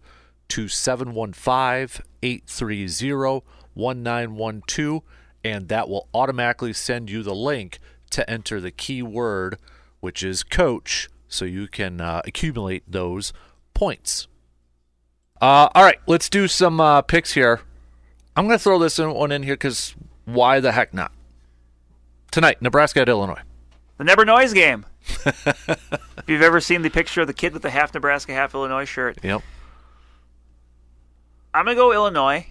to 0.49 0.69
715 0.69 2.05
830 2.23 3.43
1912, 3.73 5.03
and 5.43 5.69
that 5.69 5.89
will 5.89 6.09
automatically 6.13 6.75
send 6.75 7.09
you 7.09 7.23
the 7.23 7.35
link 7.35 7.79
to 8.11 8.29
enter 8.29 8.61
the 8.61 8.71
keyword, 8.71 9.57
which 10.01 10.23
is 10.23 10.43
coach, 10.43 11.09
so 11.29 11.47
you 11.47 11.67
can 11.67 11.99
uh, 11.99 12.21
accumulate 12.27 12.83
those 12.87 13.33
points. 13.73 14.29
Uh, 15.41 15.69
all 15.75 15.85
right, 15.85 15.99
let's 16.07 16.29
do 16.29 16.49
some 16.49 16.81
uh, 16.81 17.03
picks 17.03 17.33
here. 17.33 17.61
I'm 18.37 18.47
going 18.47 18.59
to 18.59 18.63
throw 18.63 18.79
this 18.79 18.99
one 18.99 19.33
in 19.33 19.43
here 19.43 19.55
because 19.55 19.95
why 20.25 20.61
the 20.61 20.73
heck 20.73 20.93
not? 20.93 21.13
Tonight, 22.31 22.61
Nebraska 22.61 23.01
at 23.01 23.09
Illinois. 23.09 23.41
The 23.99 24.05
Never 24.05 24.25
Noise 24.25 24.53
game. 24.53 24.85
if 25.27 26.25
you've 26.27 26.43
ever 26.43 26.61
seen 26.61 26.83
the 26.83 26.91
picture 26.91 27.21
of 27.23 27.27
the 27.27 27.33
kid 27.33 27.53
with 27.53 27.63
the 27.63 27.71
half 27.71 27.95
Nebraska, 27.95 28.33
half 28.35 28.55
Illinois 28.55 28.85
shirt, 28.85 29.19
Yep. 29.23 29.43
I'm 31.55 31.65
gonna 31.65 31.75
go 31.77 31.93
Illinois. 31.93 32.47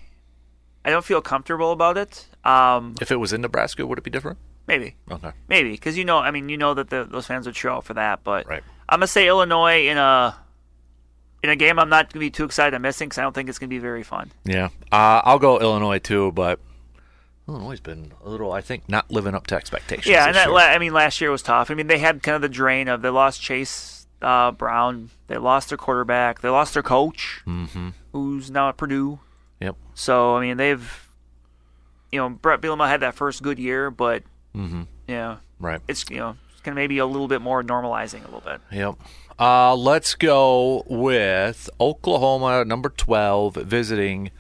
I 0.84 0.89
don't 0.89 1.06
feel 1.06 1.21
comfortable 1.21 1.71
about 1.71 1.97
it. 1.97 2.26
Um, 2.43 2.95
If 3.00 3.12
it 3.12 3.17
was 3.17 3.32
in 3.32 3.41
Nebraska, 3.41 3.86
would 3.86 3.97
it 3.97 4.04
be 4.04 4.10
different? 4.10 4.39
maybe, 4.65 4.95
Okay. 5.10 5.32
maybe 5.47 5.71
because 5.71 5.97
you 5.97 6.04
know, 6.04 6.17
I 6.17 6.32
mean, 6.32 6.50
you 6.50 6.58
know 6.58 6.73
that 6.73 6.89
the, 6.89 7.04
those 7.06 7.28
fans 7.28 7.45
would 7.45 7.56
show 7.56 7.78
up 7.78 7.84
for 7.86 7.93
that. 7.93 8.23
But 8.23 8.47
Right. 8.47 8.63
I'm 8.89 8.97
gonna 9.00 9.08
say 9.08 9.28
Illinois 9.28 9.88
in 9.88 9.97
a 9.97 10.36
in 11.47 11.53
a 11.53 11.55
game 11.55 11.79
I'm 11.79 11.89
not 11.89 12.12
gonna 12.12 12.21
be 12.21 12.29
too 12.29 12.43
excited 12.43 12.73
I'm 12.75 12.81
missing 12.81 13.07
because 13.07 13.17
I 13.19 13.21
don't 13.23 13.33
think 13.33 13.49
it's 13.49 13.60
gonna 13.60 13.69
be 13.69 13.79
very 13.79 14.03
fun. 14.03 14.31
Yeah. 14.45 14.65
Uh, 14.91 15.21
I'll 15.23 15.39
go 15.39 15.60
Illinois 15.60 15.99
too, 15.99 16.31
but 16.33 16.60
Illinois 17.47 17.69
has 17.71 17.79
been 17.79 18.12
a 18.25 18.29
little, 18.29 18.51
I 18.51 18.62
think, 18.62 18.89
not 18.89 19.10
living 19.10 19.33
up 19.33 19.47
to 19.47 19.55
expectations. 19.55 20.07
Yeah, 20.07 20.25
and 20.27 20.36
that, 20.36 20.51
la- 20.51 20.57
I 20.60 20.79
mean, 20.79 20.93
last 20.93 21.21
year 21.21 21.31
was 21.31 21.41
tough. 21.41 21.71
I 21.71 21.75
mean, 21.75 21.88
they 21.88 21.97
had 21.99 22.21
kind 22.21 22.36
of 22.36 22.41
the 22.41 22.49
drain 22.49 22.89
of 22.89 23.01
they 23.01 23.10
lost 23.10 23.41
Chase 23.41 24.05
uh, 24.21 24.51
Brown, 24.51 25.10
they 25.27 25.38
lost 25.38 25.69
their 25.69 25.77
quarterback, 25.77 26.41
they 26.41 26.49
lost 26.49 26.73
their 26.73 26.83
coach, 26.83 27.41
mm-hmm. 27.47 27.89
who's 28.12 28.51
now 28.51 28.67
at 28.69 28.75
Purdue. 28.77 29.19
Yep. 29.62 29.77
So 29.93 30.36
I 30.36 30.41
mean, 30.41 30.57
they've, 30.57 31.10
you 32.12 32.19
know, 32.19 32.29
Bret 32.29 32.60
Bielema 32.62 32.88
had 32.89 32.99
that 32.99 33.15
first 33.15 33.41
good 33.41 33.60
year, 33.60 33.89
but 33.91 34.23
Mm-hmm. 34.55 34.83
yeah, 35.07 35.38
Right. 35.60 35.79
it's 35.88 36.03
you 36.10 36.17
know, 36.17 36.36
it's 36.51 36.67
of 36.67 36.73
maybe 36.75 36.97
a 36.97 37.05
little 37.05 37.27
bit 37.27 37.41
more 37.41 37.63
normalizing 37.63 38.21
a 38.21 38.25
little 38.25 38.41
bit. 38.41 38.60
Yep. 38.71 38.95
Uh, 39.39 39.76
let's 39.76 40.15
go 40.15 40.84
with 40.88 41.69
Oklahoma, 41.80 42.65
number 42.65 42.89
12, 42.89 43.56
visiting 43.56 44.32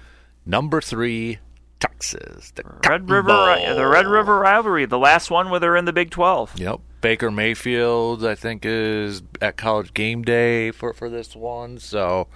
number 0.45 0.81
3, 0.81 1.37
Texas. 1.79 2.51
The 2.55 2.63
Red 2.89 3.07
River, 3.09 3.27
Bowl. 3.27 3.75
the 3.75 3.85
Red 3.87 4.07
River 4.07 4.39
rivalry, 4.39 4.85
the 4.85 4.97
last 4.97 5.29
one 5.29 5.49
where 5.51 5.59
they're 5.59 5.75
in 5.75 5.85
the 5.85 5.93
Big 5.93 6.09
Twelve. 6.09 6.51
Yep. 6.59 6.79
Baker 7.01 7.29
Mayfield, 7.29 8.25
I 8.25 8.33
think, 8.33 8.63
is 8.65 9.21
at 9.39 9.57
college 9.57 9.93
game 9.93 10.23
day 10.23 10.71
for, 10.71 10.91
for 10.93 11.07
this 11.11 11.35
one. 11.35 11.77
So, 11.77 12.27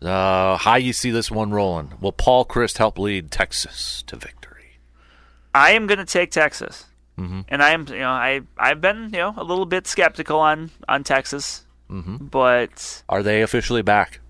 uh, 0.00 0.56
how 0.58 0.76
you 0.76 0.92
see 0.92 1.10
this 1.10 1.28
one 1.32 1.50
rolling? 1.50 1.94
Will 2.00 2.12
Paul 2.12 2.44
Christ 2.44 2.78
help 2.78 2.96
lead 3.00 3.32
Texas 3.32 4.04
to 4.06 4.14
victory? 4.14 4.78
I 5.52 5.72
am 5.72 5.88
going 5.88 5.98
to 5.98 6.04
take 6.04 6.30
Texas, 6.30 6.84
Mhm. 7.18 7.44
and 7.48 7.60
I 7.60 7.70
am 7.70 7.84
you 7.88 7.98
know 7.98 8.10
I 8.10 8.42
I've 8.56 8.80
been 8.80 9.10
you 9.12 9.18
know 9.18 9.34
a 9.36 9.42
little 9.42 9.66
bit 9.66 9.88
skeptical 9.88 10.38
on 10.38 10.70
on 10.88 11.02
Texas, 11.02 11.64
Mhm. 11.90 12.30
but 12.30 13.02
Are 13.08 13.22
they 13.22 13.42
officially 13.42 13.82
back? 13.82 14.20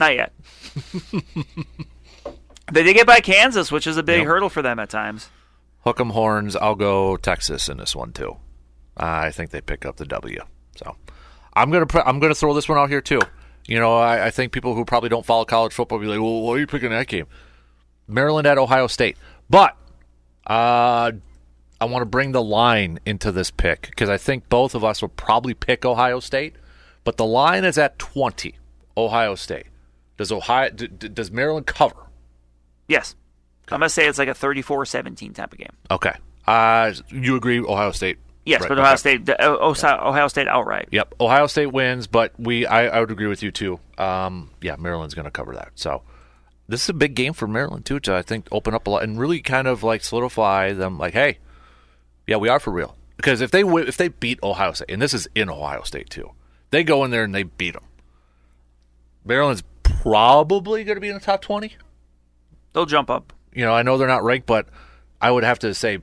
not 0.00 0.14
yet. 0.14 0.32
they 2.72 2.82
did 2.82 2.94
get 2.94 3.06
by 3.06 3.20
Kansas, 3.20 3.70
which 3.70 3.86
is 3.86 3.96
a 3.96 4.02
big 4.02 4.18
Yep. 4.20 4.26
hurdle 4.26 4.48
for 4.48 4.62
them 4.62 4.78
at 4.78 4.90
times. 4.90 5.30
Hook 5.84 6.00
'em 6.00 6.10
horns. 6.10 6.56
I'll 6.56 6.74
go 6.74 7.16
Texas 7.16 7.68
in 7.68 7.76
this 7.76 7.94
one 7.94 8.12
too. 8.12 8.36
I 8.96 9.30
think 9.30 9.50
they 9.50 9.60
pick 9.60 9.84
up 9.84 9.96
the 9.96 10.04
W. 10.06 10.40
So 10.76 10.96
I'm 11.54 11.70
gonna 11.70 11.86
put, 11.86 12.04
I'm 12.06 12.18
gonna 12.20 12.34
throw 12.34 12.54
this 12.54 12.68
one 12.68 12.78
out 12.78 12.88
here 12.88 13.00
too. 13.00 13.20
You 13.66 13.78
know, 13.78 13.96
I, 13.96 14.26
I 14.26 14.30
think 14.30 14.52
people 14.52 14.74
who 14.74 14.84
probably 14.84 15.08
don't 15.08 15.24
follow 15.26 15.44
college 15.44 15.72
football 15.72 15.98
will 15.98 16.04
be 16.04 16.10
like, 16.10 16.20
"Well, 16.20 16.42
why 16.42 16.54
are 16.54 16.58
you 16.58 16.66
picking 16.66 16.90
that 16.90 17.06
game?" 17.08 17.26
Maryland 18.06 18.46
at 18.46 18.58
Ohio 18.58 18.86
State, 18.86 19.16
but 19.48 19.76
uh, 20.46 21.12
I 21.84 21.86
want 21.86 22.00
to 22.00 22.06
bring 22.06 22.32
the 22.32 22.42
line 22.42 22.98
into 23.04 23.30
this 23.30 23.50
pick 23.50 23.88
because 23.90 24.08
I 24.08 24.16
think 24.16 24.48
both 24.48 24.74
of 24.74 24.82
us 24.82 25.02
will 25.02 25.10
probably 25.10 25.52
pick 25.52 25.84
Ohio 25.84 26.18
State, 26.18 26.56
but 27.04 27.18
the 27.18 27.26
line 27.26 27.62
is 27.62 27.76
at 27.76 27.98
20. 27.98 28.54
Ohio 28.96 29.34
State. 29.34 29.66
Does 30.16 30.32
Ohio 30.32 30.70
d- 30.70 30.86
d- 30.86 31.08
does 31.08 31.30
Maryland 31.30 31.66
cover? 31.66 32.06
Yes, 32.88 33.14
I'm 33.68 33.80
going 33.80 33.88
to 33.88 33.90
say 33.90 34.08
it's 34.08 34.18
like 34.18 34.28
a 34.28 34.34
34-17 34.34 35.34
type 35.34 35.52
of 35.52 35.58
game. 35.58 35.72
Okay. 35.90 36.14
Uh, 36.46 36.94
you 37.10 37.36
agree 37.36 37.60
Ohio 37.60 37.90
State 37.90 38.16
Yes, 38.46 38.62
Right, 38.62 38.68
but 38.70 38.78
Ohio 38.78 38.92
okay. 38.92 38.96
State, 38.96 39.28
uh, 39.28 39.58
Ohio 39.60 40.08
Ohio 40.08 40.28
State 40.28 40.48
outright. 40.48 40.88
Yep, 40.90 41.14
Ohio 41.20 41.46
State 41.46 41.72
wins, 41.72 42.06
but 42.06 42.32
we 42.38 42.64
I, 42.64 42.86
I 42.96 43.00
would 43.00 43.10
agree 43.10 43.26
with 43.26 43.42
you 43.42 43.50
too. 43.50 43.78
Um, 43.98 44.50
yeah, 44.62 44.76
Maryland's 44.76 45.14
going 45.14 45.24
to 45.26 45.30
cover 45.30 45.54
that. 45.54 45.72
So 45.74 46.00
this 46.66 46.82
is 46.84 46.88
a 46.88 46.94
big 46.94 47.14
game 47.14 47.34
for 47.34 47.46
Maryland 47.46 47.84
too 47.84 48.00
to 48.00 48.14
I 48.14 48.22
think 48.22 48.48
open 48.50 48.72
up 48.72 48.86
a 48.86 48.90
lot 48.90 49.02
and 49.02 49.18
really 49.18 49.42
kind 49.42 49.66
of 49.68 49.82
like 49.82 50.02
solidify 50.02 50.72
them. 50.72 50.96
Like, 50.98 51.12
hey, 51.12 51.38
yeah, 52.26 52.36
we 52.36 52.48
are 52.48 52.60
for 52.60 52.70
real. 52.72 52.96
Because 53.16 53.40
if 53.40 53.50
they 53.50 53.62
if 53.62 53.96
they 53.96 54.08
beat 54.08 54.42
Ohio 54.42 54.72
State, 54.72 54.90
and 54.90 55.00
this 55.00 55.14
is 55.14 55.28
in 55.34 55.48
Ohio 55.48 55.82
State 55.82 56.10
too, 56.10 56.32
they 56.70 56.82
go 56.84 57.04
in 57.04 57.10
there 57.10 57.24
and 57.24 57.34
they 57.34 57.44
beat 57.44 57.74
them. 57.74 57.84
Maryland's 59.24 59.62
probably 59.82 60.84
going 60.84 60.96
to 60.96 61.00
be 61.00 61.08
in 61.08 61.14
the 61.14 61.20
top 61.20 61.40
twenty. 61.40 61.76
They'll 62.72 62.86
jump 62.86 63.10
up. 63.10 63.32
You 63.54 63.64
know, 63.64 63.72
I 63.72 63.82
know 63.82 63.96
they're 63.96 64.08
not 64.08 64.24
ranked, 64.24 64.46
but 64.46 64.66
I 65.20 65.30
would 65.30 65.44
have 65.44 65.60
to 65.60 65.74
say 65.74 66.00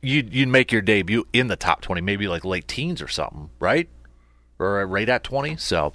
you'd 0.00 0.32
you'd 0.32 0.48
make 0.48 0.70
your 0.72 0.82
debut 0.82 1.26
in 1.32 1.48
the 1.48 1.56
top 1.56 1.80
twenty, 1.80 2.00
maybe 2.00 2.28
like 2.28 2.44
late 2.44 2.68
teens 2.68 3.02
or 3.02 3.08
something, 3.08 3.50
right? 3.58 3.88
Or 4.58 4.86
right 4.86 5.08
at 5.08 5.24
twenty. 5.24 5.56
So, 5.56 5.92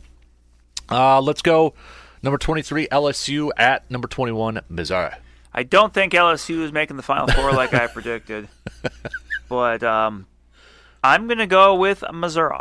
uh, 0.89 1.21
let's 1.21 1.41
go. 1.41 1.73
Number 2.21 2.37
twenty-three, 2.37 2.87
LSU 2.87 3.51
at 3.57 3.89
number 3.89 4.07
twenty-one, 4.07 4.61
Missouri. 4.69 5.13
I 5.53 5.63
don't 5.63 5.93
think 5.93 6.13
LSU 6.13 6.61
is 6.61 6.71
making 6.71 6.97
the 6.97 7.03
Final 7.03 7.27
Four 7.27 7.51
like 7.53 7.73
I 7.73 7.87
predicted, 7.93 8.47
but 9.49 9.83
um, 9.83 10.27
I'm 11.03 11.27
going 11.27 11.39
to 11.39 11.47
go 11.47 11.75
with 11.75 12.03
Missouri. 12.13 12.59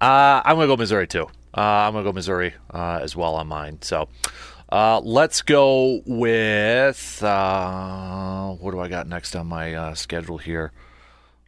Uh, 0.00 0.42
I'm 0.44 0.56
gonna 0.56 0.66
go 0.66 0.76
Missouri 0.76 1.06
too. 1.06 1.26
Uh, 1.56 1.60
I'm 1.60 1.92
gonna 1.92 2.04
go 2.04 2.12
Missouri 2.12 2.54
uh, 2.72 2.98
as 3.02 3.14
well 3.14 3.36
on 3.36 3.46
mine. 3.46 3.78
So, 3.82 4.08
uh, 4.70 5.00
let's 5.00 5.42
go 5.42 6.02
with 6.06 7.22
uh, 7.22 8.50
what 8.52 8.72
do 8.72 8.80
I 8.80 8.88
got 8.88 9.06
next 9.06 9.36
on 9.36 9.46
my 9.46 9.74
uh, 9.74 9.94
schedule 9.94 10.38
here? 10.38 10.72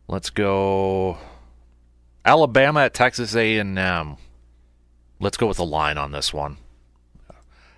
Let's 0.09 0.31
go 0.31 1.19
Alabama 2.25 2.81
at 2.81 2.95
Texas 2.95 3.35
A&M. 3.35 4.17
Let's 5.19 5.37
go 5.37 5.47
with 5.47 5.59
a 5.59 5.65
line 5.65 5.99
on 5.99 6.13
this 6.13 6.33
one. 6.33 6.59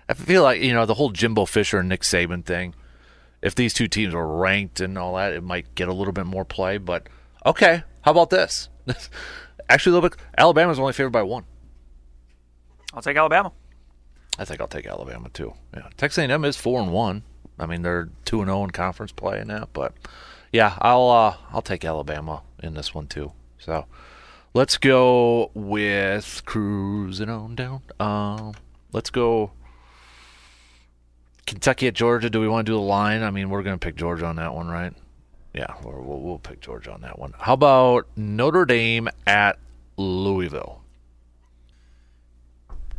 I 0.07 0.13
feel 0.13 0.43
like 0.43 0.61
you 0.61 0.73
know 0.73 0.85
the 0.85 0.95
whole 0.95 1.09
Jimbo 1.09 1.45
Fisher 1.45 1.79
and 1.79 1.89
Nick 1.89 2.01
Saban 2.01 2.43
thing. 2.45 2.73
If 3.41 3.55
these 3.55 3.73
two 3.73 3.87
teams 3.87 4.13
were 4.13 4.37
ranked 4.37 4.79
and 4.79 4.97
all 4.97 5.15
that, 5.15 5.33
it 5.33 5.43
might 5.43 5.73
get 5.75 5.87
a 5.87 5.93
little 5.93 6.13
bit 6.13 6.25
more 6.25 6.45
play. 6.45 6.77
But 6.77 7.07
okay, 7.45 7.83
how 8.01 8.11
about 8.11 8.29
this? 8.29 8.69
Actually, 9.69 9.91
a 9.91 9.95
little 9.95 10.09
bit. 10.09 10.19
Alabama's 10.37 10.79
only 10.79 10.93
favored 10.93 11.11
by 11.11 11.23
one. 11.23 11.45
I'll 12.93 13.01
take 13.01 13.17
Alabama. 13.17 13.51
I 14.37 14.45
think 14.45 14.61
I'll 14.61 14.67
take 14.67 14.87
Alabama 14.87 15.29
too. 15.29 15.53
Yeah, 15.75 15.89
Texas 15.97 16.17
A&M 16.17 16.45
is 16.45 16.57
four 16.57 16.81
and 16.81 16.91
one. 16.91 17.23
I 17.59 17.65
mean, 17.65 17.81
they're 17.81 18.09
two 18.25 18.39
and 18.41 18.47
zero 18.47 18.63
in 18.63 18.71
conference 18.71 19.11
play 19.11 19.43
now, 19.45 19.67
but 19.73 19.93
yeah, 20.51 20.77
I'll 20.81 21.09
uh, 21.09 21.35
I'll 21.51 21.61
take 21.61 21.83
Alabama 21.83 22.41
in 22.63 22.73
this 22.73 22.93
one 22.95 23.07
too. 23.07 23.33
So 23.57 23.85
let's 24.53 24.77
go 24.77 25.51
with 25.53 26.41
cruising 26.45 27.29
on 27.29 27.55
down. 27.55 27.81
Um, 27.99 28.53
let's 28.91 29.09
go 29.09 29.51
Kentucky 31.49 31.87
at 31.87 31.95
Georgia. 31.95 32.29
Do 32.29 32.39
we 32.39 32.47
want 32.47 32.65
to 32.67 32.71
do 32.71 32.75
the 32.75 32.81
line? 32.81 33.23
I 33.23 33.31
mean, 33.31 33.49
we're 33.49 33.63
gonna 33.63 33.77
pick 33.77 33.95
Georgia 33.95 34.25
on 34.25 34.35
that 34.35 34.53
one, 34.53 34.67
right? 34.67 34.93
Yeah, 35.53 35.73
we'll 35.83 36.21
we'll 36.21 36.39
pick 36.39 36.61
Georgia 36.61 36.93
on 36.93 37.01
that 37.01 37.17
one. 37.17 37.33
How 37.39 37.53
about 37.53 38.07
Notre 38.15 38.65
Dame 38.65 39.09
at 39.25 39.57
Louisville? 39.97 40.81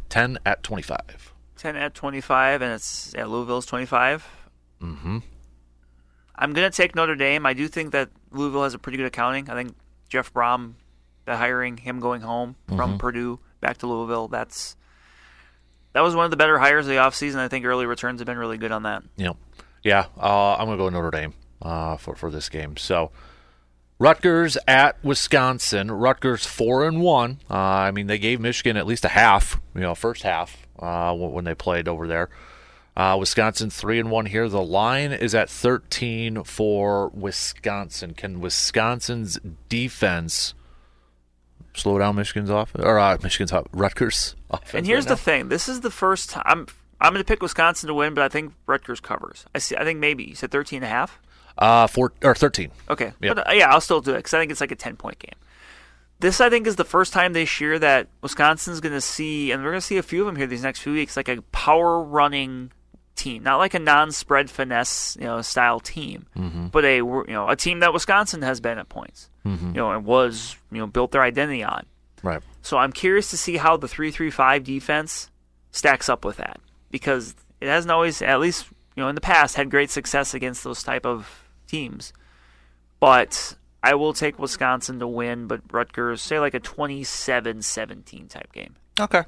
Ten 0.09 0.39
at 0.45 0.63
twenty-five. 0.63 1.33
10 1.61 1.77
at 1.77 1.95
25, 1.95 2.63
and 2.63 2.73
it's 2.73 3.15
at 3.15 3.29
Louisville's 3.29 3.67
25. 3.67 4.27
Mm-hmm. 4.81 5.19
I'm 6.35 6.53
going 6.55 6.71
to 6.71 6.75
take 6.75 6.95
Notre 6.95 7.15
Dame. 7.15 7.45
I 7.45 7.53
do 7.53 7.69
think 7.69 7.93
that 7.93 8.09
Louisville 8.31 8.63
has 8.63 8.73
a 8.73 8.79
pretty 8.79 8.97
good 8.97 9.05
accounting. 9.05 9.51
I 9.51 9.55
think 9.55 9.77
Jeff 10.09 10.33
Brohm, 10.33 10.73
the 11.27 11.37
hiring, 11.37 11.77
him 11.77 12.01
going 12.01 12.23
home 12.23 12.57
from 12.67 12.97
Purdue 12.97 13.41
back 13.61 13.77
to 13.79 13.87
Louisville, 13.87 14.27
that's 14.29 14.75
that 15.93 16.01
was 16.01 16.15
one 16.15 16.25
of 16.25 16.31
the 16.31 16.37
better 16.37 16.59
hires 16.59 16.87
of 16.87 16.91
the 16.91 16.97
offseason. 16.99 17.37
I 17.37 17.49
think 17.49 17.65
early 17.65 17.87
returns 17.87 18.21
have 18.21 18.27
been 18.27 18.39
really 18.39 18.59
good 18.59 18.73
on 18.73 18.85
that. 18.85 19.03
Yep. 19.17 19.37
Yeah, 19.83 20.07
uh, 20.19 20.55
I'm 20.55 20.67
gonna 20.67 20.77
go 20.77 20.89
Notre 20.89 21.11
Dame 21.11 21.35
uh, 21.63 21.97
for 21.97 22.15
for 22.15 22.31
this 22.31 22.49
game. 22.49 22.77
So 22.77 23.11
Rutgers 23.99 24.57
at 24.67 25.03
Wisconsin. 25.05 25.91
Rutgers 25.91 26.47
four 26.47 26.87
and 26.87 27.01
one. 27.01 27.39
Uh, 27.51 27.55
I 27.55 27.91
mean, 27.91 28.07
they 28.07 28.19
gave 28.19 28.41
Michigan 28.41 28.77
at 28.77 28.87
least 28.87 29.05
a 29.05 29.09
half, 29.09 29.61
you 29.75 29.81
know, 29.83 29.95
first 29.95 30.23
half 30.23 30.67
uh, 30.79 31.15
when 31.15 31.45
they 31.45 31.55
played 31.55 31.89
over 31.89 32.07
there. 32.07 32.29
Uh, 32.97 33.17
Wisconsin 33.19 33.71
three 33.71 33.99
and 33.99 34.11
one 34.11 34.27
here. 34.27 34.49
The 34.49 34.63
line 34.63 35.13
is 35.13 35.35
at 35.35 35.49
thirteen 35.49 36.45
for 36.45 37.09
Wisconsin. 37.09 38.15
Can 38.15 38.41
Wisconsin's 38.41 39.39
defense 39.69 40.55
slow 41.75 41.99
down 41.99 42.17
Michigan's 42.17 42.51
off 42.51 42.73
or 42.79 42.99
uh, 42.99 43.17
Michigan's 43.23 43.53
off, 43.53 43.67
Rutgers 43.73 44.35
offense? 44.51 44.75
And 44.75 44.87
here's 44.87 45.05
right 45.07 45.11
the 45.11 45.17
thing: 45.17 45.49
this 45.49 45.69
is 45.69 45.81
the 45.81 45.91
first 45.91 46.31
time 46.31 46.43
I'm 46.47 46.67
I'm 47.01 47.13
going 47.13 47.23
to 47.25 47.27
pick 47.29 47.43
Wisconsin 47.43 47.89
to 47.89 47.95
win, 47.95 48.13
but 48.15 48.23
I 48.25 48.29
think 48.29 48.53
Rutgers 48.67 49.01
covers. 49.01 49.47
I 49.55 49.59
see. 49.59 49.77
I 49.77 49.85
think 49.85 49.99
maybe 50.01 50.25
you 50.25 50.35
said 50.35 50.51
13 50.51 50.79
and 50.79 50.85
a 50.85 50.89
half. 50.89 51.19
uh, 51.59 51.87
four 51.87 52.13
or 52.23 52.35
thirteen. 52.35 52.71
Okay, 52.89 53.13
Yep. 53.21 53.37
but 53.37 53.49
uh, 53.49 53.53
yeah, 53.53 53.71
I'll 53.71 53.81
still 53.81 54.01
do 54.01 54.13
it 54.13 54.19
because 54.19 54.35
I 54.35 54.39
think 54.39 54.51
it's 54.53 54.61
like 54.61 54.71
a 54.73 54.77
10 54.77 54.97
point 54.97 55.19
game. 55.19 55.35
This 56.19 56.39
I 56.43 56.51
think 56.51 56.67
is 56.67 56.77
the 56.77 56.85
first 56.85 57.15
time 57.15 57.33
this 57.33 57.61
year 57.63 57.79
that 57.79 58.09
Wisconsin's 58.21 58.81
going 58.81 58.93
to 58.93 59.01
see, 59.01 59.51
and 59.53 59.63
we're 59.63 59.71
going 59.71 59.81
to 59.81 59.87
see 59.87 59.97
a 59.97 60.03
few 60.03 60.21
of 60.21 60.27
them 60.27 60.37
here 60.37 60.47
these 60.47 60.63
next 60.63 60.81
few 60.81 60.93
weeks, 60.93 61.17
like 61.17 61.29
a 61.31 61.41
power 61.53 62.03
running 62.03 62.73
team, 63.21 63.43
not 63.43 63.59
like 63.59 63.75
a 63.75 63.79
non-spread 63.79 64.51
finesse 64.51 65.17
you 65.21 65.27
know 65.27 65.43
style 65.43 65.81
team, 65.81 66.27
mm-hmm. 66.37 66.69
but 66.69 66.85
a 66.85 66.97
you 66.97 67.25
know 67.29 67.49
a 67.49 67.57
team 67.57 67.81
that 67.81 67.93
Wisconsin 67.93 68.43
has 68.43 68.61
been 68.61 68.79
at 68.79 68.89
points, 68.89 69.31
mm-hmm. 69.45 69.69
you 69.69 69.75
know, 69.75 69.93
and 69.93 70.05
was 70.05 70.57
you 70.73 70.79
know 70.79 70.87
built 70.87 71.13
their 71.13 71.23
identity 71.23 71.63
on. 71.63 71.87
Right. 72.23 72.43
So 72.63 72.79
I'm 72.79 72.93
curious 72.93 73.31
to 73.31 73.37
see 73.37 73.57
how 73.57 73.77
the 73.77 73.89
three-three-five 73.89 74.65
defense 74.65 75.31
stacks 75.71 76.09
up 76.09 76.25
with 76.25 76.39
that 76.39 76.61
because 76.91 77.35
it 77.61 77.69
hasn't 77.69 77.93
always, 77.93 78.23
at 78.23 78.41
least 78.41 78.67
you 78.97 79.03
know, 79.03 79.09
in 79.09 79.15
the 79.15 79.21
past, 79.21 79.57
had 79.57 79.71
great 79.71 79.91
success 79.91 80.35
against 80.35 80.65
those 80.65 80.83
type 80.83 81.07
of 81.07 81.45
teams. 81.67 82.13
But 82.99 83.57
I 83.83 83.95
will 83.95 84.13
take 84.13 84.39
Wisconsin 84.39 84.99
to 84.99 85.07
win, 85.07 85.47
but 85.47 85.63
Rutgers 85.71 86.21
say 86.21 86.39
like 86.39 86.55
a 86.55 86.61
27-17 86.61 88.29
type 88.29 88.53
game. 88.53 88.77
Okay. 88.99 89.23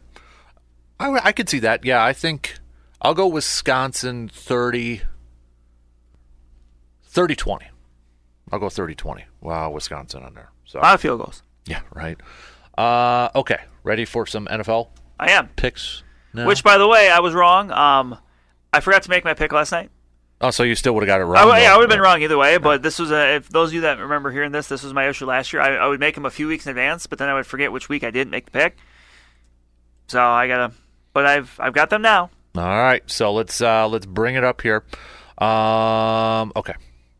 I, 1.01 1.20
I 1.24 1.32
could 1.32 1.49
see 1.49 1.61
that. 1.61 1.84
Yeah, 1.84 2.05
I 2.05 2.12
think 2.12 2.57
I'll 3.03 3.14
go 3.14 3.26
Wisconsin 3.26 4.28
30 4.28 5.03
30 7.05 7.34
20. 7.36 7.66
I'll 8.50 8.59
go 8.59 8.68
30 8.68 8.94
20. 8.94 9.24
Wow, 9.40 9.70
Wisconsin 9.70 10.22
on 10.22 10.34
there. 10.34 10.50
So 10.64 10.78
A 10.78 10.82
lot 10.82 10.94
of 10.94 11.00
field 11.00 11.20
goals. 11.20 11.42
yeah, 11.66 11.80
right. 11.92 12.16
Uh, 12.78 13.28
okay, 13.34 13.59
ready 13.82 14.05
for 14.05 14.26
some 14.26 14.46
NFL 14.46 14.88
I 15.20 15.32
am. 15.32 15.48
picks? 15.57 16.03
No? 16.32 16.46
Which, 16.46 16.64
by 16.64 16.78
the 16.78 16.88
way, 16.88 17.11
I 17.11 17.20
was 17.20 17.34
wrong. 17.34 17.70
Um, 17.70 18.16
I 18.72 18.80
forgot 18.80 19.03
to 19.03 19.11
make 19.11 19.24
my 19.24 19.34
pick 19.34 19.53
last 19.53 19.70
night. 19.72 19.90
Oh, 20.40 20.50
so 20.50 20.62
you 20.62 20.74
still 20.74 20.94
would 20.94 21.03
have 21.03 21.07
got 21.07 21.20
it 21.20 21.24
I, 21.24 21.26
wrong. 21.26 21.46
w- 21.48 21.62
yeah. 21.62 21.72
I 21.72 21.76
would 21.76 21.82
have 21.82 21.90
been 21.90 22.00
wrong 22.00 22.22
either 22.22 22.38
way. 22.38 22.57
But 22.59 22.82
this 22.82 22.98
was 22.98 23.11
a, 23.11 23.36
if 23.36 23.48
those 23.50 23.68
of 23.70 23.74
you 23.74 23.80
that 23.82 23.98
remember 23.98 24.30
hearing 24.30 24.50
this, 24.53 24.66
this 24.68 24.82
was 24.82 24.92
my 24.94 25.09
issue 25.09 25.26
last 25.26 25.53
year. 25.53 25.61
I, 25.61 25.76
I 25.76 25.86
would 25.86 26.00
make 26.00 26.14
them 26.14 26.24
a 26.24 26.30
few 26.30 26.48
weeks 26.48 26.66
in 26.66 26.70
advance, 26.70 27.07
but 27.07 27.18
then 27.18 27.28
I 27.28 27.34
would 27.34 27.46
forget 27.46 27.70
which 27.70 27.88
week 27.90 28.03
I 28.03 28.11
didn't 28.11 28.30
make 28.30 28.46
the 28.46 28.50
pick. 28.50 28.76
So 30.09 30.20
I 30.20 30.48
gotta, 30.48 30.72
but 31.12 31.26
I've 31.26 31.55
I've 31.61 31.74
got 31.74 31.90
them 31.90 32.03
now. 32.03 32.30
All 32.55 32.62
right, 32.64 33.03
so 33.11 33.32
let's 33.32 33.61
uh, 33.61 33.88
let's 33.88 34.07
bring 34.07 34.34
it 34.34 34.44
up 34.44 34.61
here. 34.61 34.84
Um, 35.38 36.53
okay, 36.55 36.74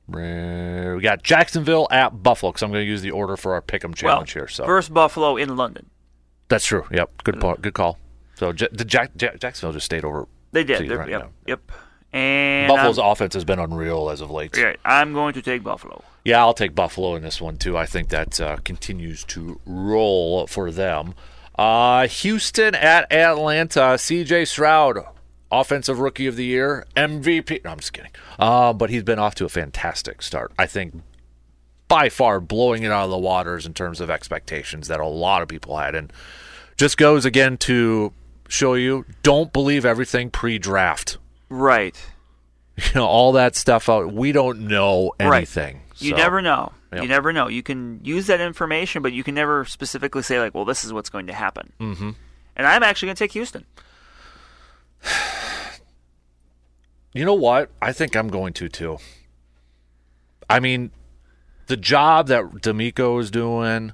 we 0.07 1.01
got 1.01 1.23
Jacksonville 1.23 1.89
at 1.91 2.23
Buffalo 2.23 2.53
because 2.53 2.63
I'm 2.63 2.71
going 2.71 2.85
to 2.85 2.89
use 2.91 3.03
the 3.03 3.13
order 3.13 3.37
for 3.37 3.55
our 3.55 3.63
pick'em 3.63 3.95
challenge 3.95 4.35
well, 4.35 4.43
here. 4.43 4.49
So 4.49 4.65
first 4.65 4.93
Buffalo 4.93 5.37
in 5.37 5.57
London. 5.57 5.89
that's 6.49 6.67
true. 6.67 6.85
Yep, 6.91 7.23
good 7.25 7.41
pa- 7.41 7.57
good 7.57 7.75
call. 7.75 7.99
So 8.35 8.53
J- 8.53 8.69
the 8.73 8.85
Jack- 8.85 9.17
Jack- 9.17 9.41
Jacksonville 9.41 9.73
just 9.73 9.87
stayed 9.87 10.05
over. 10.05 10.27
They 10.53 10.65
did. 10.65 10.91
Right 10.91 11.09
yep, 11.09 11.23
now. 11.23 11.31
yep. 11.47 11.73
And 12.13 12.69
Buffalo's 12.69 12.99
I'm, 12.99 13.07
offense 13.07 13.33
has 13.35 13.45
been 13.45 13.59
unreal 13.59 14.11
as 14.11 14.21
of 14.21 14.31
late. 14.31 14.55
right, 14.59 14.79
I'm 14.85 15.15
going 15.15 15.33
to 15.35 15.43
take 15.43 15.63
Buffalo. 15.63 16.05
Yeah, 16.27 16.41
I'll 16.41 16.53
take 16.53 16.75
Buffalo 16.75 17.15
in 17.15 17.23
this 17.23 17.41
one 17.41 17.57
too. 17.57 17.77
I 17.77 17.87
think 17.87 18.11
that 18.11 18.39
uh, 18.39 18.59
continues 18.59 19.25
to 19.25 19.61
roll 19.65 20.47
for 20.47 20.71
them. 20.71 21.15
Uh, 21.59 22.07
Houston 22.07 22.75
at 22.75 23.11
Atlanta. 23.11 23.97
C.J. 23.97 24.45
Stroud, 24.45 24.99
offensive 25.53 25.99
rookie 26.01 26.27
of 26.27 26.37
the 26.37 26.45
year, 26.45 26.87
MVP. 26.97 27.63
No, 27.65 27.71
I'm 27.73 27.79
just 27.79 27.93
kidding. 27.93 28.11
Uh, 28.39 28.73
but 28.73 28.91
he's 28.91 29.03
been 29.03 29.19
off 29.19 29.35
to 29.37 29.45
a 29.45 29.49
fantastic 29.49 30.23
start. 30.23 30.51
I 30.59 30.67
think 30.67 30.95
by 31.89 32.09
far 32.09 32.41
blowing 32.41 32.83
it 32.85 32.91
out 32.91 33.05
of 33.05 33.11
the 33.11 33.19
waters 33.19 33.67
in 33.67 33.75
terms 33.75 34.01
of 34.01 34.09
expectations 34.11 34.89
that 34.89 34.99
a 34.99 35.07
lot 35.07 35.43
of 35.43 35.49
people 35.49 35.77
had, 35.77 35.95
and 35.95 36.13
just 36.77 36.97
goes 36.97 37.25
again 37.25 37.59
to 37.59 38.13
show 38.49 38.75
you 38.75 39.05
don't 39.23 39.53
believe 39.53 39.85
everything 39.85 40.31
pre-draft. 40.31 41.19
Right. 41.49 41.97
You 42.79 42.85
know 42.95 43.07
all 43.07 43.33
that 43.33 43.55
stuff 43.55 43.91
out. 43.91 44.15
We 44.15 44.33
don't 44.33 44.61
know 44.61 45.13
Right. 45.21 45.37
anything. 45.37 45.83
You 45.99 46.13
so- 46.13 46.17
never 46.17 46.41
know. 46.41 46.73
Yep. 46.95 47.03
You 47.03 47.09
never 47.09 47.31
know. 47.31 47.49
You 47.49 47.63
can 47.63 48.01
use 48.03 48.27
that 48.29 48.41
information, 48.41 49.03
but 49.03 49.13
you 49.13 49.23
can 49.23 49.35
never 49.35 49.67
specifically 49.67 50.23
say 50.23 50.41
like, 50.41 50.55
"Well, 50.55 50.65
this 50.65 50.83
is 50.83 50.91
what's 50.91 51.11
going 51.11 51.27
to 51.27 51.35
happen." 51.35 51.75
Mm-hmm. 51.79 52.11
And 52.57 52.67
I'm 52.67 52.83
actually 52.83 53.09
going 53.09 53.17
to 53.17 53.25
take 53.25 53.33
Houston. 53.33 53.67
You 57.13 57.25
know 57.25 57.35
what? 57.35 57.71
I 57.81 57.93
think 57.93 58.17
I'm 58.17 58.29
going 58.29 58.53
to 58.55 58.69
too. 58.69 58.99
I 60.49 60.61
mean, 60.61 60.91
the 61.67 61.77
job 61.77 62.29
that 62.29 62.45
DeMeco 62.45 63.21
is 63.21 63.31
doing, 63.31 63.93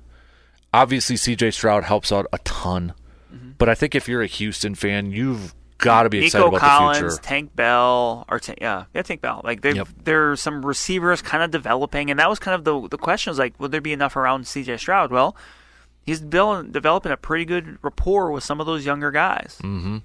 obviously 0.73 1.17
CJ 1.17 1.53
Stroud 1.53 1.85
helps 1.85 2.13
out 2.13 2.27
a 2.33 2.39
ton. 2.39 2.95
Mm-hmm. 3.33 3.51
But 3.59 3.69
I 3.69 3.75
think 3.75 3.95
if 3.95 4.09
you're 4.09 4.23
a 4.23 4.27
Houston 4.27 4.75
fan, 4.75 5.11
you've 5.11 5.55
got 5.79 6.05
to 6.05 6.09
be 6.09 6.25
excited 6.25 6.45
Nico 6.47 6.57
about 6.57 6.67
Collins, 6.69 6.99
the 7.01 7.09
future. 7.11 7.23
Tank 7.23 7.57
Dell, 7.57 8.25
or 8.29 8.39
Ta- 8.41 8.55
yeah, 8.61 8.85
yeah, 8.95 9.03
Tank 9.03 9.23
Dell. 9.23 9.41
Like 9.45 9.61
there, 9.63 9.75
Yep. 9.77 9.89
there's 10.05 10.41
some 10.41 10.65
receivers 10.65 11.23
kind 11.23 11.43
of 11.43 11.51
developing, 11.51 12.11
and 12.11 12.19
that 12.19 12.29
was 12.29 12.39
kind 12.39 12.55
of 12.55 12.65
the 12.65 12.89
the 12.89 12.99
question 12.99 13.31
was 13.31 13.39
like, 13.39 13.59
would 13.61 13.71
there 13.71 13.81
be 13.81 13.93
enough 13.93 14.17
around 14.17 14.47
C.J. 14.47 14.77
Stroud? 14.79 15.13
Well, 15.13 15.37
he's 16.05 16.21
building, 16.21 16.73
developing 16.73 17.13
a 17.13 17.17
pretty 17.17 17.45
good 17.45 17.79
rapport 17.83 18.31
with 18.33 18.43
some 18.43 18.59
of 18.61 18.67
those 18.67 18.85
younger 18.87 19.11
guys. 19.13 19.59
Mm-hmm. 19.63 19.99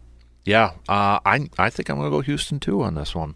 Yeah, 0.45 0.71
uh, 0.89 1.19
I 1.25 1.49
I 1.57 1.69
think 1.69 1.89
I'm 1.89 1.97
going 1.97 2.11
to 2.11 2.15
go 2.17 2.21
Houston 2.21 2.59
too 2.59 2.81
on 2.81 2.95
this 2.95 3.15
one. 3.15 3.35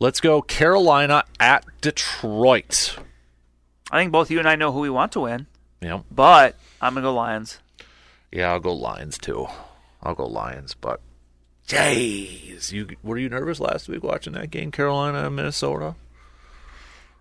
Let's 0.00 0.20
go 0.20 0.42
Carolina 0.42 1.24
at 1.38 1.64
Detroit. 1.80 2.98
I 3.90 4.00
think 4.00 4.12
both 4.12 4.30
you 4.30 4.38
and 4.40 4.48
I 4.48 4.56
know 4.56 4.72
who 4.72 4.80
we 4.80 4.90
want 4.90 5.12
to 5.12 5.20
win, 5.20 5.46
Yeah, 5.80 6.00
but 6.10 6.56
I'm 6.80 6.94
gonna 6.94 7.06
go 7.06 7.14
Lions. 7.14 7.58
yeah, 8.32 8.50
I'll 8.50 8.58
go 8.60 8.72
Lions 8.72 9.16
too. 9.18 9.46
I'll 10.02 10.14
go 10.16 10.26
Lions, 10.26 10.74
but 10.74 11.00
jeez, 11.68 12.72
you 12.72 12.88
were 13.04 13.16
you 13.18 13.28
nervous 13.28 13.60
last 13.60 13.88
week 13.88 14.02
watching 14.02 14.32
that 14.32 14.50
game, 14.50 14.72
Carolina 14.72 15.26
and 15.26 15.36
Minnesota? 15.36 15.94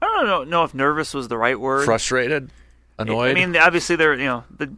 I 0.02 0.06
don't 0.06 0.26
know, 0.26 0.44
know 0.44 0.64
if 0.64 0.74
nervous 0.74 1.14
was 1.14 1.28
the 1.28 1.38
right 1.38 1.60
word. 1.60 1.86
Frustrated, 1.86 2.50
annoyed. 2.98 3.38
I 3.38 3.46
mean, 3.46 3.56
obviously 3.56 3.96
they're 3.96 4.16
you 4.16 4.26
know 4.26 4.44
the. 4.58 4.74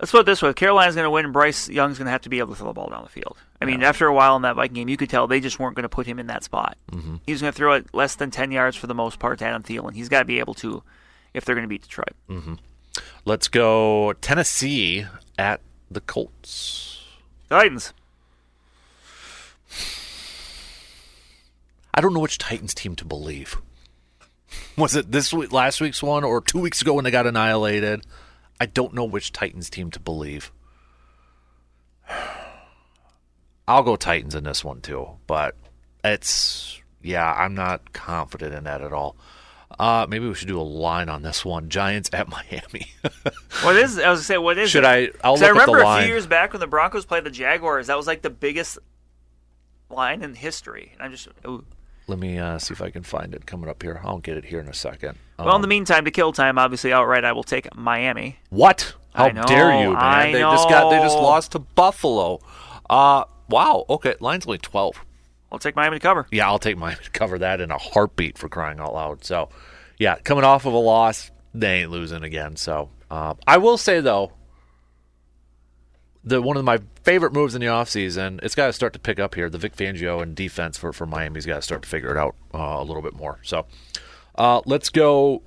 Let's 0.00 0.12
put 0.12 0.20
it 0.20 0.26
this 0.26 0.40
way: 0.40 0.48
if 0.48 0.56
Carolina's 0.56 0.94
going 0.94 1.04
to 1.04 1.10
win, 1.10 1.30
Bryce 1.30 1.68
Young's 1.68 1.98
going 1.98 2.06
to 2.06 2.10
have 2.10 2.22
to 2.22 2.30
be 2.30 2.38
able 2.38 2.54
to 2.54 2.56
throw 2.56 2.68
the 2.68 2.72
ball 2.72 2.88
down 2.88 3.02
the 3.02 3.10
field. 3.10 3.36
I 3.60 3.66
mean, 3.66 3.82
after 3.82 4.06
a 4.06 4.14
while 4.14 4.34
in 4.36 4.42
that 4.42 4.56
Viking 4.56 4.74
game, 4.74 4.88
you 4.88 4.96
could 4.96 5.10
tell 5.10 5.26
they 5.26 5.40
just 5.40 5.58
weren't 5.58 5.76
going 5.76 5.82
to 5.82 5.90
put 5.90 6.06
him 6.06 6.18
in 6.18 6.28
that 6.28 6.42
spot. 6.42 6.78
Mm-hmm. 6.90 7.16
He 7.26 7.32
was 7.32 7.42
going 7.42 7.52
to 7.52 7.56
throw 7.56 7.74
it 7.74 7.92
less 7.92 8.14
than 8.14 8.30
ten 8.30 8.50
yards 8.50 8.76
for 8.76 8.86
the 8.86 8.94
most 8.94 9.18
part 9.18 9.40
to 9.40 9.44
Adam 9.44 9.62
Thielen. 9.62 9.94
He's 9.94 10.08
got 10.08 10.20
to 10.20 10.24
be 10.24 10.38
able 10.38 10.54
to, 10.54 10.82
if 11.34 11.44
they're 11.44 11.54
going 11.54 11.64
to 11.64 11.68
beat 11.68 11.82
Detroit. 11.82 12.14
Let's 13.26 13.48
go 13.48 14.14
Tennessee 14.14 15.04
at 15.38 15.60
the 15.90 16.00
Colts. 16.00 17.04
Titans. 17.50 17.92
I 21.92 22.00
don't 22.00 22.14
know 22.14 22.20
which 22.20 22.38
Titans 22.38 22.72
team 22.72 22.96
to 22.96 23.04
believe. 23.04 23.60
Was 24.78 24.96
it 24.96 25.12
this 25.12 25.32
week, 25.32 25.52
last 25.52 25.80
week's 25.80 26.02
one, 26.02 26.24
or 26.24 26.40
two 26.40 26.60
weeks 26.60 26.80
ago 26.80 26.94
when 26.94 27.04
they 27.04 27.10
got 27.10 27.26
annihilated? 27.26 28.06
I 28.60 28.66
don't 28.66 28.92
know 28.94 29.04
which 29.04 29.32
Titans 29.32 29.70
team 29.70 29.90
to 29.92 29.98
believe. 29.98 30.52
I'll 33.66 33.82
go 33.82 33.96
Titans 33.96 34.34
in 34.34 34.44
this 34.44 34.62
one 34.64 34.80
too, 34.80 35.08
but 35.26 35.56
it's 36.04 36.80
yeah, 37.02 37.32
I'm 37.32 37.54
not 37.54 37.92
confident 37.92 38.54
in 38.54 38.64
that 38.64 38.82
at 38.82 38.92
all. 38.92 39.16
Uh, 39.78 40.04
maybe 40.08 40.26
we 40.26 40.34
should 40.34 40.48
do 40.48 40.60
a 40.60 40.62
line 40.62 41.08
on 41.08 41.22
this 41.22 41.44
one. 41.44 41.68
Giants 41.70 42.10
at 42.12 42.28
Miami. 42.50 42.86
What 43.62 43.76
is? 43.76 43.98
I 43.98 44.10
was 44.10 44.20
to 44.20 44.24
say, 44.24 44.36
what 44.36 44.58
is? 44.58 44.70
should 44.70 44.84
it? 44.84 45.14
I? 45.22 45.26
I'll 45.26 45.34
look 45.34 45.42
I 45.44 45.48
remember 45.48 45.78
a 45.78 45.84
line. 45.84 46.02
few 46.02 46.12
years 46.12 46.26
back 46.26 46.52
when 46.52 46.60
the 46.60 46.66
Broncos 46.66 47.04
played 47.06 47.24
the 47.24 47.30
Jaguars. 47.30 47.86
That 47.86 47.96
was 47.96 48.06
like 48.06 48.22
the 48.22 48.30
biggest 48.30 48.78
line 49.88 50.22
in 50.22 50.34
history. 50.34 50.90
And 50.94 51.02
I'm 51.02 51.12
just. 51.12 51.28
Ooh. 51.46 51.64
Let 52.10 52.18
me 52.18 52.38
uh, 52.38 52.58
see 52.58 52.72
if 52.72 52.82
I 52.82 52.90
can 52.90 53.04
find 53.04 53.34
it 53.34 53.46
coming 53.46 53.70
up 53.70 53.82
here. 53.82 54.00
I'll 54.04 54.18
get 54.18 54.36
it 54.36 54.44
here 54.46 54.58
in 54.58 54.66
a 54.68 54.74
second. 54.74 55.16
Well, 55.38 55.48
in 55.48 55.54
Um, 55.54 55.62
the 55.62 55.68
meantime, 55.68 56.04
to 56.04 56.10
kill 56.10 56.32
time, 56.32 56.58
obviously 56.58 56.92
outright, 56.92 57.24
I 57.24 57.30
will 57.32 57.44
take 57.44 57.74
Miami. 57.76 58.40
What? 58.50 58.94
How 59.14 59.26
I 59.26 59.30
know, 59.32 59.44
dare 59.44 59.72
you, 59.80 59.92
man? 59.92 59.96
I 59.96 60.32
they 60.32 60.40
just 60.40 60.68
got 60.68 60.90
they 60.90 60.98
just 60.98 61.16
lost 61.16 61.52
to 61.52 61.60
Buffalo. 61.60 62.40
Uh 62.90 63.24
wow. 63.48 63.84
Okay, 63.88 64.16
line's 64.20 64.44
only 64.46 64.58
twelve. 64.58 65.04
I'll 65.52 65.58
take 65.60 65.76
Miami 65.76 65.96
to 65.96 66.00
cover. 66.00 66.26
Yeah, 66.32 66.46
I'll 66.48 66.58
take 66.58 66.76
my 66.76 66.94
cover 67.12 67.38
that 67.38 67.60
in 67.60 67.70
a 67.70 67.78
heartbeat 67.78 68.38
for 68.38 68.48
crying 68.48 68.78
out 68.80 68.92
loud. 68.94 69.24
So, 69.24 69.48
yeah, 69.98 70.16
coming 70.16 70.44
off 70.44 70.64
of 70.66 70.72
a 70.72 70.78
loss, 70.78 71.30
they 71.54 71.82
ain't 71.82 71.90
losing 71.90 72.22
again. 72.22 72.54
So, 72.56 72.88
uh, 73.10 73.34
I 73.48 73.56
will 73.58 73.76
say 73.78 74.00
though, 74.00 74.32
the 76.30 76.40
one 76.40 76.56
of 76.56 76.64
my 76.64 76.78
favorite 77.02 77.32
moves 77.32 77.54
in 77.54 77.60
the 77.60 77.66
offseason, 77.66 78.40
it's 78.42 78.54
got 78.54 78.68
to 78.68 78.72
start 78.72 78.94
to 78.94 78.98
pick 78.98 79.20
up 79.20 79.34
here. 79.34 79.50
The 79.50 79.58
Vic 79.58 79.76
Fangio 79.76 80.22
and 80.22 80.34
defense 80.34 80.78
for 80.78 80.92
for 80.92 81.06
Miami's 81.06 81.44
got 81.44 81.56
to 81.56 81.62
start 81.62 81.82
to 81.82 81.88
figure 81.88 82.10
it 82.10 82.16
out 82.16 82.34
uh, 82.54 82.76
a 82.78 82.84
little 82.84 83.02
bit 83.02 83.14
more. 83.14 83.38
So, 83.42 83.66
uh, 84.36 84.62
let's 84.64 84.88
go 84.88 85.42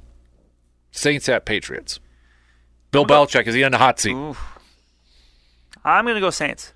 Saints 0.92 1.28
at 1.28 1.46
Patriots. 1.46 2.00
Bill 2.92 3.06
Belichick 3.06 3.48
is 3.48 3.56
he 3.56 3.64
on 3.64 3.72
the 3.72 3.80
hot 3.80 4.00
seat? 4.00 4.14
Oof. 4.14 4.40
I'm 5.84 6.06
going 6.06 6.16
to 6.16 6.22
go 6.22 6.30
Saints. 6.30 6.74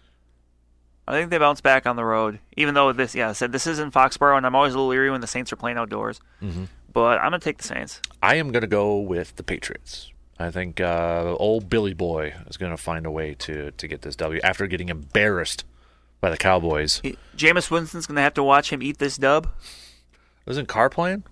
I 1.07 1.13
think 1.13 1.29
they 1.29 1.37
bounce 1.37 1.61
back 1.61 1.85
on 1.85 1.95
the 1.95 2.03
road, 2.03 2.39
even 2.57 2.73
though 2.73 2.91
this, 2.91 3.15
yeah, 3.15 3.29
I 3.29 3.33
said 3.33 3.51
this 3.51 3.67
isn't 3.67 3.93
Foxborough, 3.93 4.35
and 4.35 4.45
I'm 4.45 4.55
always 4.55 4.73
a 4.73 4.77
little 4.77 4.89
leery 4.89 5.09
when 5.09 5.21
the 5.21 5.27
Saints 5.27 5.53
are 5.53 5.55
playing 5.55 5.77
outdoors. 5.77 6.19
Mm-hmm. 6.41 6.65
But 6.91 7.19
I'm 7.19 7.29
going 7.29 7.39
to 7.39 7.43
take 7.43 7.59
the 7.59 7.63
Saints. 7.63 8.01
I 8.21 8.35
am 8.35 8.51
going 8.51 8.61
to 8.61 8.67
go 8.67 8.97
with 8.97 9.35
the 9.35 9.43
Patriots. 9.43 10.11
I 10.39 10.51
think 10.51 10.79
uh, 10.79 11.35
old 11.39 11.69
Billy 11.69 11.93
Boy 11.93 12.33
is 12.47 12.57
going 12.57 12.71
to 12.71 12.77
find 12.77 13.05
a 13.05 13.11
way 13.11 13.33
to 13.39 13.71
to 13.71 13.87
get 13.87 14.01
this 14.03 14.15
W 14.17 14.39
after 14.43 14.67
getting 14.67 14.89
embarrassed 14.89 15.65
by 16.21 16.29
the 16.29 16.37
Cowboys. 16.37 16.99
He, 17.03 17.17
Jameis 17.35 17.69
Winston's 17.71 18.05
going 18.07 18.15
to 18.17 18.21
have 18.21 18.33
to 18.35 18.43
watch 18.43 18.71
him 18.71 18.81
eat 18.83 18.97
this 18.99 19.17
dub. 19.17 19.49
Wasn't 20.45 20.67
Carr 20.67 20.89
playing? 20.89 21.23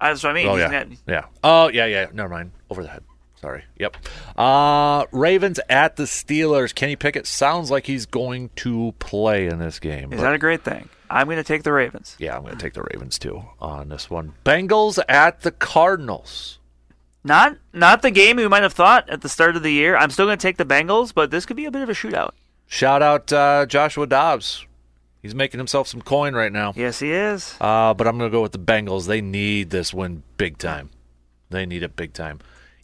That's 0.00 0.22
what 0.22 0.30
I 0.30 0.32
mean. 0.34 0.46
Oh 0.48 0.52
He's 0.56 0.60
yeah, 0.62 0.70
gonna- 0.84 0.96
yeah. 1.06 1.24
Oh 1.42 1.68
yeah, 1.68 1.86
yeah. 1.86 2.06
Never 2.12 2.28
mind. 2.28 2.52
Over 2.70 2.82
the 2.82 2.88
head. 2.88 3.04
Sorry. 3.40 3.64
Yep. 3.78 3.96
Uh, 4.36 5.04
Ravens 5.10 5.58
at 5.68 5.96
the 5.96 6.04
Steelers. 6.04 6.72
Kenny 6.72 6.94
Pickett 6.94 7.26
sounds 7.26 7.72
like 7.72 7.86
he's 7.86 8.06
going 8.06 8.50
to 8.56 8.94
play 9.00 9.46
in 9.48 9.58
this 9.58 9.80
game. 9.80 10.12
Is 10.12 10.18
but- 10.20 10.24
that 10.24 10.34
a 10.34 10.38
great 10.38 10.62
thing? 10.62 10.88
I'm 11.10 11.26
going 11.26 11.36
to 11.38 11.44
take 11.44 11.62
the 11.62 11.72
Ravens. 11.72 12.16
yeah, 12.18 12.34
I'm 12.36 12.42
going 12.42 12.56
to 12.56 12.62
take 12.62 12.72
the 12.72 12.82
Ravens 12.94 13.18
too 13.18 13.42
on 13.60 13.88
this 13.90 14.08
one. 14.08 14.32
Bengals 14.46 14.98
at 15.08 15.40
the 15.42 15.50
Cardinals. 15.50 16.58
Not 17.24 17.56
not 17.72 18.02
the 18.02 18.10
game 18.10 18.36
we 18.36 18.48
might 18.48 18.62
have 18.62 18.72
thought 18.72 19.08
at 19.08 19.20
the 19.20 19.28
start 19.28 19.56
of 19.56 19.62
the 19.62 19.72
year. 19.72 19.96
I'm 19.96 20.10
still 20.10 20.26
going 20.26 20.38
to 20.38 20.42
take 20.42 20.56
the 20.56 20.64
Bengals, 20.64 21.14
but 21.14 21.30
this 21.30 21.46
could 21.46 21.56
be 21.56 21.66
a 21.66 21.70
bit 21.70 21.82
of 21.82 21.88
a 21.88 21.92
shootout. 21.92 22.32
Shout 22.66 23.02
out 23.02 23.32
uh, 23.32 23.66
Joshua 23.66 24.06
Dobbs. 24.06 24.66
He's 25.20 25.34
making 25.34 25.58
himself 25.58 25.86
some 25.86 26.02
coin 26.02 26.34
right 26.34 26.50
now. 26.52 26.72
Yes, 26.74 26.98
he 26.98 27.12
is. 27.12 27.54
Uh, 27.60 27.94
but 27.94 28.08
I'm 28.08 28.18
going 28.18 28.28
to 28.28 28.34
go 28.34 28.42
with 28.42 28.50
the 28.50 28.58
Bengals. 28.58 29.06
They 29.06 29.20
need 29.20 29.70
this 29.70 29.94
win 29.94 30.24
big 30.36 30.58
time. 30.58 30.90
They 31.50 31.64
need 31.64 31.84
it 31.84 31.94
big 31.94 32.12
time. 32.12 32.40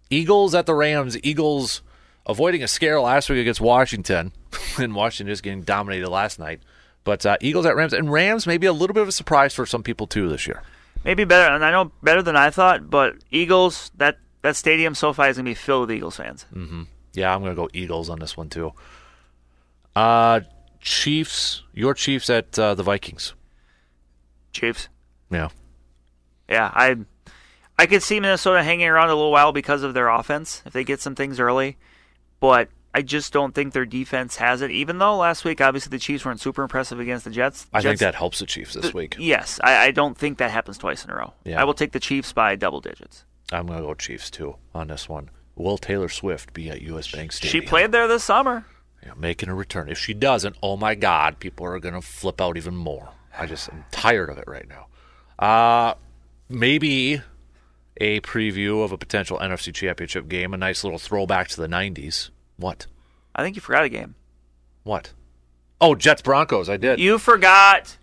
Eagles 0.08 0.54
at 0.54 0.66
the 0.66 0.74
Rams. 0.74 1.18
Eagles 1.24 1.82
avoiding 2.26 2.62
a 2.62 2.68
scare 2.68 3.00
last 3.00 3.28
week 3.28 3.40
against 3.40 3.60
Washington, 3.60 4.32
and 4.78 4.94
Washington 4.94 5.32
just 5.32 5.42
getting 5.42 5.62
dominated 5.62 6.08
last 6.08 6.38
night. 6.38 6.60
But 7.02 7.26
uh, 7.26 7.38
Eagles 7.40 7.66
at 7.66 7.74
Rams, 7.74 7.92
and 7.92 8.12
Rams 8.12 8.46
maybe 8.46 8.66
a 8.66 8.72
little 8.72 8.94
bit 8.94 9.02
of 9.02 9.08
a 9.08 9.12
surprise 9.12 9.52
for 9.52 9.66
some 9.66 9.82
people 9.82 10.06
too 10.06 10.28
this 10.28 10.46
year. 10.46 10.62
Maybe 11.04 11.24
better, 11.24 11.52
and 11.52 11.64
I 11.64 11.70
know 11.70 11.90
better 12.02 12.22
than 12.22 12.36
I 12.36 12.50
thought. 12.50 12.90
But 12.90 13.16
Eagles, 13.30 13.90
that 13.96 14.18
that 14.42 14.56
stadium 14.56 14.94
SoFi 14.94 15.24
is 15.24 15.36
going 15.36 15.44
to 15.44 15.50
be 15.50 15.54
filled 15.54 15.88
with 15.88 15.96
Eagles 15.96 16.16
fans. 16.16 16.46
Yeah, 17.14 17.34
I'm 17.34 17.40
going 17.40 17.52
to 17.52 17.56
go 17.56 17.68
Eagles 17.72 18.08
on 18.08 18.18
this 18.18 18.36
one 18.36 18.48
too. 18.48 18.72
Uh, 19.96 20.40
Chiefs, 20.80 21.62
your 21.72 21.94
Chiefs 21.94 22.30
at 22.30 22.58
uh, 22.58 22.74
the 22.74 22.82
Vikings. 22.82 23.34
Chiefs. 24.52 24.88
Yeah, 25.30 25.48
Yeah, 26.48 26.70
I 26.72 26.96
I 27.78 27.86
could 27.86 28.02
see 28.02 28.18
Minnesota 28.18 28.62
hanging 28.62 28.88
around 28.88 29.10
a 29.10 29.14
little 29.14 29.30
while 29.30 29.52
because 29.52 29.82
of 29.82 29.94
their 29.94 30.08
offense 30.08 30.62
if 30.64 30.72
they 30.72 30.84
get 30.84 31.00
some 31.00 31.14
things 31.14 31.38
early, 31.38 31.76
but 32.40 32.68
I 32.94 33.02
just 33.02 33.32
don't 33.32 33.54
think 33.54 33.72
their 33.72 33.84
defense 33.84 34.36
has 34.36 34.62
it. 34.62 34.70
Even 34.70 34.98
though 34.98 35.16
last 35.16 35.44
week, 35.44 35.60
obviously, 35.60 35.90
the 35.90 35.98
Chiefs 35.98 36.24
weren't 36.24 36.40
super 36.40 36.62
impressive 36.62 36.98
against 36.98 37.24
the 37.24 37.30
Jets. 37.30 37.66
I 37.72 37.82
think 37.82 38.00
that 38.00 38.14
helps 38.14 38.38
the 38.38 38.46
Chiefs 38.46 38.74
this 38.74 38.94
week. 38.94 39.16
Yes, 39.18 39.60
I, 39.62 39.86
I 39.86 39.90
don't 39.90 40.16
think 40.16 40.38
that 40.38 40.50
happens 40.50 40.78
twice 40.78 41.04
in 41.04 41.10
a 41.10 41.16
row. 41.16 41.34
Yeah. 41.44 41.60
I 41.60 41.64
will 41.64 41.74
take 41.74 41.92
the 41.92 42.00
Chiefs 42.00 42.32
by 42.32 42.56
double 42.56 42.80
digits. 42.80 43.24
I'm 43.52 43.66
going 43.66 43.78
to 43.78 43.84
go 43.84 43.94
Chiefs 43.94 44.30
too 44.30 44.56
on 44.74 44.88
this 44.88 45.08
one. 45.08 45.30
Will 45.56 45.78
Taylor 45.78 46.08
Swift 46.08 46.52
be 46.52 46.70
at 46.70 46.82
U.S. 46.82 47.10
Bank 47.10 47.32
Stadium? 47.32 47.62
She 47.62 47.66
played 47.66 47.92
there 47.92 48.06
this 48.06 48.24
summer. 48.24 48.64
Yeah, 49.04 49.14
making 49.16 49.48
a 49.48 49.54
return. 49.54 49.88
If 49.88 49.98
she 49.98 50.14
doesn't, 50.14 50.56
oh 50.62 50.76
my 50.76 50.94
God, 50.94 51.40
people 51.40 51.66
are 51.66 51.78
going 51.80 51.94
to 51.94 52.00
flip 52.02 52.40
out 52.40 52.56
even 52.56 52.76
more. 52.76 53.10
I 53.36 53.46
just 53.46 53.72
am 53.72 53.84
tired 53.90 54.30
of 54.30 54.38
it 54.38 54.44
right 54.46 54.66
now. 54.68 54.86
Uh, 55.38 55.94
maybe 56.48 57.22
a 57.96 58.20
preview 58.20 58.84
of 58.84 58.92
a 58.92 58.98
potential 58.98 59.38
NFC 59.38 59.74
Championship 59.74 60.28
game, 60.28 60.54
a 60.54 60.56
nice 60.56 60.84
little 60.84 60.98
throwback 60.98 61.48
to 61.48 61.60
the 61.60 61.68
90s. 61.68 62.30
What? 62.56 62.86
I 63.34 63.42
think 63.42 63.56
you 63.56 63.62
forgot 63.62 63.84
a 63.84 63.88
game. 63.88 64.14
What? 64.82 65.12
Oh, 65.80 65.94
Jets 65.94 66.22
Broncos. 66.22 66.68
I 66.68 66.76
did. 66.76 66.98
You 66.98 67.18
forgot 67.18 67.97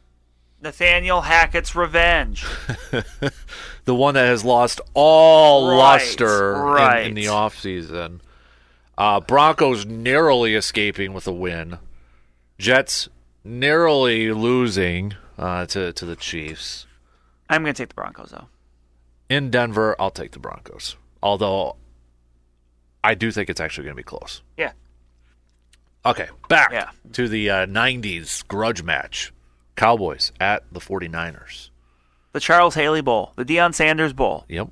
Nathaniel 0.62 1.22
Hackett's 1.22 1.76
revenge. 1.76 2.46
the 3.86 3.96
one 3.96 4.16
that 4.16 4.26
has 4.26 4.44
lost 4.44 4.82
all 4.94 5.70
Right, 5.70 5.78
luster 5.78 6.78
in- 7.02 7.10
in, 7.10 7.14
the 7.16 7.26
offseason. 7.26 8.20
Uh, 8.98 9.20
Broncos 9.20 9.86
narrowly 9.86 10.56
escaping 10.56 11.14
with 11.14 11.28
a 11.28 11.32
win. 11.34 11.78
Jets 12.58 13.10
narrowly 13.44 14.32
losing 14.32 15.14
uh, 15.38 15.66
to 15.68 15.92
to 15.94 16.06
the 16.06 16.16
Chiefs. 16.16 16.88
I'm 17.50 17.62
going 17.64 17.74
to 17.74 17.78
take 17.84 17.90
the 17.90 17.96
Broncos 17.96 18.30
though. 18.32 18.48
In 19.30 19.52
Denver, 19.52 19.96
I'll 20.00 20.12
take 20.12 20.32
the 20.32 20.40
Broncos. 20.40 20.96
Although 21.22 21.76
I 23.04 23.14
do 23.16 23.32
think 23.32 23.50
it's 23.50 23.60
actually 23.60 23.84
going 23.84 23.96
to 23.96 24.00
be 24.00 24.04
close. 24.04 24.42
Yeah. 24.58 24.72
Okay, 26.06 26.28
back 26.48 26.72
Yeah. 26.72 26.90
to 27.14 27.28
the 27.28 27.50
uh, 27.50 27.66
90s 27.66 28.48
grudge 28.48 28.84
match. 28.84 29.34
Cowboys 29.76 30.32
at 30.40 30.64
the 30.72 30.80
49ers. 30.80 31.70
The 32.34 32.40
Charles 32.40 32.76
Haley 32.76 33.02
Bowl, 33.02 33.34
the 33.36 33.46
Deion 33.46 33.74
Sanders 33.74 34.14
Bowl. 34.14 34.46
Yep. 34.50 34.70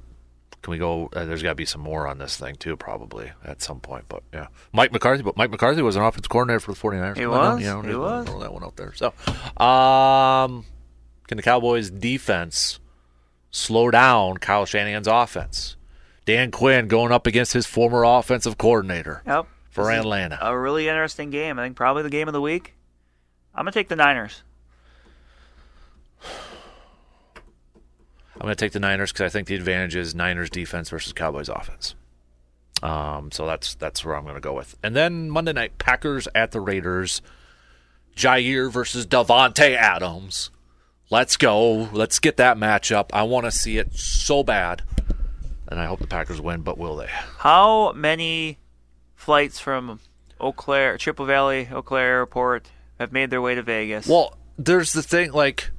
Can 0.61 0.71
we 0.71 0.77
go? 0.77 1.09
Uh, 1.13 1.25
there's 1.25 1.43
got 1.43 1.49
to 1.49 1.55
be 1.55 1.65
some 1.65 1.81
more 1.81 2.07
on 2.07 2.17
this 2.19 2.37
thing 2.37 2.55
too, 2.55 2.77
probably 2.77 3.31
at 3.43 3.61
some 3.61 3.79
point. 3.81 4.05
But 4.07 4.23
yeah, 4.33 4.47
Mike 4.71 4.93
McCarthy. 4.93 5.21
But 5.23 5.35
Mike 5.35 5.51
McCarthy 5.51 5.81
was 5.81 5.97
an 5.97 6.03
offensive 6.03 6.29
coordinator 6.29 6.59
for 6.61 6.71
the 6.73 6.79
49ers. 6.79 7.17
He 7.17 7.25
was, 7.25 7.59
You 7.61 7.67
know, 7.67 7.81
he 7.81 7.95
was. 7.95 8.25
Throw 8.27 8.39
that 8.39 8.53
one 8.53 8.63
out 8.63 8.77
there. 8.77 8.93
So, 8.93 9.07
um, 9.65 10.65
can 11.27 11.35
the 11.37 11.43
Cowboys 11.43 11.89
defense 11.89 12.79
slow 13.51 13.91
down 13.91 14.37
Kyle 14.37 14.65
Shanahan's 14.65 15.07
offense? 15.07 15.75
Dan 16.25 16.51
Quinn 16.51 16.87
going 16.87 17.11
up 17.11 17.27
against 17.27 17.51
his 17.51 17.65
former 17.65 18.03
offensive 18.05 18.57
coordinator 18.57 19.21
Yep. 19.27 19.45
for 19.69 19.85
This 19.91 19.99
Atlanta. 19.99 20.37
A 20.41 20.57
really 20.57 20.87
interesting 20.87 21.29
game. 21.29 21.59
I 21.59 21.63
think 21.65 21.75
probably 21.75 22.03
the 22.03 22.09
game 22.09 22.29
of 22.29 22.33
the 22.33 22.39
week. 22.41 22.73
I'm 23.53 23.65
going 23.65 23.73
to 23.73 23.77
take 23.79 23.89
the 23.89 23.97
Niners. 23.97 24.43
I'm 28.35 28.41
going 28.41 28.55
to 28.55 28.55
take 28.55 28.71
the 28.71 28.79
Niners 28.79 29.11
because 29.11 29.25
I 29.25 29.29
think 29.29 29.47
the 29.47 29.55
advantage 29.55 29.95
is 29.95 30.15
Niners 30.15 30.49
defense 30.49 30.89
versus 30.89 31.13
Cowboys 31.13 31.49
offense. 31.49 31.95
Um, 32.81 33.31
so 33.31 33.45
that's 33.45 33.75
that's 33.75 34.03
where 34.03 34.15
I'm 34.15 34.23
going 34.23 34.35
to 34.35 34.41
go 34.41 34.53
with. 34.53 34.75
And 34.83 34.95
then 34.95 35.29
Monday 35.29 35.53
night, 35.53 35.77
Packers 35.77 36.27
at 36.35 36.51
the 36.51 36.59
Raiders. 36.59 37.21
Jaire 38.15 38.71
versus 38.71 39.05
Davante 39.05 39.75
Adams. 39.75 40.51
Let's 41.09 41.37
go. 41.37 41.89
Let's 41.91 42.19
get 42.19 42.37
that 42.37 42.57
matchup. 42.57 43.09
I 43.13 43.23
want 43.23 43.45
to 43.45 43.51
see 43.51 43.77
it 43.77 43.93
so 43.93 44.43
bad. 44.43 44.83
And 45.67 45.79
I 45.79 45.85
hope 45.85 45.99
the 45.99 46.07
Packers 46.07 46.39
win, 46.39 46.61
but 46.61 46.77
will 46.77 46.95
they? 46.95 47.09
How 47.39 47.93
many 47.93 48.59
flights 49.15 49.59
from 49.59 49.99
Eau 50.39 50.51
Claire, 50.51 50.97
Chippewa 50.97 51.25
Valley, 51.25 51.69
Eau 51.71 51.81
Claire 51.81 52.17
Airport 52.17 52.69
have 52.99 53.11
made 53.11 53.29
their 53.29 53.41
way 53.41 53.55
to 53.55 53.63
Vegas? 53.63 54.07
Well, 54.07 54.37
there's 54.57 54.93
the 54.93 55.01
thing. 55.01 55.31
Like, 55.31 55.71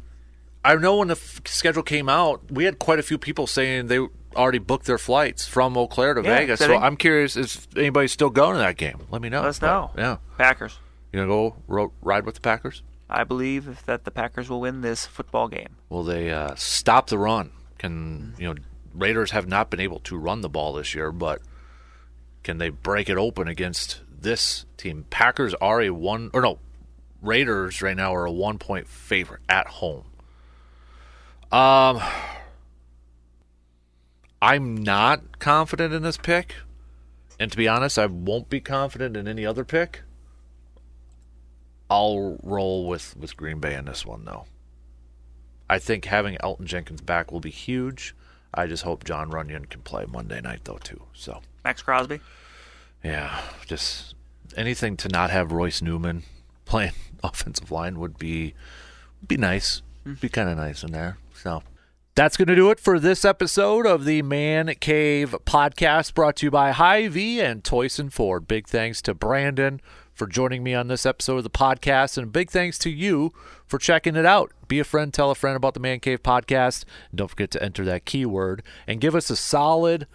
I 0.64 0.74
know 0.76 0.96
when 0.96 1.08
the 1.08 1.12
f- 1.16 1.42
schedule 1.46 1.82
came 1.82 2.08
out, 2.08 2.50
we 2.50 2.64
had 2.64 2.78
quite 2.78 2.98
a 2.98 3.02
few 3.02 3.18
people 3.18 3.46
saying 3.46 3.88
they 3.88 3.98
already 4.34 4.58
booked 4.58 4.86
their 4.86 4.98
flights 4.98 5.46
from 5.46 5.76
Eau 5.76 5.86
Claire 5.86 6.14
to 6.14 6.22
Yeah, 6.22 6.38
Vegas. 6.38 6.60
So 6.60 6.76
I'm 6.76 6.96
curious, 6.96 7.36
is 7.36 7.68
anybody 7.76 8.08
still 8.08 8.30
going 8.30 8.54
to 8.54 8.58
that 8.60 8.76
game? 8.76 9.00
Let 9.10 9.22
me 9.22 9.28
know. 9.28 9.40
Let 9.42 9.48
us 9.50 9.62
know. 9.62 9.90
yeah. 9.96 10.16
Packers. 10.38 10.78
You 11.12 11.20
gonna 11.20 11.28
go 11.30 11.56
ro- 11.68 11.92
ride 12.02 12.26
with 12.26 12.34
the 12.36 12.40
Packers? 12.40 12.82
I 13.08 13.22
believe 13.22 13.84
that 13.86 14.04
the 14.04 14.10
Packers 14.10 14.48
will 14.48 14.60
win 14.60 14.80
this 14.80 15.06
football 15.06 15.46
game. 15.46 15.76
Will 15.88 16.02
they 16.02 16.32
uh, 16.32 16.54
stop 16.56 17.08
the 17.08 17.18
run? 17.18 17.52
Can 17.78 18.34
you 18.38 18.48
know 18.48 18.54
Raiders 18.92 19.30
have 19.30 19.46
not 19.46 19.70
been 19.70 19.78
able 19.78 20.00
to 20.00 20.16
run 20.16 20.40
the 20.40 20.48
ball 20.48 20.72
this 20.72 20.94
year, 20.94 21.12
but 21.12 21.40
can 22.42 22.58
they 22.58 22.70
break 22.70 23.08
it 23.08 23.16
open 23.16 23.46
against 23.46 24.00
this 24.20 24.64
team? 24.76 25.04
Packers 25.10 25.54
are 25.60 25.82
a 25.82 25.90
one 25.90 26.30
or 26.32 26.40
no 26.40 26.58
Raiders 27.22 27.80
right 27.80 27.96
now 27.96 28.12
are 28.14 28.26
a 28.26 28.32
one 28.32 28.58
point 28.58 28.88
favorite 28.88 29.42
at 29.48 29.66
home. 29.68 30.04
Um, 31.54 32.02
I'm 34.42 34.74
not 34.74 35.38
confident 35.38 35.94
in 35.94 36.02
this 36.02 36.16
pick, 36.16 36.56
and 37.38 37.48
to 37.52 37.56
be 37.56 37.68
honest, 37.68 37.96
I 37.96 38.06
won't 38.06 38.50
be 38.50 38.60
confident 38.60 39.16
in 39.16 39.28
any 39.28 39.46
other 39.46 39.64
pick. 39.64 40.02
I'll 41.88 42.40
roll 42.42 42.88
with 42.88 43.16
with 43.16 43.36
Green 43.36 43.60
Bay 43.60 43.76
in 43.76 43.84
this 43.84 44.04
one 44.04 44.24
though. 44.24 44.46
I 45.70 45.78
think 45.78 46.06
having 46.06 46.36
Elgton 46.38 46.64
Jenkins 46.64 47.02
back 47.02 47.30
will 47.30 47.38
be 47.38 47.50
huge. 47.50 48.16
I 48.52 48.66
just 48.66 48.82
hope 48.82 49.04
Jon 49.04 49.30
Runyan 49.30 49.70
can 49.70 49.82
play 49.82 50.06
Monday 50.06 50.40
night 50.40 50.64
though 50.64 50.78
too. 50.78 51.02
So 51.12 51.40
Maxx 51.62 51.82
Crosby. 51.82 52.18
yeah, 53.04 53.42
just 53.64 54.16
anything 54.56 54.96
to 54.96 55.08
not 55.08 55.30
have 55.30 55.52
Royce 55.52 55.80
Newman 55.80 56.24
playing 56.64 56.94
offensive 57.22 57.70
line 57.70 58.00
would 58.00 58.18
be 58.18 58.54
be 59.24 59.36
nice. 59.36 59.82
Be 60.20 60.28
kind 60.28 60.48
of 60.48 60.56
nice 60.56 60.82
in 60.82 60.90
there. 60.90 61.16
So 61.44 61.62
that's 62.14 62.38
going 62.38 62.48
to 62.48 62.54
do 62.54 62.70
it 62.70 62.80
for 62.80 62.98
this 62.98 63.22
episode 63.22 63.84
of 63.84 64.06
the 64.06 64.22
Man 64.22 64.74
Cave 64.80 65.36
podcast 65.44 66.14
brought 66.14 66.36
to 66.36 66.46
you 66.46 66.50
by 66.50 66.70
Hy-Vee 66.70 67.38
and 67.38 67.62
Toyson 67.62 68.10
Ford. 68.10 68.48
Big 68.48 68.66
thanks 68.66 69.02
to 69.02 69.12
Brandon 69.12 69.82
for 70.14 70.26
joining 70.26 70.62
me 70.62 70.72
on 70.72 70.88
this 70.88 71.04
episode 71.04 71.36
of 71.36 71.44
the 71.44 71.50
podcast, 71.50 72.16
and 72.16 72.32
big 72.32 72.50
thanks 72.50 72.78
to 72.78 72.88
you 72.88 73.34
for 73.66 73.78
checking 73.78 74.16
it 74.16 74.24
out. 74.24 74.52
Be 74.68 74.78
a 74.78 74.84
friend, 74.84 75.12
tell 75.12 75.30
a 75.30 75.34
friend 75.34 75.54
about 75.54 75.74
the 75.74 75.80
Man 75.80 76.00
Cave 76.00 76.22
podcast, 76.22 76.86
don't 77.14 77.28
forget 77.28 77.50
to 77.50 77.62
enter 77.62 77.84
that 77.84 78.06
keyword 78.06 78.62
and 78.86 78.98
give 78.98 79.14
us 79.14 79.28
a 79.28 79.36
solid 79.36 80.06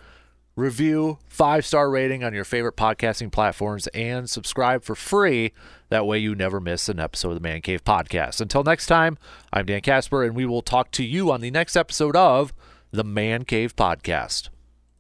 review, 0.60 1.18
five 1.28 1.66
star 1.66 1.89
rating 1.89 2.24
on 2.24 2.34
your 2.34 2.43
favorite 2.43 2.76
podcasting 2.76 3.32
platforms, 3.32 3.88
and 3.88 4.30
subscribe 4.30 4.84
for 4.84 4.95
free. 4.95 5.53
That 5.89 6.05
way, 6.05 6.20
you 6.20 6.36
never 6.36 6.60
miss 6.60 6.89
an 6.89 6.99
episode 6.99 7.30
of 7.30 7.36
the 7.36 7.47
Man 7.47 7.62
Cave 7.62 7.84
Podcast. 7.84 8.41
Until 8.41 8.64
next 8.64 8.86
time, 8.86 9.18
I'm 9.51 9.66
Dan 9.66 9.82
Casper, 9.82 10.24
and 10.24 10.36
we 10.36 10.45
will 10.45 10.62
talk 10.62 10.91
to 10.91 11.03
you 11.03 11.32
on 11.32 11.41
the 11.41 11.51
next 11.51 11.76
episode 11.76 12.16
of 12.16 12.53
the 12.91 13.03
Man 13.03 13.45
Cave 13.45 13.76
Podcast. 13.76 14.49